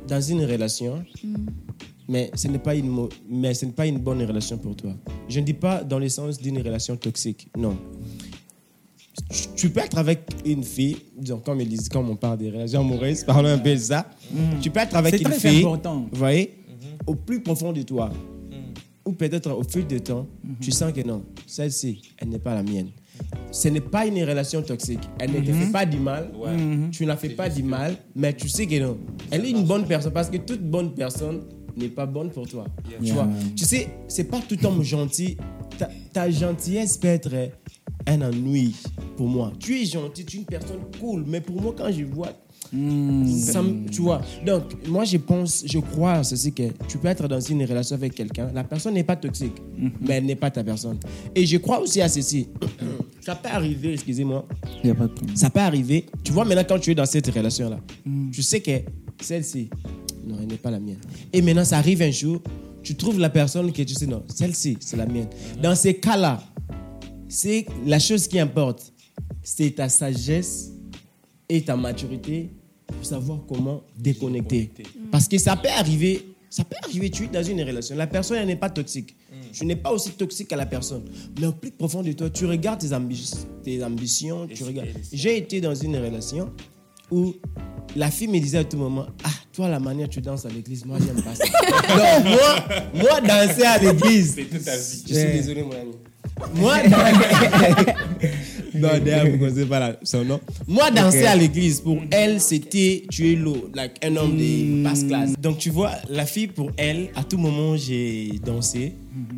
dans 0.09 0.21
une 0.21 0.45
relation, 0.45 1.05
mais 2.09 2.31
ce 2.35 2.49
n'est 2.49 2.59
pas 2.59 2.75
une 2.75 3.09
mais 3.29 3.55
ce 3.55 3.67
n'est 3.67 3.73
pas 3.73 3.87
une 3.87 3.99
bonne 3.99 4.23
relation 4.25 4.59
pour 4.59 4.77
toi. 4.77 4.93
Je 5.29 5.41
ne 5.41 5.45
dis 5.45 5.55
pas 5.55 5.83
dans 5.83 5.99
le 5.99 6.09
sens 6.09 6.39
d'une 6.39 6.59
relation 6.59 6.97
toxique, 6.97 7.49
non. 7.57 7.77
tu- 9.57 9.71
peux 9.71 9.81
être 9.81 9.99
avec 9.99 10.21
une 10.45 10.63
fille, 10.63 10.97
disons, 11.19 11.39
comme, 11.41 11.61
ils 11.61 11.69
disent, 11.69 11.89
comme 11.89 12.09
on 12.11 12.17
parle 12.17 12.39
des 12.39 12.51
relations 12.51 12.81
amoureuses, 12.81 13.25
parlons 13.25 13.49
un 13.49 13.59
peu 13.59 13.73
de 13.73 13.77
ça. 13.79 14.09
Tu 14.61 14.71
peux 14.71 14.81
être 14.81 14.95
avec 14.97 15.15
une 15.21 15.25
très 15.31 15.39
fille, 15.41 15.59
important. 15.61 16.07
vous 16.13 16.19
voyez, 16.19 16.55
au 17.07 17.15
plus 17.15 17.41
profond 17.43 17.73
de 17.73 17.83
toi, 17.83 18.11
ou 19.05 19.13
peut-être 19.13 19.51
au 19.51 19.63
fil 19.65 19.87
du 19.87 20.01
temps, 20.01 20.27
tu 20.61 20.71
sens 20.71 20.93
que 20.93 21.01
non, 21.07 21.25
celle-ci, 21.47 22.03
elle 22.19 22.29
n'est 22.29 22.39
pas 22.39 22.55
la 22.55 22.63
mienne. 22.63 22.91
Ce 23.51 23.69
n'est 23.69 23.81
pas 23.81 24.07
une 24.07 24.23
relation 24.23 24.63
toxique. 24.63 25.01
Elle 25.19 25.33
ne 25.33 25.41
te 25.41 25.53
fait 25.53 25.73
pas 25.73 25.87
du 25.87 25.99
mal. 25.99 26.31
Tu 26.93 27.05
ne 27.05 27.09
la 27.09 27.17
fais 27.17 27.31
pas 27.31 27.49
du 27.49 27.63
mal, 27.63 27.97
mais 28.15 28.33
tu 28.35 28.49
sais 28.49 28.67
que 28.67 28.79
non. 28.79 28.99
Elle 29.31 29.45
est 29.47 29.51
une 29.51 29.65
bonne 29.65 29.87
personne 29.87 30.13
parce 30.13 30.29
que 30.31 30.37
toute 30.39 30.63
bonne 30.63 30.95
personne 30.95 31.43
n'est 31.77 31.89
pas 31.89 32.07
bonne 32.07 32.31
pour 32.31 32.47
toi. 32.49 32.65
Tu 33.03 33.13
vois, 33.13 33.29
tu 33.55 33.65
sais, 33.65 33.89
c'est 34.09 34.25
pas 34.25 34.41
tout 34.47 34.59
homme 34.67 34.83
gentil. 34.83 35.37
Ta, 35.79 35.89
ta 36.13 36.31
gentillesse 36.31 36.97
peut 36.97 37.09
être 37.09 37.51
un 38.07 38.23
ennui 38.23 38.75
pour 39.17 39.29
moi. 39.29 39.53
Tu 39.59 39.83
es 39.83 39.85
gentil, 39.85 40.25
tu 40.25 40.37
es 40.37 40.41
une 40.41 40.47
personne 40.47 40.81
cool, 40.99 41.25
mais 41.27 41.41
pour 41.41 41.61
moi, 41.61 41.75
quand 41.77 41.91
je 41.93 42.05
vois 42.05 42.33
ça 42.73 43.63
me- 43.63 43.89
tu 43.91 44.03
vois. 44.03 44.21
Donc, 44.45 44.63
moi, 44.89 45.05
je 45.05 45.17
pense, 45.19 45.65
je 45.67 45.79
crois 45.79 46.23
ceci 46.25 46.53
que 46.53 46.65
tu 46.89 46.99
peux 46.99 47.09
être 47.09 47.27
dans 47.29 47.41
une 47.41 47.65
relation 47.65 47.95
avec 47.97 48.15
quelqu'un. 48.15 48.51
La 48.55 48.65
personne 48.65 48.95
n'est 48.95 49.05
pas 49.05 49.17
toxique, 49.17 49.55
mais 50.01 50.15
elle 50.15 50.25
n'est 50.27 50.35
pas 50.37 50.51
ta 50.51 50.63
personne. 50.65 50.99
Et 51.35 51.47
je 51.47 51.57
crois 51.59 51.81
aussi 51.81 52.01
à 52.01 52.09
ceci. 52.09 52.49
ça 53.21 53.35
peut 53.35 53.49
arriver, 53.51 53.93
excusez-moi. 53.95 54.47
Ça 55.35 55.51
peut 55.51 55.61
arriver. 55.61 56.07
Tu 56.23 56.33
vois, 56.33 56.45
maintenant, 56.45 56.65
quand 56.69 56.79
tu 56.79 56.91
es 56.91 56.95
dans 56.95 57.07
cette 57.07 57.27
relation-là, 57.29 57.79
tu 58.33 58.43
sais 58.43 58.61
que 58.61 58.81
celle-ci, 59.21 59.69
non, 60.27 60.37
elle 60.41 60.49
n'est 60.49 60.57
pas 60.57 60.71
la 60.71 60.81
mienne. 60.81 60.99
Et 61.33 61.41
maintenant, 61.43 61.65
ça 61.65 61.79
arrive 61.79 62.03
un 62.03 62.11
jour, 62.11 62.41
tu 62.83 62.95
trouves 62.95 63.19
la 63.19 63.31
personne 63.31 63.73
que 63.73 63.83
tu 63.83 63.95
sais, 63.95 64.07
non, 64.07 64.23
celle-ci, 64.35 64.77
c'est 64.81 64.97
la 64.97 65.07
mienne. 65.07 65.29
Dans 65.63 65.75
ces 65.75 65.95
cas-là, 65.95 66.43
c'est 67.29 67.67
la 67.85 67.99
chose 67.99 68.29
qui 68.29 68.39
importe, 68.39 68.93
c'est 69.43 69.71
ta 69.77 69.89
sagesse 69.89 70.71
et 71.49 71.63
ta 71.63 71.77
maturité 71.77 72.51
pour 72.87 73.05
savoir 73.05 73.41
comment 73.49 73.83
déconnecter. 73.99 74.71
Parce 75.11 75.29
que 75.29 75.39
ça 75.39 75.57
peut 75.57 75.69
arriver, 75.77 76.25
ça 76.51 76.65
peut 76.65 76.77
arriver, 76.85 77.11
tu 77.11 77.25
es 77.25 77.29
dans 77.29 77.43
une 77.43 77.61
relation, 77.63 77.97
la 77.97 78.07
personne 78.07 78.39
elle 78.39 78.47
n'est 78.47 78.57
pas 78.57 78.71
toxique. 78.71 79.17
Tu 79.53 79.65
n'es 79.65 79.77
pas 79.77 79.91
aussi 79.91 80.11
toxique 80.11 80.53
à 80.53 80.57
la 80.57 80.67
personne. 80.67 81.03
Mais 81.41 81.47
au 81.47 81.53
plus 81.53 81.71
profond 81.71 82.03
de 82.03 82.13
toi, 82.13 82.29
tu 82.29 82.45
regardes 82.45 82.81
tes, 82.81 82.89
ambi- 82.89 83.37
tes 83.65 83.83
ambitions, 83.83 84.47
tu 84.47 84.65
regardes. 84.65 84.89
J'ai 85.13 85.39
été 85.39 85.61
dans 85.63 85.75
une 85.75 85.97
relation 85.97 86.51
où 87.11 87.35
la 87.95 88.11
fille 88.11 88.29
me 88.29 88.39
disait 88.39 88.59
à 88.59 88.65
tout 88.65 88.77
moment 88.77 89.07
Ah, 89.25 89.31
toi, 89.55 89.69
la 89.69 89.81
manière 89.81 90.11
tu 90.11 90.21
danses 90.21 90.45
à 90.45 90.51
l'église, 90.51 90.85
moi, 90.85 90.99
j'aime 91.01 91.23
pas 91.23 91.35
ça. 91.35 91.45
Donc, 91.45 92.25
moi, 92.35 92.65
moi, 92.95 93.21
danser 93.23 93.63
à 93.63 93.79
l'église. 93.79 94.37
Je 94.37 95.15
suis 95.15 95.33
désolé, 95.33 95.63
mon 95.63 95.73
ami. 95.73 95.93
Moi, 96.55 96.75
non, 98.81 98.89
d'ailleurs, 99.05 99.31
vous 99.31 99.39
connaissez 99.39 99.67
pas 99.67 99.81
la- 99.81 99.97
son 100.03 100.25
nom. 100.25 100.41
Moi, 100.67 100.91
danser 100.91 101.25
à 101.27 101.35
l'église, 101.37 101.81
pour 101.81 101.99
elle, 102.11 102.41
c'était 102.41 103.05
tu 103.11 103.33
es 103.33 103.37
l'eau, 103.37 103.71
like 103.75 103.93
un 104.05 104.17
homme 104.17 104.37
de 104.37 104.83
basse 104.83 105.05
classe. 105.05 105.33
Donc, 105.39 105.59
tu 105.59 105.71
vois, 105.71 105.93
la 106.09 106.27
fille, 106.27 106.47
pour 106.49 106.71
elle, 106.77 107.11
à 107.15 107.25
tout 107.25 107.39
moment, 107.39 107.77
j'ai 107.77 108.33
dansé. 108.45 108.93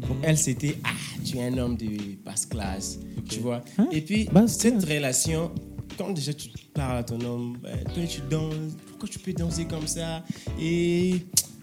Pour 0.07 0.17
elle, 0.23 0.37
c'était 0.39 0.77
Ah, 0.85 0.89
tu 1.25 1.37
es 1.39 1.43
un 1.45 1.57
homme 1.59 1.77
de 1.77 1.87
basse 2.25 2.47
classe. 2.47 2.99
Tu 3.29 3.41
vois. 3.41 3.63
Et 3.93 4.01
puis, 4.01 4.25
Basse 4.33 4.59
cette 4.59 4.83
relation, 4.85 5.51
quand 5.97 6.11
déjà 6.11 6.33
tu 6.33 6.49
parles 6.75 6.99
à 6.99 7.03
ton 7.05 7.21
homme, 7.21 7.59
ben, 7.63 7.77
toi, 7.95 8.03
tu 8.09 8.21
danses, 8.31 8.55
pourquoi 8.89 9.09
tu 9.09 9.19
peux 9.19 9.33
danser 9.33 9.65
comme 9.67 9.87
ça? 9.87 10.25
Et 10.61 11.15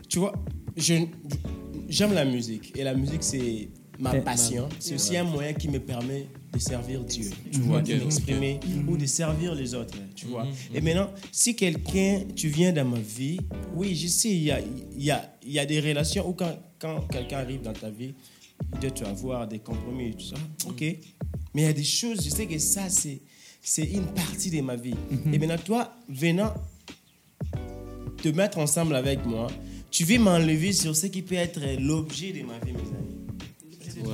tu 0.09 0.19
vois, 0.19 0.33
j'aime 0.77 1.07
la 2.13 2.25
musique. 2.25 2.73
Et 2.77 2.83
la 2.83 2.93
musique, 2.93 3.23
c'est 3.23 3.69
ma 3.99 4.11
C'est- 4.11 4.21
passion. 4.21 4.69
C'est 4.79 4.95
aussi 4.95 5.15
un 5.17 5.23
moyen 5.23 5.53
qui 5.53 5.67
me 5.69 5.79
permet 5.79 6.27
de 6.55 6.61
servir 6.61 7.03
Dieu, 7.03 7.29
tu 7.51 7.59
vois, 7.59 7.81
de 7.81 7.93
m'exprimer 7.95 8.59
ou 8.87 8.97
de 8.97 9.05
servir 9.05 9.53
les 9.53 9.73
autres, 9.73 9.97
tu 10.15 10.25
vois. 10.27 10.47
Et 10.73 10.81
maintenant, 10.81 11.11
si 11.31 11.55
quelqu'un, 11.55 12.21
tu 12.35 12.47
viens 12.47 12.71
dans 12.71 12.85
ma 12.85 12.99
vie, 12.99 13.39
oui, 13.75 13.95
je 13.95 14.07
sais, 14.07 14.29
il 14.29 14.43
y 14.43 14.51
a, 14.51 14.59
il 14.59 15.03
y 15.03 15.11
a, 15.11 15.33
y 15.45 15.59
a 15.59 15.65
des 15.65 15.79
relations 15.79 16.27
où 16.27 16.33
quand, 16.33 16.57
quand 16.79 17.01
quelqu'un 17.11 17.39
arrive 17.39 17.61
dans 17.61 17.73
ta 17.73 17.89
vie, 17.89 18.13
il 18.81 18.89
doit 18.89 19.07
avoir 19.09 19.47
des 19.47 19.59
compromis 19.59 20.09
et 20.09 20.13
tout 20.13 20.25
ça. 20.25 20.37
Ok. 20.67 20.81
Mais 20.81 21.61
il 21.61 21.63
y 21.63 21.67
a 21.67 21.73
des 21.73 21.83
choses, 21.83 22.23
je 22.23 22.29
sais 22.29 22.45
que 22.45 22.57
ça, 22.57 22.89
c'est, 22.89 23.21
c'est 23.61 23.85
une 23.85 24.07
partie 24.07 24.49
de 24.49 24.61
ma 24.61 24.75
vie. 24.75 24.95
Et 25.31 25.37
maintenant, 25.37 25.57
toi, 25.57 25.93
venant 26.09 26.53
te 28.21 28.29
mettre 28.29 28.57
ensemble 28.59 28.95
avec 28.95 29.25
moi, 29.25 29.47
tu 29.91 30.03
veux 30.03 30.19
m'enlever 30.19 30.73
sur 30.73 30.95
ce 30.95 31.07
qui 31.07 31.21
peut 31.21 31.35
être 31.35 31.59
l'objet 31.79 32.31
de 32.31 32.43
ma 32.43 32.57
vie, 32.59 32.73
mes 32.73 32.79
amis. 32.79 33.15
C'est 33.81 34.01
de 34.01 34.07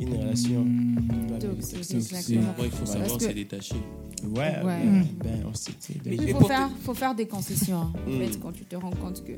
une 0.00 0.14
relation. 0.14 0.66
Toxique, 1.40 1.74
Toxique. 1.78 1.96
exactement. 1.96 2.54
Il 2.64 2.70
faut 2.70 2.86
savoir 2.86 3.20
se 3.20 3.28
détacher. 3.28 3.76
Ouais, 4.24 4.56
Ouais. 4.64 4.82
ben, 4.84 5.06
ben, 5.22 5.44
on 5.48 5.54
s'est 5.54 5.72
Il 6.06 6.30
faut 6.34 6.44
faire, 6.46 6.68
faut 6.82 6.94
faire 6.94 7.14
des 7.14 7.26
concessions. 7.26 7.78
hein. 7.80 7.92
En 8.06 8.10
Mm. 8.10 8.18
fait, 8.18 8.40
quand 8.40 8.52
tu 8.52 8.64
te 8.64 8.74
rends 8.76 8.90
compte 8.90 9.22
que 9.24 9.32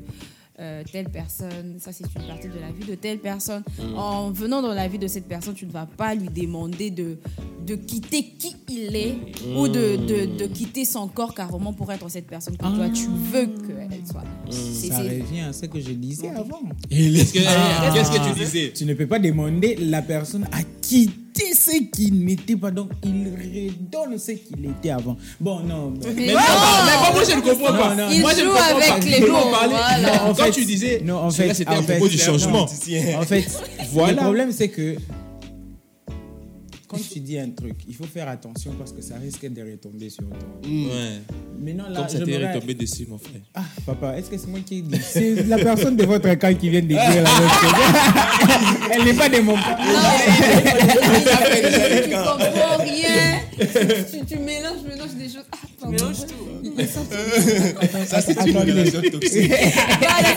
euh, 0.61 0.83
telle 0.91 1.09
personne, 1.09 1.75
ça 1.79 1.91
c'est 1.91 2.05
une 2.15 2.27
partie 2.27 2.47
de 2.47 2.59
la 2.59 2.71
vie 2.71 2.85
de 2.89 2.95
telle 2.95 3.19
personne, 3.19 3.63
Mm. 3.79 3.97
en 3.97 4.31
venant 4.31 4.61
dans 4.61 4.73
la 4.73 4.87
vie 4.87 4.99
de 4.99 5.07
cette 5.07 5.27
personne, 5.27 5.53
tu 5.55 5.65
ne 5.65 5.71
vas 5.71 5.85
pas 5.87 6.13
lui 6.15 6.29
demander 6.29 6.89
de, 6.91 7.17
de 7.65 7.75
quitter 7.75 8.23
qui 8.37 8.55
il 8.69 8.95
est 8.95 9.15
ou 9.57 9.67
de, 9.67 9.97
de, 9.97 10.37
de 10.37 10.45
quitter 10.47 10.85
son 10.85 11.07
corps 11.07 11.33
carrément 11.35 11.73
pour 11.73 11.91
être 11.91 12.09
cette 12.09 12.27
personne 12.27 12.55
que 12.55 12.61
toi 12.65 12.89
tu 12.89 13.07
veux 13.07 13.47
qu'elle 13.47 14.05
soit. 14.09 14.23
C'est- 14.49 14.87
Ça 14.89 14.99
revient 14.99 15.41
à 15.41 15.53
ce 15.53 15.65
que 15.65 15.79
je 15.79 15.91
disais 15.91 16.29
avant. 16.29 16.61
Qu'est-ce 16.89 17.33
que, 17.33 17.93
qu'est-ce 17.93 18.11
que 18.11 18.29
tu 18.33 18.39
disais? 18.39 18.71
Tu 18.73 18.85
ne 18.85 18.93
peux 18.93 19.07
pas 19.07 19.19
demander 19.19 19.75
la 19.75 20.01
personne 20.01 20.45
à 20.51 20.63
quitter 21.33 21.53
ce 21.53 21.77
qui 21.91 22.11
n'était 22.11 22.55
pas. 22.55 22.71
Donc, 22.71 22.89
il 23.03 23.27
redonne 23.27 24.17
ce 24.17 24.31
qu'il 24.33 24.65
était 24.65 24.89
avant. 24.91 25.17
Bon, 25.39 25.59
non. 25.61 25.93
Mais 26.05 26.13
Mais 26.15 26.27
non, 26.27 26.33
non, 26.33 26.39
mais 26.85 26.97
moi, 26.97 27.11
moi, 27.13 27.23
je 27.29 27.35
ne 27.35 27.41
comprends 27.41 27.73
pas. 27.77 27.95
non, 27.95 28.07
il 28.11 28.21
moi, 28.21 28.31
je 28.33 28.39
ne 28.41 28.45
joue 28.45 28.51
comprends 28.51 28.77
avec 28.77 28.89
pas. 28.89 28.99
les 28.99 29.19
mots. 29.21 29.37
parlait- 29.51 29.75
voilà. 29.75 29.99
Non, 30.01 30.29
en 30.29 30.33
Quand 30.33 30.43
fait- 30.45 30.51
tu 30.51 30.65
disais, 30.65 31.01
non, 31.03 31.17
en 31.17 31.31
fait, 31.31 31.53
c'était 31.53 31.69
à 31.73 31.81
propos 31.81 32.07
du 32.07 32.17
changement. 32.17 32.63
En 32.63 32.67
fait, 33.25 33.45
Voilà. 33.91 34.13
le 34.13 34.17
problème, 34.19 34.51
c'est 34.51 34.69
que 34.69 34.95
quand 36.91 36.97
tu 37.13 37.19
dis 37.21 37.39
un 37.39 37.49
truc, 37.51 37.75
il 37.87 37.95
faut 37.95 38.03
faire 38.05 38.27
attention 38.27 38.73
parce 38.77 38.91
que 38.91 39.01
ça 39.01 39.15
risque 39.15 39.45
de 39.47 39.61
retomber 39.61 40.09
sur 40.09 40.25
toi. 40.27 40.37
Ouais. 40.65 41.21
Maintenant, 41.59 41.87
là, 41.89 41.99
Comme 42.01 42.09
ça 42.09 42.19
t'est 42.19 42.25
j'aimerais- 42.33 42.53
retombé 42.53 42.73
dessus, 42.73 43.07
mon 43.09 43.17
frère. 43.17 43.39
Ah, 43.55 43.61
papa, 43.85 44.17
est-ce 44.17 44.29
que 44.29 44.37
c'est 44.37 44.47
moi 44.47 44.59
qui 44.65 44.79
ai 44.79 44.81
dit? 44.81 44.99
C'est 45.01 45.47
la 45.47 45.57
personne 45.57 45.95
de 45.95 46.03
votre 46.05 46.33
camp 46.35 46.53
qui 46.57 46.69
vient 46.69 46.81
de 46.81 46.87
dire 46.87 46.97
la 46.97 47.09
même 47.21 47.49
chose. 47.61 47.71
Elle 48.93 49.03
n'est 49.05 49.13
pas 49.13 49.29
de 49.29 49.39
mon 49.39 49.53
camp. 49.55 49.61
tu 52.03 52.09
comprends 52.09 52.77
rien. 52.83 53.39
Tu, 53.59 53.65
tu 54.25 54.37
mélanges, 54.39 54.81
mélanges 54.87 55.13
des 55.17 55.25
choses. 55.25 55.45
Ah, 55.51 55.57
pardon. 55.79 55.93
Mélange 55.95 56.17
tout. 56.27 56.35
Ça, 58.05 58.21
c'est 58.21 58.39
une 58.47 58.57
relation 58.57 59.01
toxique. 59.01 59.51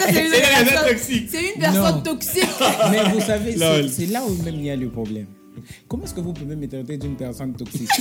C'est 0.04 0.20
une 0.20 0.26
relation 0.32 0.64
personne- 0.64 0.88
toxique. 0.88 1.28
C'est 1.30 1.44
une 1.54 1.60
personne 1.60 1.94
Non. 1.96 2.00
toxique. 2.02 2.48
Mais 2.90 3.02
vous 3.12 3.20
savez, 3.20 3.56
c'est 3.88 4.06
là 4.06 4.22
où 4.26 4.30
même 4.42 4.54
il 4.56 4.64
y 4.64 4.70
a 4.70 4.76
le 4.76 4.88
problème. 4.88 5.26
Comment 5.88 6.04
est-ce 6.04 6.14
que 6.14 6.20
vous 6.20 6.32
pouvez 6.32 6.56
me 6.56 6.68
traiter 6.68 6.96
d'une 6.96 7.16
personne 7.16 7.54
toxique 7.54 7.90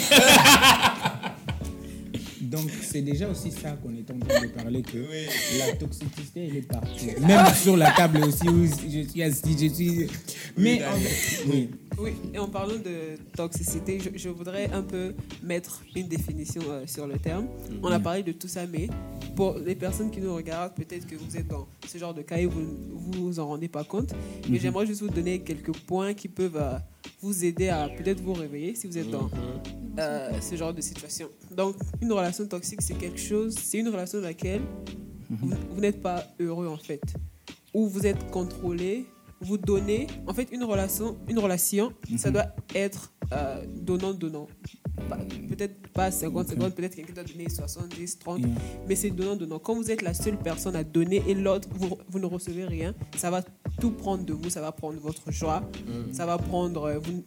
Donc, 2.41 2.69
c'est 2.81 3.01
déjà 3.01 3.27
aussi 3.29 3.49
ça 3.49 3.71
qu'on 3.71 3.95
est 3.95 4.11
en 4.11 4.19
train 4.19 4.41
de 4.41 4.47
parler, 4.49 4.83
que 4.83 4.97
la 5.57 5.75
toxicité, 5.75 6.47
elle 6.49 6.57
est 6.57 6.61
partout. 6.67 7.05
Même 7.25 7.47
sur 7.55 7.75
la 7.75 7.89
table 7.91 8.23
aussi 8.23 8.47
où 8.47 8.65
je 8.65 9.07
suis 9.09 9.23
assis, 9.23 9.57
je 9.59 9.73
suis... 9.73 10.07
Mais, 10.55 10.83
en 10.83 11.49
oui. 11.49 11.69
Oui, 11.97 12.11
et 12.33 12.39
en 12.39 12.47
parlant 12.47 12.75
de 12.75 13.17
toxicité, 13.35 13.99
je, 13.99 14.09
je 14.17 14.29
voudrais 14.29 14.69
un 14.71 14.81
peu 14.81 15.13
mettre 15.41 15.83
une 15.95 16.07
définition 16.07 16.61
euh, 16.67 16.85
sur 16.87 17.07
le 17.07 17.17
terme. 17.17 17.47
On 17.81 17.91
a 17.91 17.99
parlé 17.99 18.23
de 18.23 18.31
tout 18.31 18.47
ça, 18.47 18.65
mais 18.65 18.87
pour 19.35 19.57
les 19.57 19.75
personnes 19.75 20.09
qui 20.09 20.19
nous 20.19 20.33
regardent, 20.33 20.73
peut-être 20.73 21.05
que 21.05 21.15
vous 21.15 21.37
êtes 21.37 21.47
dans 21.47 21.67
ce 21.87 21.97
genre 21.97 22.13
de 22.13 22.21
cas 22.21 22.37
et 22.37 22.45
vous 22.45 22.65
vous 22.93 23.25
vous 23.27 23.39
en 23.39 23.47
rendez 23.47 23.67
pas 23.67 23.83
compte. 23.83 24.13
Mais 24.49 24.59
j'aimerais 24.59 24.85
juste 24.85 25.01
vous 25.01 25.09
donner 25.09 25.39
quelques 25.39 25.75
points 25.85 26.13
qui 26.13 26.27
peuvent 26.27 26.57
euh, 26.57 26.77
vous 27.21 27.43
aider 27.45 27.69
à 27.69 27.89
peut-être 27.89 28.21
vous 28.21 28.33
réveiller 28.33 28.75
si 28.75 28.87
vous 28.87 28.97
êtes 28.97 29.09
dans 29.09 29.29
euh, 29.99 30.39
ce 30.41 30.55
genre 30.55 30.73
de 30.73 30.81
situation. 30.81 31.27
Donc, 31.55 31.75
une 32.01 32.11
relation 32.11 32.45
toxique, 32.47 32.81
c'est 32.81 32.95
quelque 32.97 33.19
chose, 33.19 33.55
c'est 33.55 33.79
une 33.79 33.89
relation 33.89 34.19
dans 34.19 34.25
laquelle 34.27 34.61
vous, 35.29 35.51
vous 35.73 35.81
n'êtes 35.81 36.01
pas 36.01 36.25
heureux 36.39 36.67
en 36.67 36.77
fait, 36.77 37.01
ou 37.73 37.87
vous 37.87 38.05
êtes 38.05 38.29
contrôlé, 38.31 39.05
vous 39.41 39.57
donnez. 39.57 40.07
En 40.27 40.33
fait, 40.33 40.47
une 40.51 40.63
relation, 40.63 41.17
une 41.27 41.39
relation, 41.39 41.91
ça 42.17 42.31
doit 42.31 42.47
être 42.75 43.11
euh, 43.33 43.65
donnant-donnant. 43.81 44.47
Pas- 45.09 45.17
Peut-être 45.49 45.87
pas 45.89 46.09
50-50, 46.11 46.71
peut-être 46.71 46.95
quelqu'un 46.95 47.13
doit 47.13 47.23
donner 47.23 47.49
70, 47.49 48.19
30, 48.19 48.39
Yeah. 48.39 48.47
mais 48.87 48.95
c'est 48.95 49.09
donnant-donnant. 49.09 49.59
Quand 49.59 49.75
vous 49.75 49.91
êtes 49.91 50.01
la 50.01 50.13
seule 50.13 50.37
personne 50.37 50.75
à 50.75 50.83
donner 50.83 51.21
et 51.27 51.33
l'autre, 51.33 51.67
vous, 51.73 51.97
vous 52.09 52.19
ne 52.19 52.25
recevez 52.25 52.65
rien, 52.65 52.93
ça 53.17 53.29
va 53.31 53.41
tout 53.83 53.91
prendre 53.91 54.23
de 54.23 54.31
vous, 54.31 54.49
ça 54.49 54.61
va 54.61 54.71
prendre 54.71 54.97
votre 55.01 55.29
joie, 55.29 55.61
ça 56.13 56.25
va 56.25 56.37
prendre. 56.37 56.83
euh, 56.85 56.99
Vous, 56.99 57.21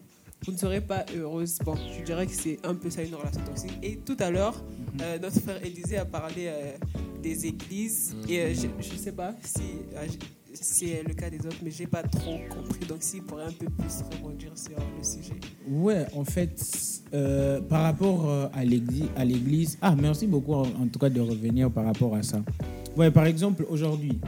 vous 0.47 0.53
ne 0.53 0.57
serez 0.57 0.81
pas 0.81 1.05
heureuse. 1.15 1.59
Bon, 1.63 1.75
je 1.77 2.03
dirais 2.03 2.27
que 2.27 2.33
c'est 2.33 2.59
un 2.65 2.75
peu 2.75 2.89
ça 2.89 3.03
une 3.03 3.15
relation 3.15 3.43
toxique. 3.45 3.75
Et 3.83 3.97
tout 3.99 4.17
à 4.21 4.31
l'heure, 4.31 4.57
euh, 5.03 5.19
notre 5.19 5.39
frère 5.41 5.63
Élisée 5.63 5.99
a 5.99 6.07
parlé 6.07 6.47
euh, 6.47 6.73
des 7.23 7.45
églises. 7.47 8.17
Et 8.27 8.41
euh, 8.41 8.55
je 8.55 8.69
ne 8.95 8.99
sais 8.99 9.13
pas 9.13 9.35
si, 9.43 9.61
euh, 9.97 10.07
c'est 10.55 11.03
le 11.07 11.13
cas 11.13 11.29
des 11.29 11.41
autres, 11.41 11.59
mais 11.63 11.71
j'ai 11.71 11.87
pas 11.87 12.03
trop 12.03 12.39
compris. 12.49 12.87
Donc, 12.89 13.03
s'il 13.03 13.23
pourrait 13.23 13.45
un 13.45 13.53
peu 13.53 13.67
plus 13.67 14.03
rebondir 14.11 14.53
sur 14.57 14.79
le 14.97 15.05
sujet. 15.05 15.35
Ouais, 15.69 16.07
en 16.15 16.25
fait, 16.25 16.59
euh, 17.13 17.61
par 17.61 17.83
rapport 17.83 18.49
à 18.55 18.65
l'église, 18.65 19.09
à 19.15 19.27
l'église. 19.27 19.77
Ah, 19.83 19.95
merci 19.95 20.27
beaucoup 20.27 20.55
en, 20.55 20.63
en 20.63 20.89
tout 20.91 20.99
cas 20.99 21.11
de 21.11 21.21
revenir 21.21 21.71
par 21.71 21.85
rapport 21.85 22.15
à 22.15 22.23
ça. 22.23 22.41
Ouais, 22.97 23.11
par 23.11 23.27
exemple, 23.27 23.67
aujourd'hui, 23.69 24.19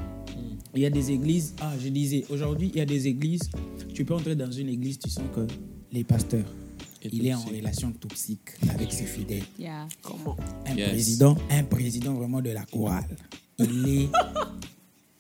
il 0.75 0.83
y 0.83 0.87
a 0.87 0.91
des 0.91 1.11
églises. 1.11 1.55
Ah, 1.61 1.73
je 1.83 1.89
disais, 1.89 2.25
aujourd'hui, 2.31 2.71
il 2.73 2.79
y 2.79 2.81
a 2.81 2.87
des 2.87 3.07
églises. 3.09 3.51
Tu 3.95 4.05
peux 4.05 4.15
entrer 4.15 4.37
dans 4.37 4.51
une 4.51 4.69
église, 4.69 4.99
tu 4.99 5.11
sens 5.11 5.25
que 5.35 5.47
les 5.93 6.05
pasteurs, 6.05 6.45
Et 7.03 7.09
il 7.13 7.27
est 7.27 7.35
en 7.35 7.41
relation 7.43 7.93
toxique 7.93 8.51
avec 8.69 8.93
ses 8.93 9.05
fidèles. 9.07 9.45
Yeah. 9.59 9.87
Comment? 10.03 10.37
Un 10.67 10.75
Yes. 10.77 10.89
président, 10.91 11.37
un 11.51 11.65
président 11.65 12.15
vraiment 12.15 12.41
de 12.41 12.51
la 12.51 12.65
chorale. 12.65 13.17
Il 13.59 13.89
est 13.89 14.09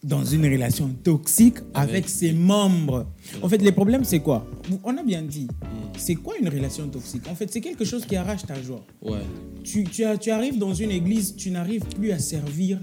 dans 0.02 0.24
une 0.24 0.44
relation 0.44 0.88
toxique 1.02 1.56
avec, 1.74 1.90
Avec 1.90 2.08
ses 2.08 2.32
membres. 2.32 3.06
En 3.42 3.48
fait, 3.48 3.58
les 3.58 3.72
problèmes, 3.72 4.04
c'est 4.04 4.20
quoi? 4.20 4.46
On 4.84 4.96
a 4.96 5.02
bien 5.02 5.22
dit. 5.22 5.46
Mm. 5.46 5.88
C'est 5.96 6.14
quoi 6.14 6.34
une 6.40 6.48
relation 6.48 6.86
toxique? 6.88 7.26
En 7.28 7.34
fait, 7.34 7.50
c'est 7.52 7.60
quelque 7.60 7.84
chose 7.84 8.04
qui 8.06 8.14
arrache 8.14 8.44
ta 8.46 8.60
joie. 8.62 8.84
Ouais. 9.02 9.18
Tu, 9.64 9.82
tu, 9.84 10.04
tu 10.20 10.30
arrives 10.30 10.58
dans 10.58 10.72
une 10.74 10.90
église, 10.92 11.34
tu 11.34 11.50
n'arrives 11.50 11.84
plus 11.96 12.12
à 12.12 12.18
servir 12.20 12.80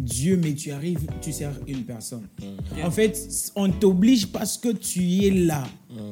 Dieu, 0.00 0.38
mais 0.42 0.54
tu 0.54 0.70
arrives, 0.72 1.06
tu 1.22 1.32
sers 1.32 1.52
une 1.68 1.84
personne. 1.84 2.22
En 2.82 2.90
fait, 2.90 3.16
on 3.56 3.70
t'oblige 3.70 4.26
parce 4.26 4.58
que 4.58 4.70
tu 4.70 5.24
es 5.24 5.30
là 5.30 5.64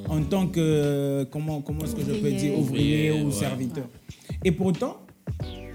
en 0.09 0.23
tant 0.23 0.47
que, 0.47 1.27
comment, 1.31 1.61
comment 1.61 1.85
est-ce 1.85 1.97
que 1.97 2.03
je 2.03 2.19
peux 2.21 2.31
dire, 2.33 2.59
ouvrier, 2.59 3.11
Ouvrier, 3.11 3.23
ou 3.23 3.27
ouais. 3.27 3.33
serviteur. 3.33 3.89
Et 4.45 4.53
pourtant, 4.53 4.99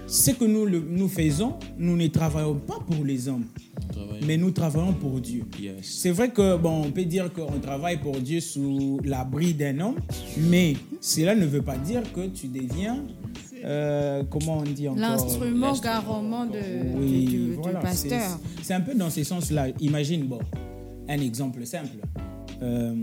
ce 0.06 0.30
que 0.30 0.44
nous, 0.46 0.64
le- 0.64 0.82
nous 0.88 1.08
faisons, 1.08 1.54
nous 1.78 1.96
ne 1.96 2.06
travaillons 2.06 2.54
pas 2.56 2.78
pour 2.90 3.04
les 3.04 3.28
hommes, 3.28 3.44
mais 4.26 4.38
nous 4.38 4.50
travaillons 4.52 4.94
pour 4.94 5.20
Dieu. 5.20 5.44
Yes. 5.60 5.74
C'est 5.82 6.10
vrai 6.10 6.30
que 6.30 6.56
bon, 6.56 6.84
on 6.86 6.90
peut 6.90 7.04
dire 7.04 7.30
qu'on 7.32 7.58
travaille 7.60 7.98
pour 7.98 8.16
Dieu 8.18 8.40
sous 8.40 8.98
l'abri 9.04 9.52
d'un 9.52 9.78
homme, 9.80 9.96
mais 10.38 10.74
cela 11.02 11.34
ne 11.34 11.44
veut 11.44 11.62
pas 11.62 11.76
dire 11.76 12.02
que 12.14 12.26
tu 12.28 12.46
deviens, 12.48 13.04
euh, 13.64 14.22
comment 14.30 14.58
on 14.58 14.62
dit 14.62 14.88
encore 14.88 15.00
L'instrument 15.00 15.72
garant 15.78 16.46
de, 16.46 16.58
Oui, 16.98 17.24
du, 17.26 17.36
du 17.36 17.52
voilà, 17.54 17.80
pasteur. 17.80 18.38
c'est- 18.62 18.74
un 18.74 18.80
peu 18.80 18.94
dans 18.94 19.10
ce 19.10 19.24
sens-là. 19.24 19.68
Imagine, 19.80 20.24
bon, 20.26 20.38
un 21.08 21.18
exemple 21.20 21.64
simple. 21.66 21.96
Euh, 22.62 22.94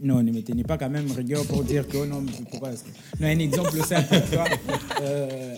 non, 0.00 0.22
ne 0.22 0.30
me 0.30 0.42
tenez 0.42 0.62
pas 0.62 0.76
quand 0.78 0.90
même 0.90 1.10
rigueur 1.10 1.44
pour 1.46 1.62
dire 1.64 1.86
que 1.88 1.96
oh 1.98 2.06
non, 2.06 2.24
pourquoi 2.50 2.72
est-ce 2.72 2.84
que- 2.84 2.90
Non, 3.20 3.28
un 3.28 3.38
exemple 3.38 3.76
simple. 3.84 4.14
tu 4.30 4.36
vois. 4.36 4.44
Euh, 5.02 5.54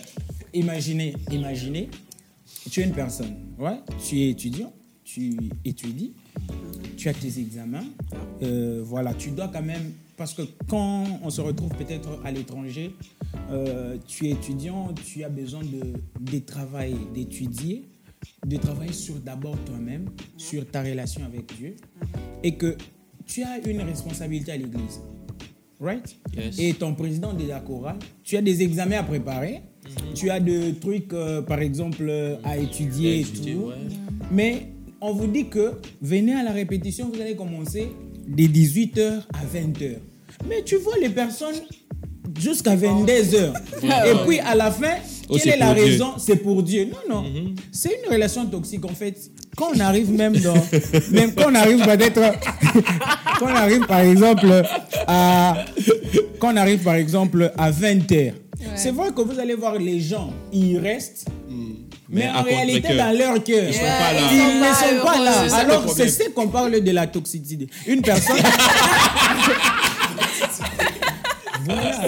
imaginez, 0.53 1.13
imaginez, 1.31 1.89
tu 2.69 2.81
es 2.81 2.83
une 2.85 2.93
personne, 2.93 3.35
ouais, 3.57 3.79
tu 4.07 4.19
es 4.21 4.29
étudiant, 4.31 4.71
tu 5.03 5.37
étudies, 5.65 6.13
tu 6.97 7.09
as 7.09 7.13
tes 7.13 7.39
examens, 7.39 7.83
euh, 8.43 8.81
voilà, 8.83 9.13
tu 9.13 9.31
dois 9.31 9.47
quand 9.49 9.61
même, 9.63 9.91
parce 10.17 10.33
que 10.33 10.43
quand 10.67 11.05
on 11.23 11.29
se 11.29 11.41
retrouve 11.41 11.71
peut-être 11.75 12.09
à 12.23 12.31
l'étranger, 12.31 12.95
euh, 13.51 13.97
tu 14.07 14.27
es 14.27 14.31
étudiant, 14.31 14.93
tu 15.05 15.23
as 15.23 15.29
besoin 15.29 15.61
de, 15.61 15.93
de 16.31 16.39
travailler, 16.39 16.97
d'étudier, 17.13 17.85
de 18.45 18.57
travailler 18.57 18.93
sur 18.93 19.15
d'abord 19.15 19.57
toi-même, 19.65 20.05
sur 20.37 20.65
ta 20.69 20.81
relation 20.83 21.23
avec 21.25 21.55
Dieu, 21.57 21.75
et 22.43 22.55
que 22.55 22.75
tu 23.25 23.43
as 23.43 23.59
une 23.67 23.81
responsabilité 23.81 24.51
à 24.53 24.57
l'église. 24.57 24.99
Right? 25.79 26.15
Yes. 26.35 26.59
Et 26.59 26.73
ton 26.73 26.93
président 26.93 27.31
de 27.33 27.47
la 27.47 27.61
chorale, 27.61 27.97
tu 28.23 28.35
as 28.35 28.41
des 28.41 28.61
examens 28.61 28.97
à 28.97 29.03
préparer, 29.03 29.61
tu 30.13 30.29
as 30.29 30.39
des 30.41 30.73
trucs, 30.75 31.13
euh, 31.13 31.41
par 31.41 31.59
exemple, 31.61 32.05
euh, 32.07 32.35
à 32.43 32.57
étudier 32.57 33.17
et 33.17 33.19
Étudier, 33.21 33.53
tout. 33.53 33.67
ouais. 33.67 33.75
Mais 34.31 34.67
on 34.99 35.13
vous 35.13 35.27
dit 35.27 35.47
que 35.47 35.73
venez 36.01 36.33
à 36.33 36.43
la 36.43 36.51
répétition, 36.51 37.09
vous 37.09 37.21
allez 37.21 37.35
commencer 37.35 37.87
de 38.27 38.43
18h 38.43 39.21
à 39.33 39.45
20h. 39.45 39.95
Mais 40.47 40.63
tu 40.63 40.75
vois 40.75 40.97
les 41.01 41.09
personnes 41.09 41.55
jusqu'à 42.37 42.75
22h. 42.75 43.53
Et 43.83 44.25
puis 44.27 44.39
à 44.39 44.55
la 44.55 44.71
fin, 44.71 44.95
Oh, 45.29 45.37
quelle 45.37 45.53
est 45.53 45.57
la 45.57 45.73
Dieu. 45.75 45.83
raison? 45.83 46.13
C'est 46.17 46.37
pour 46.37 46.63
Dieu. 46.63 46.89
Non, 47.09 47.21
non. 47.21 47.53
C'est 47.71 47.99
une 48.03 48.11
relation 48.11 48.45
toxique 48.47 48.83
en 48.85 48.95
fait. 48.95 49.15
Quand 49.55 49.67
on 49.75 49.79
arrive 49.79 50.11
même 50.11 50.35
dans. 50.37 50.55
même 51.11 51.33
quand 51.35 51.51
on 51.51 51.55
arrive 51.55 51.85
peut-être. 51.85 52.19
quand 53.39 53.45
on 53.45 53.55
arrive 53.55 53.85
par 53.85 53.99
exemple 53.99 54.47
à. 55.07 55.65
Quand 56.39 56.53
on 56.53 56.57
arrive 56.57 56.79
par 56.79 56.95
exemple 56.95 57.51
à 57.57 57.71
20h. 57.71 58.33
C'est 58.75 58.91
vrai 58.91 59.09
que 59.15 59.21
vous 59.21 59.39
allez 59.39 59.53
voir 59.55 59.75
les 59.75 59.99
gens, 59.99 60.33
ils 60.51 60.77
restent. 60.79 61.27
Mais, 62.11 62.23
Mais 62.25 62.29
en 62.29 62.41
réalité, 62.41 62.97
dans 62.97 63.15
leur 63.15 63.43
cœur, 63.43 63.65
ils 63.67 63.73
sont 63.73 63.81
pas 63.81 64.13
là. 64.13 64.19
Ils 64.31 64.59
ne 64.59 64.65
sont 64.73 65.05
pas 65.05 65.19
là. 65.19 65.55
Alors, 65.57 65.89
c'est 65.95 66.09
ce 66.09 66.29
qu'on 66.29 66.47
parle 66.47 66.81
de 66.81 66.91
la 66.91 67.05
toxicité. 67.05 67.67
Une 67.87 68.01
personne. 68.01 68.35
voilà. 71.69 72.01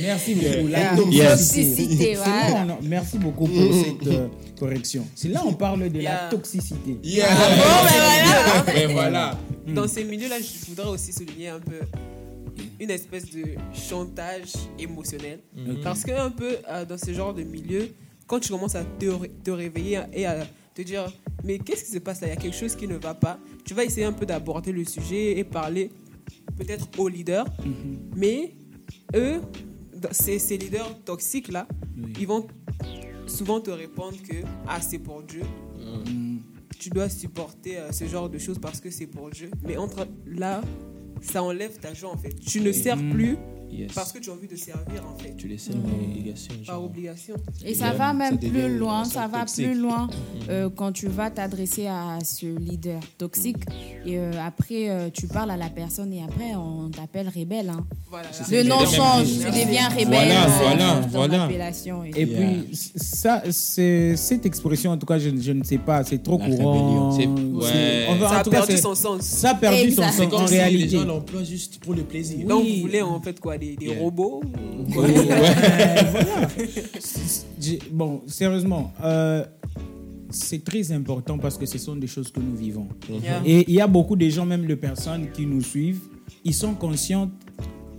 Merci 0.00 0.34
beaucoup. 0.34 0.68
La 0.68 0.96
toxicité. 0.96 2.14
Là, 2.14 2.66
on- 2.80 2.84
Merci 2.84 3.18
beaucoup 3.18 3.46
pour 3.46 3.74
cette 3.74 4.06
euh, 4.06 4.28
correction. 4.58 5.06
C'est 5.14 5.28
là 5.28 5.42
on 5.46 5.52
parle 5.54 5.88
de 5.90 5.96
la 5.98 6.02
Yeah. 6.02 6.28
toxicité. 6.30 6.98
Mais 8.74 8.86
voilà. 8.86 9.38
Dans 9.66 9.86
ces 9.88 10.04
milieux-là, 10.04 10.36
je 10.40 10.66
voudrais 10.70 10.88
aussi 10.88 11.12
souligner 11.12 11.48
un 11.48 11.60
peu 11.60 11.80
une 12.80 12.90
espèce 12.90 13.30
de 13.30 13.44
chantage 13.72 14.52
émotionnel. 14.78 15.40
Parce 15.82 16.02
que 16.04 16.12
un 16.12 16.30
peu 16.30 16.56
euh, 16.68 16.84
dans 16.84 16.98
ce 16.98 17.12
genre 17.12 17.34
de 17.34 17.42
milieu, 17.42 17.88
quand 18.26 18.40
tu 18.40 18.50
commences 18.50 18.74
à 18.74 18.84
te, 18.84 19.06
ré- 19.06 19.30
te 19.44 19.50
réveiller 19.50 20.00
et 20.12 20.26
à 20.26 20.46
te 20.74 20.82
dire 20.82 21.10
mais 21.44 21.58
qu'est-ce 21.58 21.84
qui 21.84 21.90
se 21.92 21.98
passe 21.98 22.20
là? 22.20 22.28
Il 22.28 22.30
y 22.30 22.32
a 22.32 22.36
quelque 22.36 22.56
chose 22.56 22.74
qui 22.74 22.86
ne 22.88 22.96
va 22.96 23.14
pas. 23.14 23.38
Tu 23.64 23.74
vas 23.74 23.84
essayer 23.84 24.04
un 24.06 24.12
peu 24.12 24.26
d'aborder 24.26 24.72
le 24.72 24.84
sujet 24.84 25.38
et 25.38 25.44
parler 25.44 25.90
peut-être 26.56 26.88
aux 26.98 27.08
leaders, 27.08 27.46
mais 28.16 28.52
eux, 29.14 29.40
ces, 30.12 30.38
ces 30.38 30.56
leaders 30.56 30.98
toxiques 31.04 31.48
là, 31.48 31.66
ils 32.18 32.26
vont 32.26 32.46
souvent 33.26 33.60
te 33.60 33.70
répondre 33.70 34.16
que 34.22 34.36
ah 34.66 34.80
c'est 34.80 34.98
pour 34.98 35.22
Dieu, 35.22 35.42
tu 36.78 36.90
dois 36.90 37.08
supporter 37.08 37.78
euh, 37.78 37.92
ce 37.92 38.06
genre 38.06 38.30
de 38.30 38.38
choses 38.38 38.58
parce 38.58 38.80
que 38.80 38.90
c'est 38.90 39.06
pour 39.06 39.30
Dieu. 39.30 39.50
Mais 39.66 39.76
entre 39.76 40.06
là, 40.26 40.60
ça 41.20 41.42
enlève 41.42 41.78
ta 41.78 41.92
joie 41.92 42.10
en 42.10 42.16
fait. 42.16 42.34
Tu 42.34 42.60
ne 42.60 42.72
sers 42.72 42.96
plus 42.96 43.36
Yes. 43.70 43.92
parce 43.94 44.12
que 44.12 44.18
tu 44.18 44.30
as 44.30 44.32
envie 44.32 44.48
de 44.48 44.56
servir 44.56 45.04
en 45.06 45.16
fait, 45.22 45.34
Tu 45.36 45.46
les 45.48 45.58
sers 45.58 45.74
par 45.74 45.92
obligation. 45.94 46.54
par 46.66 46.82
obligation. 46.84 47.34
Et 47.64 47.74
ça 47.74 47.86
Yeah, 47.88 47.94
va 47.94 48.12
même 48.12 48.40
ça 48.40 48.48
plus 48.48 48.76
loin, 48.78 49.04
ça 49.04 49.26
va 49.28 49.40
toxique. 49.40 49.66
plus 49.66 49.78
loin 49.78 50.08
euh, 50.48 50.68
quand 50.74 50.92
tu 50.92 51.06
vas 51.08 51.30
t'adresser 51.30 51.86
à 51.86 52.18
ce 52.24 52.46
leader 52.46 53.00
toxique 53.18 53.58
et 54.06 54.18
euh, 54.18 54.30
après 54.44 54.88
euh, 54.90 55.10
tu 55.12 55.26
parles 55.26 55.50
à 55.50 55.56
la 55.56 55.68
personne 55.70 56.12
et 56.12 56.22
après 56.22 56.54
on 56.56 56.88
t'appelle 56.90 57.28
rebelle. 57.28 57.68
hein. 57.70 57.84
Voilà. 58.10 58.28
Le 58.50 58.62
nom 58.62 58.78
change, 58.86 59.26
tu 59.26 59.44
deviens 59.50 59.88
rebelle. 59.90 60.06
Voilà, 60.08 60.44
euh, 60.44 60.48
voilà, 60.62 61.00
voilà. 61.10 61.48
et 61.52 62.22
Et. 62.22 62.24
Yeah. 62.26 62.38
puis, 62.62 62.76
ça, 62.96 63.42
c'est, 63.50 64.16
cette 64.16 64.46
expression, 64.46 64.92
en 64.92 64.96
tout 64.96 65.04
cas, 65.06 65.18
je, 65.18 65.28
je 65.38 65.52
ne 65.52 65.62
sais 65.62 65.76
pas, 65.78 66.02
c'est 66.04 66.22
trop 66.22 66.38
La 66.38 66.46
courant. 66.48 67.16
ouais. 67.18 67.26
on 68.08 68.14
va- 68.16 68.28
Ça 68.28 68.38
a 68.38 68.44
tout 68.44 68.50
cas, 68.50 68.58
perdu 68.66 68.78
son 68.80 68.94
sens. 68.94 69.22
Ça 69.22 69.50
a 69.50 69.54
perdu 69.54 69.78
Exact. 69.88 70.06
son 70.06 70.12
C'est 70.12 70.22
sens 70.24 70.30
Comme 70.30 70.42
en 70.42 70.46
si 70.46 70.54
les 70.54 70.58
réalité. 70.60 70.88
gens 70.96 71.04
l'emploient 71.04 71.44
juste 71.44 71.78
pour 71.80 71.94
le 71.94 72.02
plaisir. 72.02 72.46
Donc 72.46 72.66
vous 72.66 72.80
voulez 72.80 73.02
en 73.02 73.20
fait 73.20 73.38
quoi? 73.38 73.57
Des, 73.58 73.76
des 73.76 73.86
Yeah. 73.86 73.98
robots 74.00 74.42
Oui, 74.88 74.96
ouais, 74.96 75.12
voilà. 76.10 76.48
Bon, 77.92 78.22
sérieusement, 78.26 78.92
euh, 79.02 79.44
c'est 80.30 80.62
très 80.64 80.92
important 80.92 81.38
parce 81.38 81.56
que 81.58 81.66
ce 81.66 81.78
sont 81.78 81.96
des 81.96 82.06
choses 82.06 82.30
que 82.30 82.40
nous 82.40 82.56
vivons. 82.56 82.86
Yeah. 83.10 83.42
Et 83.44 83.64
il 83.68 83.74
y 83.74 83.80
a 83.80 83.86
beaucoup 83.86 84.16
de 84.16 84.28
gens, 84.28 84.46
même 84.46 84.66
de 84.66 84.74
personnes 84.74 85.30
qui 85.32 85.46
nous 85.46 85.62
suivent, 85.62 86.00
ils 86.44 86.54
sont 86.54 86.74
conscients 86.74 87.30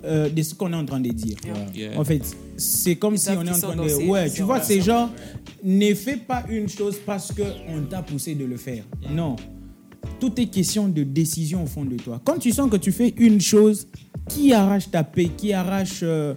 euh, 0.06 0.30
de 0.30 0.42
ce 0.42 0.54
qu'on 0.56 0.72
est 0.72 0.76
en 0.76 0.86
train 0.86 1.00
de 1.00 1.10
dire. 1.10 1.38
Yeah. 1.76 2.00
En 2.00 2.04
fait, 2.06 2.22
c'est 2.58 2.96
comme 2.96 3.16
Ils 3.16 3.20
si 3.20 3.30
on 3.32 3.44
est 3.46 3.50
en 3.52 3.60
train 3.60 3.76
de... 3.76 3.88
ces- 3.88 4.06
Ouais, 4.08 4.30
ces 4.30 4.36
tu 4.36 4.42
vois, 4.44 4.62
ces 4.62 4.82
gens, 4.82 5.10
ne 5.64 5.94
fais 5.94 6.18
pas 6.18 6.46
une 6.50 6.70
chose 6.70 6.98
parce 7.06 7.32
qu'on 7.34 7.82
t'a 7.90 8.02
poussé 8.02 8.34
de 8.36 8.46
le 8.46 8.58
faire. 8.58 8.84
Non. 9.12 9.36
Tout 10.20 10.40
est 10.40 10.46
question 10.48 10.88
de 10.88 11.04
décision 11.04 11.64
au 11.64 11.68
fond 11.68 11.84
de 11.84 11.96
toi. 11.98 12.22
Quand 12.24 12.38
tu 12.40 12.52
sens 12.52 12.70
que 12.70 12.78
tu 12.78 12.92
fais 12.94 13.14
une 13.18 13.42
chose 13.42 13.88
qui 14.30 14.54
arrache 14.54 14.90
ta 14.90 15.04
paix, 15.04 15.30
qui 15.36 15.52
arrache 15.52 16.02
euh, 16.04 16.34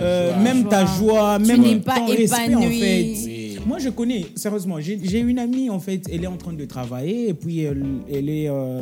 euh, 0.00 0.30
Joie. 0.32 0.42
même 0.42 0.68
ta 0.68 0.86
joie, 0.86 1.38
même 1.38 1.62
ton 1.62 1.80
pas 1.80 2.04
respect 2.06 2.54
en 2.54 2.60
fait. 2.62 3.14
Oui. 3.26 3.58
Moi, 3.66 3.78
je 3.78 3.88
connais, 3.90 4.26
sérieusement, 4.36 4.80
j'ai 4.80 5.18
une 5.18 5.38
amie, 5.38 5.68
en 5.70 5.80
fait, 5.80 6.02
elle 6.10 6.24
est 6.24 6.28
en 6.28 6.36
train 6.36 6.52
de 6.52 6.64
travailler 6.64 7.28
et 7.28 7.34
puis 7.34 7.60
elle, 7.60 7.84
elle 8.10 8.28
est, 8.28 8.48
euh, 8.48 8.80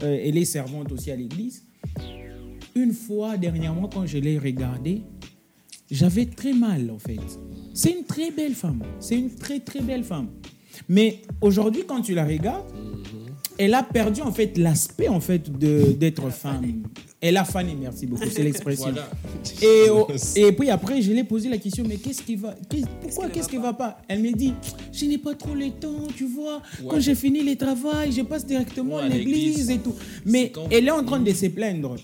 elle 0.00 0.36
est 0.38 0.44
servante 0.44 0.92
aussi 0.92 1.10
à 1.10 1.16
l'église. 1.16 1.64
Une 2.74 2.92
fois, 2.92 3.36
dernièrement, 3.36 3.88
quand 3.92 4.06
je 4.06 4.18
l'ai 4.18 4.38
regardée, 4.38 5.02
j'avais 5.90 6.26
très 6.26 6.52
mal, 6.52 6.90
en 6.90 6.98
fait. 6.98 7.18
C'est 7.74 7.90
une 7.90 8.04
très 8.04 8.30
belle 8.30 8.54
femme. 8.54 8.82
C'est 9.00 9.18
une 9.18 9.34
très, 9.34 9.60
très 9.60 9.80
belle 9.80 10.04
femme. 10.04 10.28
Mais 10.88 11.20
aujourd'hui, 11.40 11.84
quand 11.86 12.02
tu 12.02 12.14
la 12.14 12.24
regardes, 12.24 12.70
elle 13.58 13.74
a 13.74 13.82
perdu 13.82 14.20
en 14.22 14.32
fait 14.32 14.56
l'aspect 14.58 15.08
en 15.08 15.20
fait 15.20 15.50
de 15.58 15.92
d'être 15.92 16.30
femme. 16.30 16.82
Elle 17.20 17.38
a 17.38 17.44
fané, 17.44 17.74
merci 17.80 18.06
beaucoup, 18.06 18.28
c'est 18.30 18.42
l'expression. 18.42 18.90
Voilà. 18.92 19.08
Et, 19.62 19.90
oh, 19.90 20.06
et 20.36 20.52
puis 20.52 20.70
après, 20.70 21.00
je 21.02 21.10
lui 21.10 21.18
ai 21.18 21.24
posé 21.24 21.48
la 21.48 21.56
question, 21.58 21.82
mais 21.88 21.96
qu'est-ce 21.96 22.22
qui 22.22 22.36
va 22.36 22.54
Pourquoi 23.00 23.28
qu'est-ce 23.30 23.48
qui 23.48 23.56
va 23.56 23.72
pas? 23.72 23.98
Elle 24.06 24.20
me 24.20 24.32
dit, 24.32 24.52
je 24.92 25.06
n'ai 25.06 25.18
pas 25.18 25.34
trop 25.34 25.54
le 25.54 25.70
temps, 25.70 26.06
tu 26.14 26.26
vois. 26.26 26.60
Quand 26.88 27.00
j'ai 27.00 27.14
fini 27.14 27.42
le 27.42 27.56
travail, 27.56 28.12
je 28.12 28.22
passe 28.22 28.44
directement 28.46 28.96
Ouais, 28.96 29.02
à 29.02 29.08
l'église 29.08 29.70
et 29.70 29.78
tout. 29.78 29.94
Mais 30.26 30.52
elle 30.70 30.86
est 30.86 30.90
en 30.90 31.02
train 31.04 31.18
de 31.20 31.32
se 31.32 31.46
plaindre. 31.46 31.96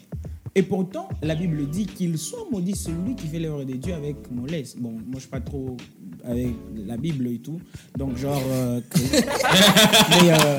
Et 0.54 0.62
pourtant, 0.62 1.08
la 1.22 1.34
Bible 1.34 1.68
dit 1.70 1.86
qu'il 1.86 2.18
soit 2.18 2.46
maudit 2.50 2.74
celui 2.76 3.14
qui 3.16 3.26
fait 3.26 3.38
l'œuvre 3.38 3.64
de 3.64 3.74
Dieu 3.74 3.94
avec 3.94 4.16
mollesse. 4.30 4.76
Bon, 4.76 4.90
moi, 4.92 5.14
je 5.14 5.20
suis 5.20 5.28
pas 5.28 5.40
trop 5.40 5.76
avec 6.24 6.48
la 6.86 6.96
Bible 6.96 7.26
et 7.28 7.38
tout. 7.38 7.58
Donc, 7.96 8.16
genre. 8.16 8.42
euh, 8.50 8.80
mais, 10.10 10.30
euh, 10.30 10.58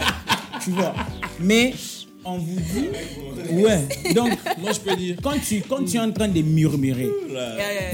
tu 0.64 0.72
vois. 0.72 0.94
Mais, 1.40 1.74
on 2.26 2.38
vous 2.38 2.56
dit. 2.60 2.88
Ouais. 3.52 4.14
Donc, 4.14 4.30
Moi, 4.62 4.72
je 4.72 4.80
peux 4.80 4.96
dire. 4.96 5.18
quand 5.22 5.34
tu, 5.46 5.62
quand 5.68 5.84
tu 5.84 5.98
es 5.98 6.00
en 6.00 6.12
train 6.12 6.28
de 6.28 6.42
murmurer, 6.42 7.10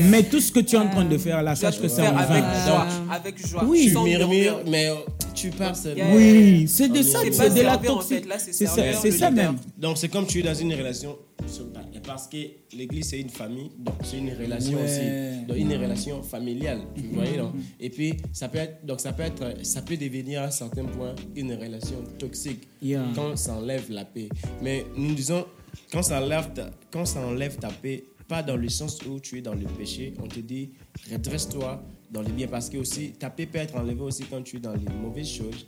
mais 0.02 0.24
tout 0.24 0.40
ce 0.40 0.52
que 0.52 0.60
tu 0.60 0.76
es 0.76 0.80
en 0.80 0.88
train 0.90 1.06
de 1.06 1.18
faire 1.18 1.42
là, 1.42 1.56
sache 1.56 1.80
que 1.82 1.88
c'est 1.88 2.08
en 2.08 2.14
vain. 2.16 2.66
joie. 2.66 2.88
Avec 3.12 3.48
joie. 3.48 3.64
Oui. 3.66 3.86
Tu 3.88 3.94
murmures, 3.94 4.28
murmure. 4.28 4.62
mais 4.68 4.90
tu 5.34 5.50
parles 5.50 5.76
seulement. 5.76 6.14
Oui, 6.14 6.68
c'est 6.68 6.90
de 6.90 7.02
ça, 7.02 7.20
C'est 7.32 7.54
de 7.56 7.62
la 7.62 7.78
toxique. 7.78 8.26
c'est 8.38 8.68
ça, 8.68 8.82
c'est 9.02 9.12
ça 9.12 9.32
même. 9.32 9.56
Donc 9.78 9.98
c'est 9.98 10.10
comme 10.10 10.26
tu 10.28 10.40
es 10.40 10.44
dans 10.44 10.54
une 10.56 10.74
relation 10.74 11.18
sur- 11.50 11.68
parce 12.06 12.28
que 12.28 12.38
l'église 12.76 13.10
c'est 13.10 13.20
une 13.20 13.30
famille, 13.30 13.72
donc 13.78 13.96
c'est 14.04 14.18
une 14.18 14.32
relation 14.34 14.78
Ouais. 14.78 14.84
aussi, 14.84 15.46
donc 15.48 15.58
une 15.58 15.74
relation 15.82 16.22
familiale, 16.24 16.82
tu 16.96 17.02
voyez 17.14 17.38
donc. 17.38 17.54
Et 17.80 17.90
puis 17.90 18.14
ça 18.34 18.48
peut 18.50 18.60
être 18.60 18.86
donc 18.86 19.00
ça 19.00 19.14
peut 19.14 19.24
être 19.24 19.66
ça 19.66 19.82
peut 19.82 19.98
devenir 19.98 20.42
à 20.42 20.46
un 20.46 20.52
certain 20.52 20.86
point 20.86 21.16
une 21.36 21.54
relation 21.54 22.04
toxique 22.18 22.68
Yeah. 22.82 23.06
quand 23.16 23.36
ça 23.36 23.56
enlève 23.56 23.90
la 23.92 24.06
paix. 24.06 24.30
Mais 24.62 24.86
nous 24.96 25.14
disons 25.14 25.46
quand 25.92 26.02
ça 26.04 26.22
enlève 26.22 26.54
ta, 26.54 26.70
quand 26.92 27.06
ça 27.06 27.20
enlève 27.26 27.58
ta 27.58 27.70
paix, 27.70 28.04
pas 28.28 28.42
dans 28.44 28.56
le 28.58 28.70
sens 28.70 29.00
où 29.06 29.20
tu 29.20 29.38
es 29.38 29.42
dans 29.42 29.56
le 29.56 29.66
péché, 29.66 30.14
on 30.24 30.28
te 30.28 30.40
dit 30.40 30.70
redresse-toi 31.12 31.84
dans 32.12 32.22
le 32.22 32.30
bien 32.30 32.48
parce 32.48 32.70
que 32.70 32.78
aussi 32.78 33.12
ta 33.12 33.30
paix 33.30 33.46
peut 33.46 33.60
être 33.60 33.76
enlevée 33.76 34.02
aussi 34.02 34.24
quand 34.30 34.42
tu 34.42 34.58
es 34.58 34.60
dans 34.60 34.74
les 34.74 34.92
mauvaises 35.02 35.28
choses, 35.30 35.68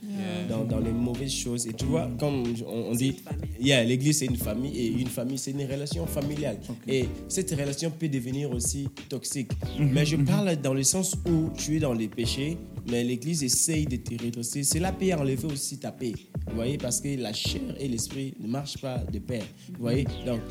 dans, 0.50 0.64
dans 0.66 0.80
les 0.80 0.92
mauvaises 0.92 1.32
choses. 1.34 1.68
Et 1.68 1.74
tu 1.74 1.86
vois, 1.86 2.10
comme 2.20 2.44
on, 2.66 2.90
on 2.92 2.96
dit, 2.96 3.18
yeah, 3.60 3.84
l'église 3.84 4.20
c'est 4.20 4.26
une 4.26 4.36
famille 4.38 4.76
et 4.78 4.88
une 4.88 5.08
famille 5.08 5.38
c'est 5.38 5.52
une 5.52 5.64
relation 5.66 6.06
familiale. 6.08 6.58
Et 6.88 7.06
cette 7.28 7.52
relation 7.52 7.92
peut 7.92 8.10
devenir 8.10 8.52
aussi 8.52 8.88
toxique. 9.10 9.52
Mais 9.80 10.06
je 10.06 10.16
parle 10.18 10.56
dans 10.58 10.74
le 10.74 10.84
sens 10.84 11.16
où 11.28 11.50
tu 11.58 11.78
es 11.78 11.80
dans 11.80 11.94
les 11.94 12.08
péchés, 12.08 12.58
mais 12.90 13.04
l'église 13.04 13.44
essaye 13.44 13.86
de 13.86 13.98
te 13.98 14.22
redresser. 14.24 14.64
Cela 14.64 14.92
peut 14.92 15.14
enlever 15.14 15.46
aussi 15.46 15.78
ta 15.78 15.92
paix. 15.92 16.14
Vous 16.50 16.56
voyez, 16.56 16.78
parce 16.78 17.00
que 17.00 17.16
la 17.22 17.34
chair 17.34 17.62
et 17.80 17.88
l'esprit 17.88 18.34
ne 18.40 18.48
marchent 18.48 18.78
pas 18.80 18.98
de 18.98 19.20
pair. 19.20 19.44
Vous 19.74 19.82
voyez, 19.82 20.06
donc 20.26 20.42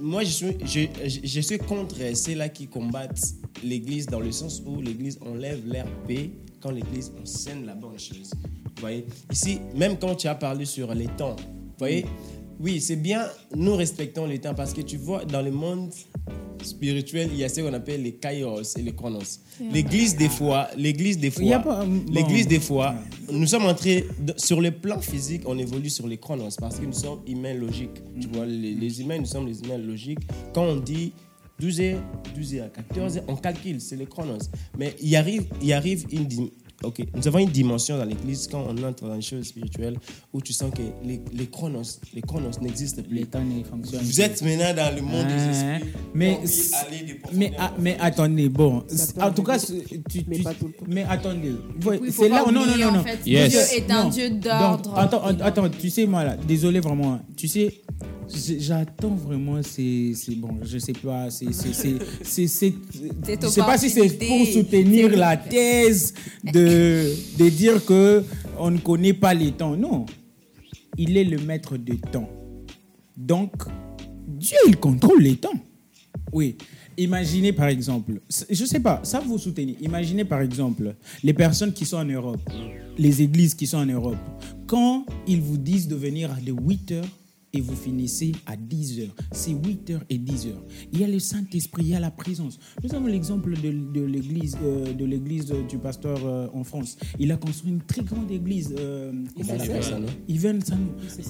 moi, 0.00 0.22
je 0.24 0.30
suis, 0.30 0.46
je, 0.64 0.80
je- 1.06 1.20
je 1.22 1.40
suis 1.40 1.58
contre 1.58 1.96
ceux-là 2.14 2.48
qui 2.48 2.66
combattent 2.66 3.20
l'Église 3.62 4.06
dans 4.06 4.20
le 4.20 4.32
sens 4.32 4.62
où 4.66 4.80
l'Église 4.80 5.18
enlève 5.24 5.60
leur 5.66 5.86
paix 6.06 6.30
quand 6.60 6.70
l'Église 6.70 7.12
enseigne 7.22 7.64
la 7.66 7.74
bonne 7.74 7.98
chose. 7.98 8.30
Vous 8.42 8.80
voyez? 8.80 9.06
Ici, 9.30 9.60
même 9.76 9.96
quand 9.98 10.14
tu 10.16 10.26
as 10.26 10.34
parlé 10.34 10.64
sur 10.64 10.92
les 10.94 11.06
temps, 11.06 11.36
vous 11.36 11.78
voyez? 11.78 12.06
Oui, 12.60 12.80
c'est 12.80 12.96
bien, 12.96 13.26
nous 13.54 13.74
respectons 13.74 14.26
les 14.26 14.38
temps 14.38 14.54
parce 14.54 14.72
que 14.72 14.80
tu 14.80 14.96
vois, 14.96 15.24
dans 15.24 15.42
le 15.42 15.50
monde 15.50 15.90
spirituel, 16.62 17.28
il 17.32 17.38
y 17.38 17.44
a 17.44 17.48
ce 17.48 17.60
qu'on 17.60 17.74
appelle 17.74 18.02
les 18.02 18.12
kairos 18.14 18.62
et 18.76 18.82
les 18.82 18.92
chronos. 18.92 19.40
L'église, 19.72 20.16
des 20.16 20.28
fois, 20.28 20.68
l'église, 20.76 21.18
des 21.18 21.30
fois, 21.30 21.84
l'église, 22.08 22.46
des 22.46 22.60
fois, 22.60 22.94
nous 23.30 23.46
sommes 23.46 23.66
entrés, 23.66 24.06
sur 24.36 24.60
le 24.60 24.70
plan 24.70 25.00
physique, 25.00 25.42
on 25.46 25.58
évolue 25.58 25.90
sur 25.90 26.06
les 26.06 26.16
chronos 26.16 26.56
parce 26.58 26.78
que 26.78 26.86
nous 26.86 26.92
sommes 26.92 27.20
humains 27.26 27.54
logiques. 27.54 28.00
Tu 28.20 28.28
vois, 28.28 28.46
les, 28.46 28.74
les 28.74 29.00
humains, 29.00 29.18
nous 29.18 29.26
sommes 29.26 29.46
les 29.46 29.60
humains 29.60 29.78
logiques. 29.78 30.20
Quand 30.54 30.64
on 30.64 30.76
dit 30.76 31.12
12 31.60 31.80
heures, 31.80 32.02
12 32.34 32.54
heures, 32.56 32.72
14 32.72 33.16
heures, 33.18 33.24
on 33.28 33.36
calcule, 33.36 33.80
c'est 33.80 33.96
les 33.96 34.06
chronos. 34.06 34.38
Mais 34.78 34.94
il 35.00 35.14
arrive, 35.16 35.46
il 35.62 35.72
arrive 35.72 36.04
une, 36.10 36.26
dim- 36.26 36.50
Ok, 36.82 36.98
nous 37.14 37.26
avons 37.28 37.38
une 37.38 37.48
dimension 37.50 37.96
dans 37.96 38.04
l'église 38.04 38.46
quand 38.50 38.66
on 38.68 38.82
entre 38.84 39.06
dans 39.06 39.14
les 39.14 39.22
choses 39.22 39.46
spirituelles 39.46 39.96
où 40.32 40.40
tu 40.42 40.52
sens 40.52 40.70
que 40.74 40.82
les, 41.06 41.20
les 41.32 41.46
chronos, 41.46 41.82
les 42.14 42.20
chronos 42.20 42.50
n'existent 42.60 43.02
plus. 43.02 43.14
Les 43.14 43.24
temps 43.26 43.42
ne 43.42 43.62
fonctionnent 43.64 44.02
Vous 44.02 44.20
êtes 44.20 44.42
maintenant 44.42 44.74
dans 44.74 44.94
le 44.94 45.00
monde 45.02 45.26
des 45.26 45.32
Ah, 45.34 45.50
esprits. 45.76 45.90
mais, 46.14 46.38
des 46.42 47.06
mais, 47.06 47.14
profondeurs. 47.22 47.50
ah, 47.58 47.72
mais 47.78 47.96
attendez, 48.00 48.48
bon, 48.50 48.82
en 49.20 49.30
tout 49.30 49.42
cas, 49.44 49.58
tu, 49.58 49.72
mais 50.28 50.36
tu- 50.36 50.42
pas 50.42 50.52
tout 50.54 50.66
le 50.66 50.72
temps. 50.72 50.84
mais 50.88 51.04
attendez, 51.08 51.52
c'est 52.10 52.28
là, 52.28 52.44
non, 52.46 52.52
non, 52.52 52.76
non, 52.76 52.86
en 52.88 52.92
non. 52.92 53.04
fait, 53.04 53.18
Yes. 53.24 53.50
Dieu 53.50 53.60
est 53.78 53.90
un 53.90 54.04
Non. 54.04 54.10
Dieu 54.10 54.30
d'ordre. 54.30 54.98
attends, 54.98 55.22
attends, 55.24 55.44
attends, 55.44 55.68
tu 55.70 55.88
sais, 55.88 56.06
moi 56.06 56.24
là, 56.24 56.36
désolé 56.36 56.80
vraiment, 56.80 57.20
tu 57.36 57.48
sais, 57.48 57.82
j'attends 58.58 59.14
vraiment, 59.14 59.60
c'est, 59.62 60.12
c'est 60.14 60.34
bon, 60.34 60.58
je 60.62 60.78
sais 60.78 60.92
pas, 60.92 61.30
c'est, 61.30 61.52
c'est, 61.52 61.72
c'est, 61.72 61.94
c'est, 62.22 62.46
c'est- 62.48 62.74
Cette 63.24 63.42
je 63.42 63.48
sais 63.48 63.60
pas 63.60 63.78
si 63.78 63.90
c'est 63.90 64.08
pour 64.18 64.46
soutenir 64.46 65.16
la 65.16 65.36
thèse 65.36 66.14
de, 66.42 66.52
de 66.74 67.48
dire 67.48 67.84
que 67.84 68.24
on 68.58 68.70
ne 68.70 68.78
connaît 68.78 69.12
pas 69.14 69.34
les 69.34 69.52
temps. 69.52 69.76
Non, 69.76 70.06
il 70.96 71.16
est 71.16 71.24
le 71.24 71.38
maître 71.38 71.76
des 71.76 71.98
temps. 71.98 72.28
Donc, 73.16 73.52
Dieu, 74.26 74.58
il 74.66 74.76
contrôle 74.76 75.22
les 75.22 75.36
temps. 75.36 75.58
Oui. 76.32 76.56
Imaginez 76.96 77.52
par 77.52 77.66
exemple, 77.66 78.20
je 78.50 78.64
sais 78.64 78.78
pas, 78.78 79.00
ça 79.02 79.18
vous 79.18 79.36
soutenez. 79.36 79.76
Imaginez 79.80 80.24
par 80.24 80.40
exemple 80.40 80.94
les 81.24 81.32
personnes 81.32 81.72
qui 81.72 81.84
sont 81.84 81.96
en 81.96 82.04
Europe, 82.04 82.40
les 82.96 83.20
églises 83.20 83.54
qui 83.54 83.66
sont 83.66 83.78
en 83.78 83.86
Europe, 83.86 84.16
quand 84.66 85.04
ils 85.26 85.40
vous 85.40 85.56
disent 85.56 85.88
de 85.88 85.96
venir 85.96 86.30
à 86.32 86.36
de 86.40 86.52
8 86.52 86.92
heures 86.92 87.04
et 87.54 87.60
vous 87.60 87.76
finissez 87.76 88.32
à 88.46 88.56
10 88.56 89.00
heures, 89.00 89.14
c'est 89.32 89.52
8 89.52 89.90
heures 89.90 90.04
et 90.10 90.18
10 90.18 90.48
heures. 90.48 90.62
Il 90.92 91.00
y 91.00 91.04
a 91.04 91.08
le 91.08 91.18
Saint-Esprit, 91.18 91.82
il 91.84 91.88
y 91.90 91.94
a 91.94 92.00
la 92.00 92.10
présence. 92.10 92.58
Nous 92.82 92.94
avons 92.94 93.06
l'exemple 93.06 93.54
de, 93.60 93.70
de 93.92 94.04
l'église 94.04 94.56
euh, 94.62 94.92
de 94.92 95.04
l'église 95.04 95.52
du 95.68 95.78
pasteur 95.78 96.18
euh, 96.24 96.48
en 96.52 96.64
France. 96.64 96.96
Il 97.18 97.30
a 97.32 97.36
construit 97.36 97.70
une 97.72 97.80
très 97.82 98.02
grande 98.02 98.30
église. 98.30 98.74
euh, 98.78 99.12
Yvan 99.36 99.58
s'appelle 99.58 99.82
Sano. 99.82 100.86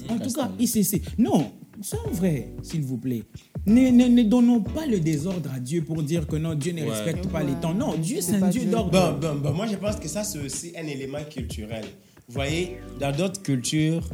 En 0.09 0.17
tout 0.17 0.33
cas, 0.33 0.51
ICC. 0.59 1.01
Non, 1.19 1.51
soyons 1.81 2.11
vrais, 2.11 2.53
s'il 2.63 2.81
vous 2.81 2.97
plaît. 2.97 3.23
Ne, 3.67 3.89
ne, 3.89 4.05
ne 4.07 4.23
donnons 4.23 4.61
pas 4.61 4.85
le 4.85 4.99
désordre 4.99 5.51
à 5.53 5.59
Dieu 5.59 5.83
pour 5.83 6.01
dire 6.03 6.27
que 6.27 6.35
non, 6.35 6.53
Dieu 6.55 6.71
ne 6.73 6.83
Ouais. 6.83 6.89
respecte 6.91 7.27
pas 7.29 7.43
les 7.43 7.53
temps. 7.53 7.73
Non, 7.73 7.95
Dieu, 7.95 8.17
c'est 8.21 8.35
un 8.41 8.49
Dieu 8.49 8.61
Dieu. 8.61 8.71
d'ordre. 8.71 9.17
Bon, 9.19 9.33
bon, 9.33 9.39
bon, 9.41 9.53
moi 9.53 9.67
je 9.67 9.75
pense 9.75 9.95
que 9.97 10.07
ça 10.07 10.23
c'est 10.23 10.39
aussi 10.39 10.73
un 10.77 10.85
élément 10.85 11.23
culturel. 11.29 11.83
Vous 12.27 12.33
voyez, 12.33 12.77
dans 12.99 13.15
d'autres 13.15 13.41
cultures, 13.41 14.07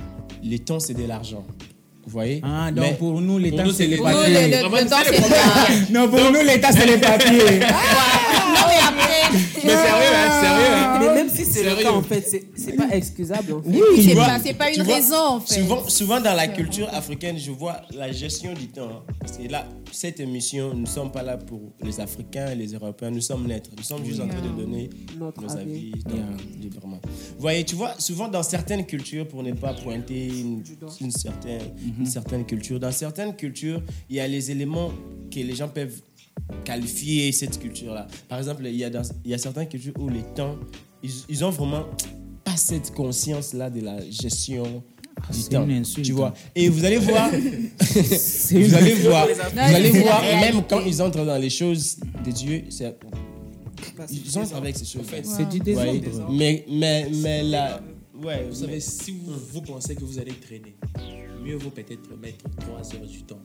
le 0.43 0.57
temps 0.59 0.79
c'est 0.79 0.93
de 0.93 1.03
l'argent. 1.05 1.45
Vous 2.11 2.17
voyez? 2.17 2.41
Ah, 2.43 2.69
donc 2.71 2.83
Mais- 2.83 2.93
pour 2.95 3.21
nous, 3.21 3.37
l'État, 3.37 3.63
c'est 3.73 3.83
les 3.85 3.91
les 3.91 3.95
Pour 3.95 4.07
nous, 4.09 4.15
papiers. 4.15 4.51
Non, 5.91 6.09
pour 6.09 6.19
nous, 6.19 6.41
l'État, 6.45 6.67
c'est 6.73 6.85
les 6.85 6.97
papiers. 6.97 7.61
Mais. 9.63 9.71
Mais 9.75 9.81
sérieux, 9.81 10.15
hein, 10.15 10.41
sérieux, 10.41 10.73
hein. 10.75 10.99
Mais 10.99 11.13
même 11.15 11.29
si 11.29 11.45
c'est 11.45 11.63
le 11.63 11.69
Sérieux. 11.69 11.83
cas, 11.83 11.91
en 11.91 12.01
fait, 12.01 12.21
c'est- 12.27 12.45
c'est 12.55 12.73
pas 12.73 12.89
excusable. 12.91 13.53
En 13.53 13.61
fait. 13.61 13.69
Oui, 13.69 13.79
C'est 13.97 14.01
Tu 14.09 14.13
vois, 14.15 14.25
pas, 14.25 14.39
c'est 14.39 14.53
pas 14.53 14.71
tu 14.71 14.79
une 14.79 14.85
vois, 14.85 14.95
raison, 14.95 15.15
en 15.27 15.39
fait. 15.39 15.55
Souvent, 15.61 15.87
souvent 15.87 16.19
dans 16.21 16.33
la 16.33 16.47
culture 16.47 16.89
africaine, 16.93 17.37
je 17.37 17.51
vois 17.51 17.81
la 17.93 18.11
gestion 18.11 18.53
du 18.53 18.67
temps. 18.67 18.89
hein. 18.89 19.13
Parce 19.19 19.37
que 19.37 19.47
là, 19.47 19.65
cette 19.91 20.19
émission, 20.19 20.73
nous 20.73 20.81
ne 20.81 20.85
sommes 20.85 21.11
pas 21.11 21.23
là 21.23 21.37
pour 21.37 21.61
les 21.83 21.99
Africains 21.99 22.51
et 22.51 22.55
les 22.55 22.73
Européens, 22.73 23.11
nous 23.11 23.21
sommes 23.21 23.47
neutres. 23.47 23.69
Nous 23.77 23.83
sommes 23.83 24.05
juste 24.05 24.19
en 24.21 24.27
train 24.27 24.41
de 24.41 24.49
donner 24.61 24.89
Notre 25.19 25.41
nos 25.41 25.51
avis. 25.57 25.61
avis 25.61 25.91
donc, 26.05 26.41
librement. 26.59 26.99
Vous 27.03 27.41
voyez, 27.41 27.63
tu 27.63 27.75
vois, 27.75 27.93
souvent 27.99 28.27
dans 28.27 28.43
certaines 28.43 28.85
cultures, 28.85 29.27
pour 29.27 29.43
ne 29.43 29.53
pas 29.53 29.73
pointer 29.73 30.27
une, 30.27 30.63
une 31.01 31.11
certaine, 31.11 31.61
une 31.99 32.05
certaine 32.05 32.45
culture, 32.45 32.79
dans 32.79 32.91
certaines 32.91 33.35
cultures, 33.35 33.81
il 34.09 34.15
y 34.15 34.19
a 34.19 34.27
les 34.27 34.51
éléments 34.51 34.91
que 35.33 35.39
les 35.39 35.55
gens 35.55 35.67
peuvent 35.69 36.01
qualifier 36.63 37.31
cette 37.31 37.59
culture-là. 37.59 38.07
Par 38.27 38.37
exemple, 38.37 38.63
il 38.65 38.75
y, 38.75 38.83
a 38.83 38.89
dans- 38.89 39.01
il 39.25 39.31
y 39.31 39.33
a 39.33 39.37
certaines 39.37 39.67
cultures 39.67 39.93
où 39.99 40.09
les 40.09 40.23
temps, 40.35 40.55
ils, 41.03 41.11
ils 41.29 41.43
ont 41.45 41.49
vraiment 41.49 41.85
pas 42.43 42.57
cette 42.57 42.93
conscience-là 42.93 43.69
de 43.69 43.81
la 43.81 43.99
gestion 44.09 44.63
du 44.63 44.79
Ah, 45.17 45.27
c'est 45.31 45.49
temps. 45.49 45.63
une 45.67 45.77
insulte, 45.81 46.05
Tu 46.05 46.11
vois. 46.13 46.33
Et 46.55 46.67
vous 46.69 46.83
allez 46.83 46.97
voir, 46.97 47.29
vous 47.91 48.73
allez 48.75 48.93
voir, 48.95 49.27
vous 49.27 49.59
allez 49.59 49.89
voir, 49.91 50.21
même 50.23 50.63
quand 50.67 50.81
ils 50.85 51.01
entrent 51.01 51.25
dans 51.25 51.37
les 51.37 51.49
choses 51.49 51.97
de 52.25 52.31
Dieu, 52.31 52.63
c'est- 52.69 52.95
ils 54.11 54.37
entrent 54.37 54.55
avec 54.55 54.75
ces 54.77 54.85
choses. 54.85 55.05
c'est 55.23 55.47
du 55.49 55.59
désordre. 55.59 56.31
Mais, 56.31 56.65
mais, 56.69 57.07
mais 57.21 57.43
la, 57.43 57.81
ouais, 58.23 58.45
Vous 58.49 58.55
savez, 58.55 58.73
mais- 58.73 58.79
si 58.79 59.11
vous, 59.11 59.33
vous 59.53 59.61
pensez 59.61 59.95
que 59.95 60.03
vous 60.03 60.17
allez 60.19 60.33
traîner, 60.33 60.75
mieux 61.43 61.55
vaut 61.55 61.69
peut-être 61.71 62.09
mettre 62.21 62.45
3 62.59 62.79
heures 62.95 63.07
du 63.07 63.23
temps. 63.23 63.41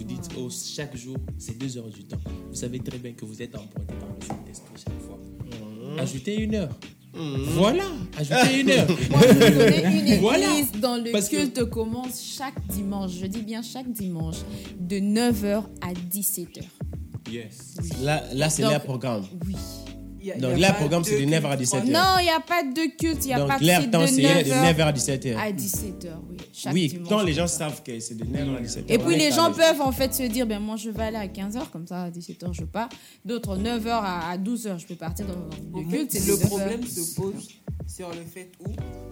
Vous 0.00 0.06
dites, 0.06 0.30
oh, 0.38 0.48
chaque 0.50 0.96
jour, 0.96 1.18
c'est 1.36 1.58
2 1.58 1.76
heures 1.76 1.90
du 1.90 2.04
temps. 2.04 2.16
Vous 2.48 2.54
savez 2.54 2.78
très 2.80 2.96
bien 2.96 3.12
que 3.12 3.26
vous 3.26 3.42
êtes 3.42 3.54
emporté 3.54 3.92
par 4.00 4.08
le 4.18 4.26
Saint-Esprit 4.26 4.72
chaque 4.76 4.98
fois. 5.02 5.18
Ajoutez 5.98 6.36
une 6.36 6.54
heure. 6.54 6.70
Voilà, 7.12 7.84
ajoutez 8.16 8.60
une 8.60 8.70
heure. 8.70 8.86
Moi, 9.10 9.20
je 9.28 9.38
connais 9.38 9.80
une 9.82 9.96
église 10.06 10.20
Voilà. 10.20 10.46
dans 10.80 10.96
le 11.04 11.10
Parce 11.12 11.28
que- 11.28 11.36
culte 11.36 11.64
commence 11.68 12.22
chaque 12.22 12.66
dimanche, 12.68 13.10
je 13.20 13.26
dis 13.26 13.42
bien 13.42 13.60
chaque 13.60 13.92
dimanche, 13.92 14.36
de 14.78 14.96
9h 14.96 15.64
à 15.82 15.92
17h. 15.92 16.62
Yes. 17.30 17.74
là, 18.02 18.24
là 18.32 18.48
c'est 18.48 18.62
leur 18.62 18.82
programme. 18.82 19.24
Oui. 19.46 19.54
Y 20.22 20.32
a- 20.32 20.38
Donc 20.38 20.60
pas 20.60 20.68
le 20.68 20.74
programme, 20.74 21.04
c'est 21.04 21.20
de 21.20 21.26
9h 21.30 21.46
à 21.46 21.56
17h. 21.56 21.84
Non, 21.90 22.18
il 22.18 22.24
n'y 22.24 22.28
a 22.30 22.40
pas 22.40 22.62
de 22.62 22.96
culte, 22.96 23.24
il 23.24 23.28
n'y 23.28 23.32
a 23.32 23.46
pas 23.46 23.52
Donc 23.54 23.60
de 23.62 23.66
l'heure 23.66 23.80
c'est 23.82 23.90
temps, 23.90 24.06
c'est 24.06 24.16
de 24.22 24.50
9h 24.50 24.74
9h 24.74 24.82
à 24.82 24.92
17h. 24.92 25.36
à 25.38 25.50
17h, 25.52 26.06
oui. 26.30 26.36
Chaque 26.52 26.74
Oui, 26.74 26.88
dimanche, 26.88 27.08
quand 27.08 27.22
les 27.22 27.32
gens 27.32 27.46
savent 27.46 27.82
que 27.82 27.98
c'est 28.00 28.16
de 28.16 28.24
9h 28.24 28.56
à 28.56 28.60
17h. 28.60 28.84
Et 28.88 28.98
puis 28.98 29.16
les 29.16 29.30
gens 29.32 29.52
peuvent 29.52 29.80
en 29.80 29.92
fait 29.92 30.12
se 30.14 30.24
dire, 30.24 30.46
ben 30.46 30.58
moi 30.60 30.76
je 30.76 30.90
vais 30.90 31.02
aller 31.04 31.16
à 31.16 31.26
15h, 31.26 31.70
comme 31.72 31.86
ça 31.86 32.02
à 32.04 32.10
17h 32.10 32.52
je 32.52 32.64
pars. 32.64 32.88
D'autres 33.24 33.56
9h 33.56 33.88
à 33.88 34.36
12h, 34.36 34.78
je 34.78 34.86
peux 34.86 34.94
partir 34.96 35.26
dans 35.26 35.34
le 35.80 35.88
culte. 35.88 36.12
le 36.14 36.20
9 36.20 36.30
heures. 36.42 36.48
problème 36.48 36.82
se 36.86 37.14
pose 37.14 37.48
sur 37.86 38.08
le 38.10 38.22
fait 38.32 38.52
où 38.60 38.68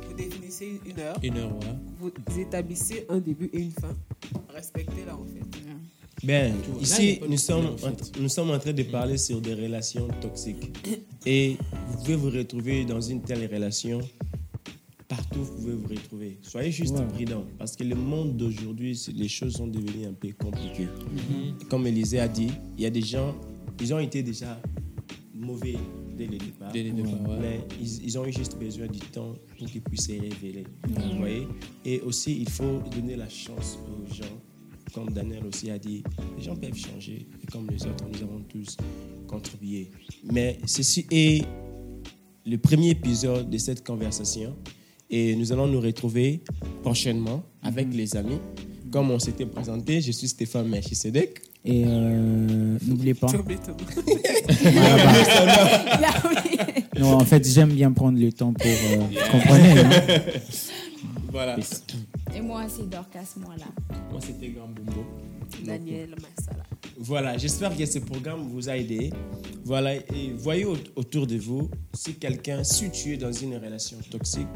vous 0.07 0.15
définissez 0.15 0.81
une 0.87 1.01
heure, 1.01 1.17
Une 1.23 1.37
heure, 1.39 1.51
voilà. 1.59 1.75
vous 1.99 2.41
établissez 2.41 3.07
un 3.09 3.19
début 3.19 3.49
et 3.53 3.61
une 3.61 3.73
fin. 3.73 3.97
Respectez-la 4.55 5.15
en 5.15 5.25
fait. 5.25 5.59
Ben, 6.25 6.55
ici, 6.81 7.21
nous 7.29 7.37
sommes, 7.39 7.67
en 7.83 7.89
en- 7.89 8.21
nous 8.21 8.29
sommes 8.29 8.51
en 8.51 8.59
train 8.59 8.73
de 8.73 8.83
parler 8.83 9.17
sur 9.19 9.41
des 9.41 9.55
relations 9.55 10.09
toxiques. 10.21 10.71
Et 11.25 11.57
vous 11.89 11.99
pouvez 11.99 12.17
vous 12.17 12.31
retrouver 12.31 12.85
dans 12.85 13.01
une 13.01 13.23
telle 13.23 13.49
relation. 13.53 14.01
Partout, 15.07 15.43
vous 15.45 15.55
pouvez 15.55 15.73
vous 15.75 15.89
retrouver. 15.89 16.39
Soyez 16.43 16.71
juste 16.73 16.95
Ouais. 16.99 17.07
prudents. 17.07 17.45
Parce 17.59 17.77
que 17.77 17.85
le 17.85 17.95
monde 17.95 18.37
d'aujourd'hui, 18.37 19.01
les 19.15 19.29
choses 19.29 19.55
sont 19.55 19.69
devenues 19.69 20.07
un 20.07 20.13
peu 20.13 20.29
compliquées. 20.39 20.89
Mhm. 21.11 21.69
Comme 21.71 21.87
Élisée 21.87 22.19
a 22.21 22.29
dit, 22.29 22.49
il 22.77 22.83
y 22.83 22.87
a 22.87 22.91
des 22.91 23.01
gens, 23.03 23.35
ils 23.81 23.95
ont 23.95 23.99
été 24.01 24.23
déjà 24.23 24.61
mauvais 25.35 25.77
dès 26.17 26.27
le 26.27 26.37
départ. 26.37 26.73
Dès 26.73 26.83
le 26.83 26.91
départ, 26.91 27.13
ouais. 27.29 27.39
Mais 27.41 27.61
ils, 27.81 28.05
ils 28.05 28.19
ont 28.19 28.27
eu 28.27 28.33
juste 28.33 28.59
besoin 28.59 28.87
du 28.89 28.99
temps 28.99 29.35
pour 29.57 29.67
qu'ils 29.69 29.81
puissent 29.81 30.09
se 30.09 30.13
révéler. 30.13 30.65
Vous 30.89 31.19
voyez? 31.19 31.47
Et 31.87 32.01
aussi, 32.01 32.39
il 32.41 32.51
faut 32.51 32.81
donner 32.95 33.15
la 33.17 33.29
chance 33.29 33.79
aux 33.89 34.13
gens. 34.13 34.25
Comme 34.95 35.11
Daniel 35.11 35.45
aussi 35.47 35.71
a 35.71 35.79
dit, 35.79 36.03
les 36.37 36.43
gens 36.45 36.57
peuvent 36.57 36.75
changer. 36.75 37.27
Et 37.43 37.47
comme 37.53 37.69
les 37.71 37.83
autres, 37.87 38.05
nous 38.11 38.23
avons 38.23 38.41
tous 38.49 38.77
contribué. 39.27 39.91
Mais 40.33 40.59
ceci 40.67 41.07
est 41.11 41.45
le 42.47 42.57
premier 42.59 42.91
épisode 42.91 43.51
de 43.51 43.59
cette 43.59 43.85
conversation. 43.87 44.57
Et 45.11 45.35
nous 45.37 45.53
allons 45.53 45.67
nous 45.67 45.81
retrouver 45.81 46.43
prochainement 46.83 47.43
avec 47.63 47.93
les 47.95 48.17
amis. 48.17 48.39
Comme 48.91 49.11
on 49.11 49.19
s'était 49.19 49.47
présenté, 49.47 50.01
je 50.01 50.13
suis 50.13 50.29
Stéphane 50.29 50.69
Melchisedec. 50.69 51.41
Et 51.65 51.85
euh, 51.87 52.79
n'oubliez 52.87 53.15
pas. 53.15 53.27
Non, 56.99 57.13
en 57.15 57.25
fait, 57.25 57.47
j'aime 57.47 57.73
bien 57.73 57.93
prendre 57.93 58.19
le 58.19 58.33
temps 58.33 58.53
pour. 58.53 58.67
euh, 58.67 58.97
comprenez 59.31 59.79
hein 59.81 59.91
Voilà. 61.31 61.57
Et 62.35 62.41
moi 62.41 62.65
c'est 62.69 62.89
Dorcas, 62.89 63.35
moi 63.37 63.55
là. 63.57 63.67
Moi, 64.11 64.21
c'était 64.21 64.49
Grand 64.49 64.69
Bumbo. 64.69 65.05
Daniel 65.65 66.11
Massala. 66.11 66.65
Voilà, 66.99 67.39
j'espère 67.39 67.77
que 67.77 67.87
ce 67.87 67.99
programme 68.01 68.49
vous 68.49 68.69
a 68.69 68.77
aidé. 68.77 69.11
Voilà, 69.65 69.95
et 69.97 70.33
voyez 70.37 70.65
au- 70.65 70.77
autour 70.97 71.27
de 71.27 71.37
vous 71.37 71.71
si 71.95 72.15
quelqu'un, 72.15 72.63
si 72.65 72.91
tu 72.91 73.15
es 73.15 73.17
dans 73.17 73.33
une 73.33 73.55
relation 73.57 73.97
toxique, 74.11 74.47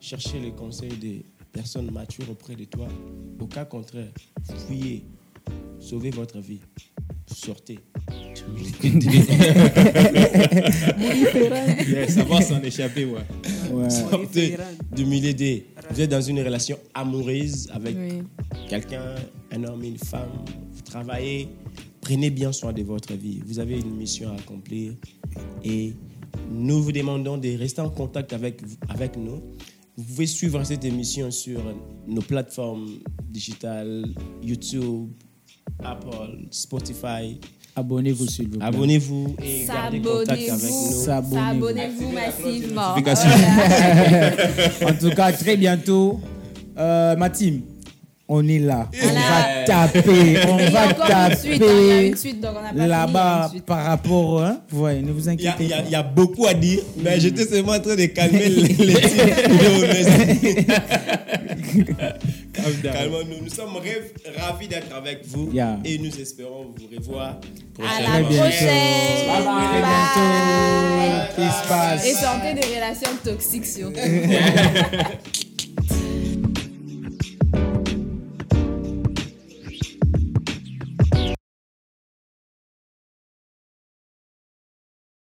cherchez 0.00 0.40
les 0.40 0.50
conseils 0.52 0.96
des 0.96 1.24
personnes 1.52 1.90
matures 1.90 2.28
auprès 2.30 2.54
de 2.56 2.64
toi. 2.64 2.88
Au 3.40 3.46
cas 3.46 3.64
contraire, 3.64 4.12
fuyez, 4.66 5.04
sauvez 5.78 6.10
votre 6.10 6.38
vie, 6.40 6.60
sortez. 7.26 7.78
Yeah, 11.88 12.08
savoir 12.08 12.42
s'en 12.42 12.60
échapper, 12.62 13.04
ouais. 13.04 13.20
Ouais. 13.70 13.90
Sortez 13.90 14.56
des. 15.34 15.66
Vous 15.92 16.00
êtes 16.00 16.10
dans 16.10 16.22
une 16.22 16.40
relation 16.40 16.78
amoureuse 16.94 17.68
avec 17.70 17.94
Oui. 17.98 18.22
quelqu'un, 18.68 19.14
un 19.50 19.64
homme, 19.64 19.84
une 19.84 19.98
femme, 19.98 20.30
vous 20.70 20.80
travaillez, 20.80 21.48
prenez 22.00 22.30
bien 22.30 22.50
soin 22.50 22.72
de 22.72 22.82
votre 22.82 23.12
vie. 23.12 23.42
Vous 23.44 23.58
avez 23.58 23.78
une 23.78 23.94
mission 23.96 24.30
à 24.30 24.36
accomplir 24.36 24.94
et 25.62 25.92
nous 26.50 26.82
vous 26.82 26.92
demandons 26.92 27.36
de 27.36 27.58
rester 27.58 27.82
en 27.82 27.90
contact 27.90 28.32
avec, 28.32 28.62
avec 28.88 29.18
nous. 29.18 29.42
Vous 29.98 30.04
pouvez 30.04 30.26
suivre 30.26 30.64
cette 30.64 30.84
émission 30.86 31.30
sur 31.30 31.60
nos 32.06 32.22
plateformes 32.22 32.88
digitales, 33.28 34.06
YouTube, 34.42 35.10
Apple, 35.84 36.46
Spotify. 36.50 37.38
Abonnez-vous, 37.74 38.26
s'il 38.26 38.48
vous 38.48 38.58
plaît. 38.58 38.66
Abonnez-vous 38.66 39.36
et 39.42 39.64
gardez 39.66 40.00
contact 40.00 40.30
avec 40.30 40.50
nous. 40.50 41.02
S'abonnez-vous. 41.04 41.66
S'abonnez-vous 41.66 42.12
massivement. 42.12 42.94
En 44.88 44.94
tout 44.94 45.10
cas, 45.14 45.32
très 45.32 45.56
bientôt. 45.56 46.20
Euh, 46.76 47.16
ma 47.16 47.30
team, 47.30 47.62
on 48.28 48.46
est 48.48 48.58
là. 48.60 48.88
On 49.02 49.06
va 49.06 49.64
taper. 49.66 50.38
On 50.48 50.56
va 50.70 50.88
hein, 50.88 50.92
taper 50.94 51.58
a 52.80 52.86
là-bas 52.86 53.50
par 53.66 53.84
rapport. 53.84 54.42
Hein, 54.42 54.60
ouais, 54.72 55.02
ne 55.02 55.12
vous 55.12 55.28
inquiétez 55.28 55.64
il 55.64 55.68
y 55.68 55.72
a- 55.72 55.76
pas. 55.78 55.82
il 55.86 55.90
y 55.92 55.94
a 55.94 56.02
beaucoup 56.02 56.46
à 56.46 56.54
dire, 56.54 56.80
mais 56.98 57.20
j'étais 57.20 57.44
seulement 57.46 57.72
en 57.72 57.80
train 57.80 57.96
de 57.96 58.06
calmer 58.06 58.48
les. 58.48 58.74
Calmons-nous. 62.82 63.42
Nous 63.44 63.50
sommes 63.50 63.76
rêve- 63.76 64.12
ravis 64.38 64.68
d'être 64.68 64.94
avec 64.94 65.26
vous 65.26 65.50
Yeah. 65.52 65.78
et 65.84 65.98
nous 65.98 66.14
espérons 66.20 66.66
vous 66.76 66.86
revoir 66.96 67.40
À 67.78 67.82
la 68.02 68.08
prochainement. 68.08 68.28
bientôt. 68.28 68.44
prochaine. 68.44 69.26
Bye 69.26 69.44
bye. 71.68 72.08
Et 72.08 72.14
sortez 72.14 72.54
des 72.54 72.66
relations 72.76 73.10
toxiques 73.24 73.66
surtout. 73.66 74.00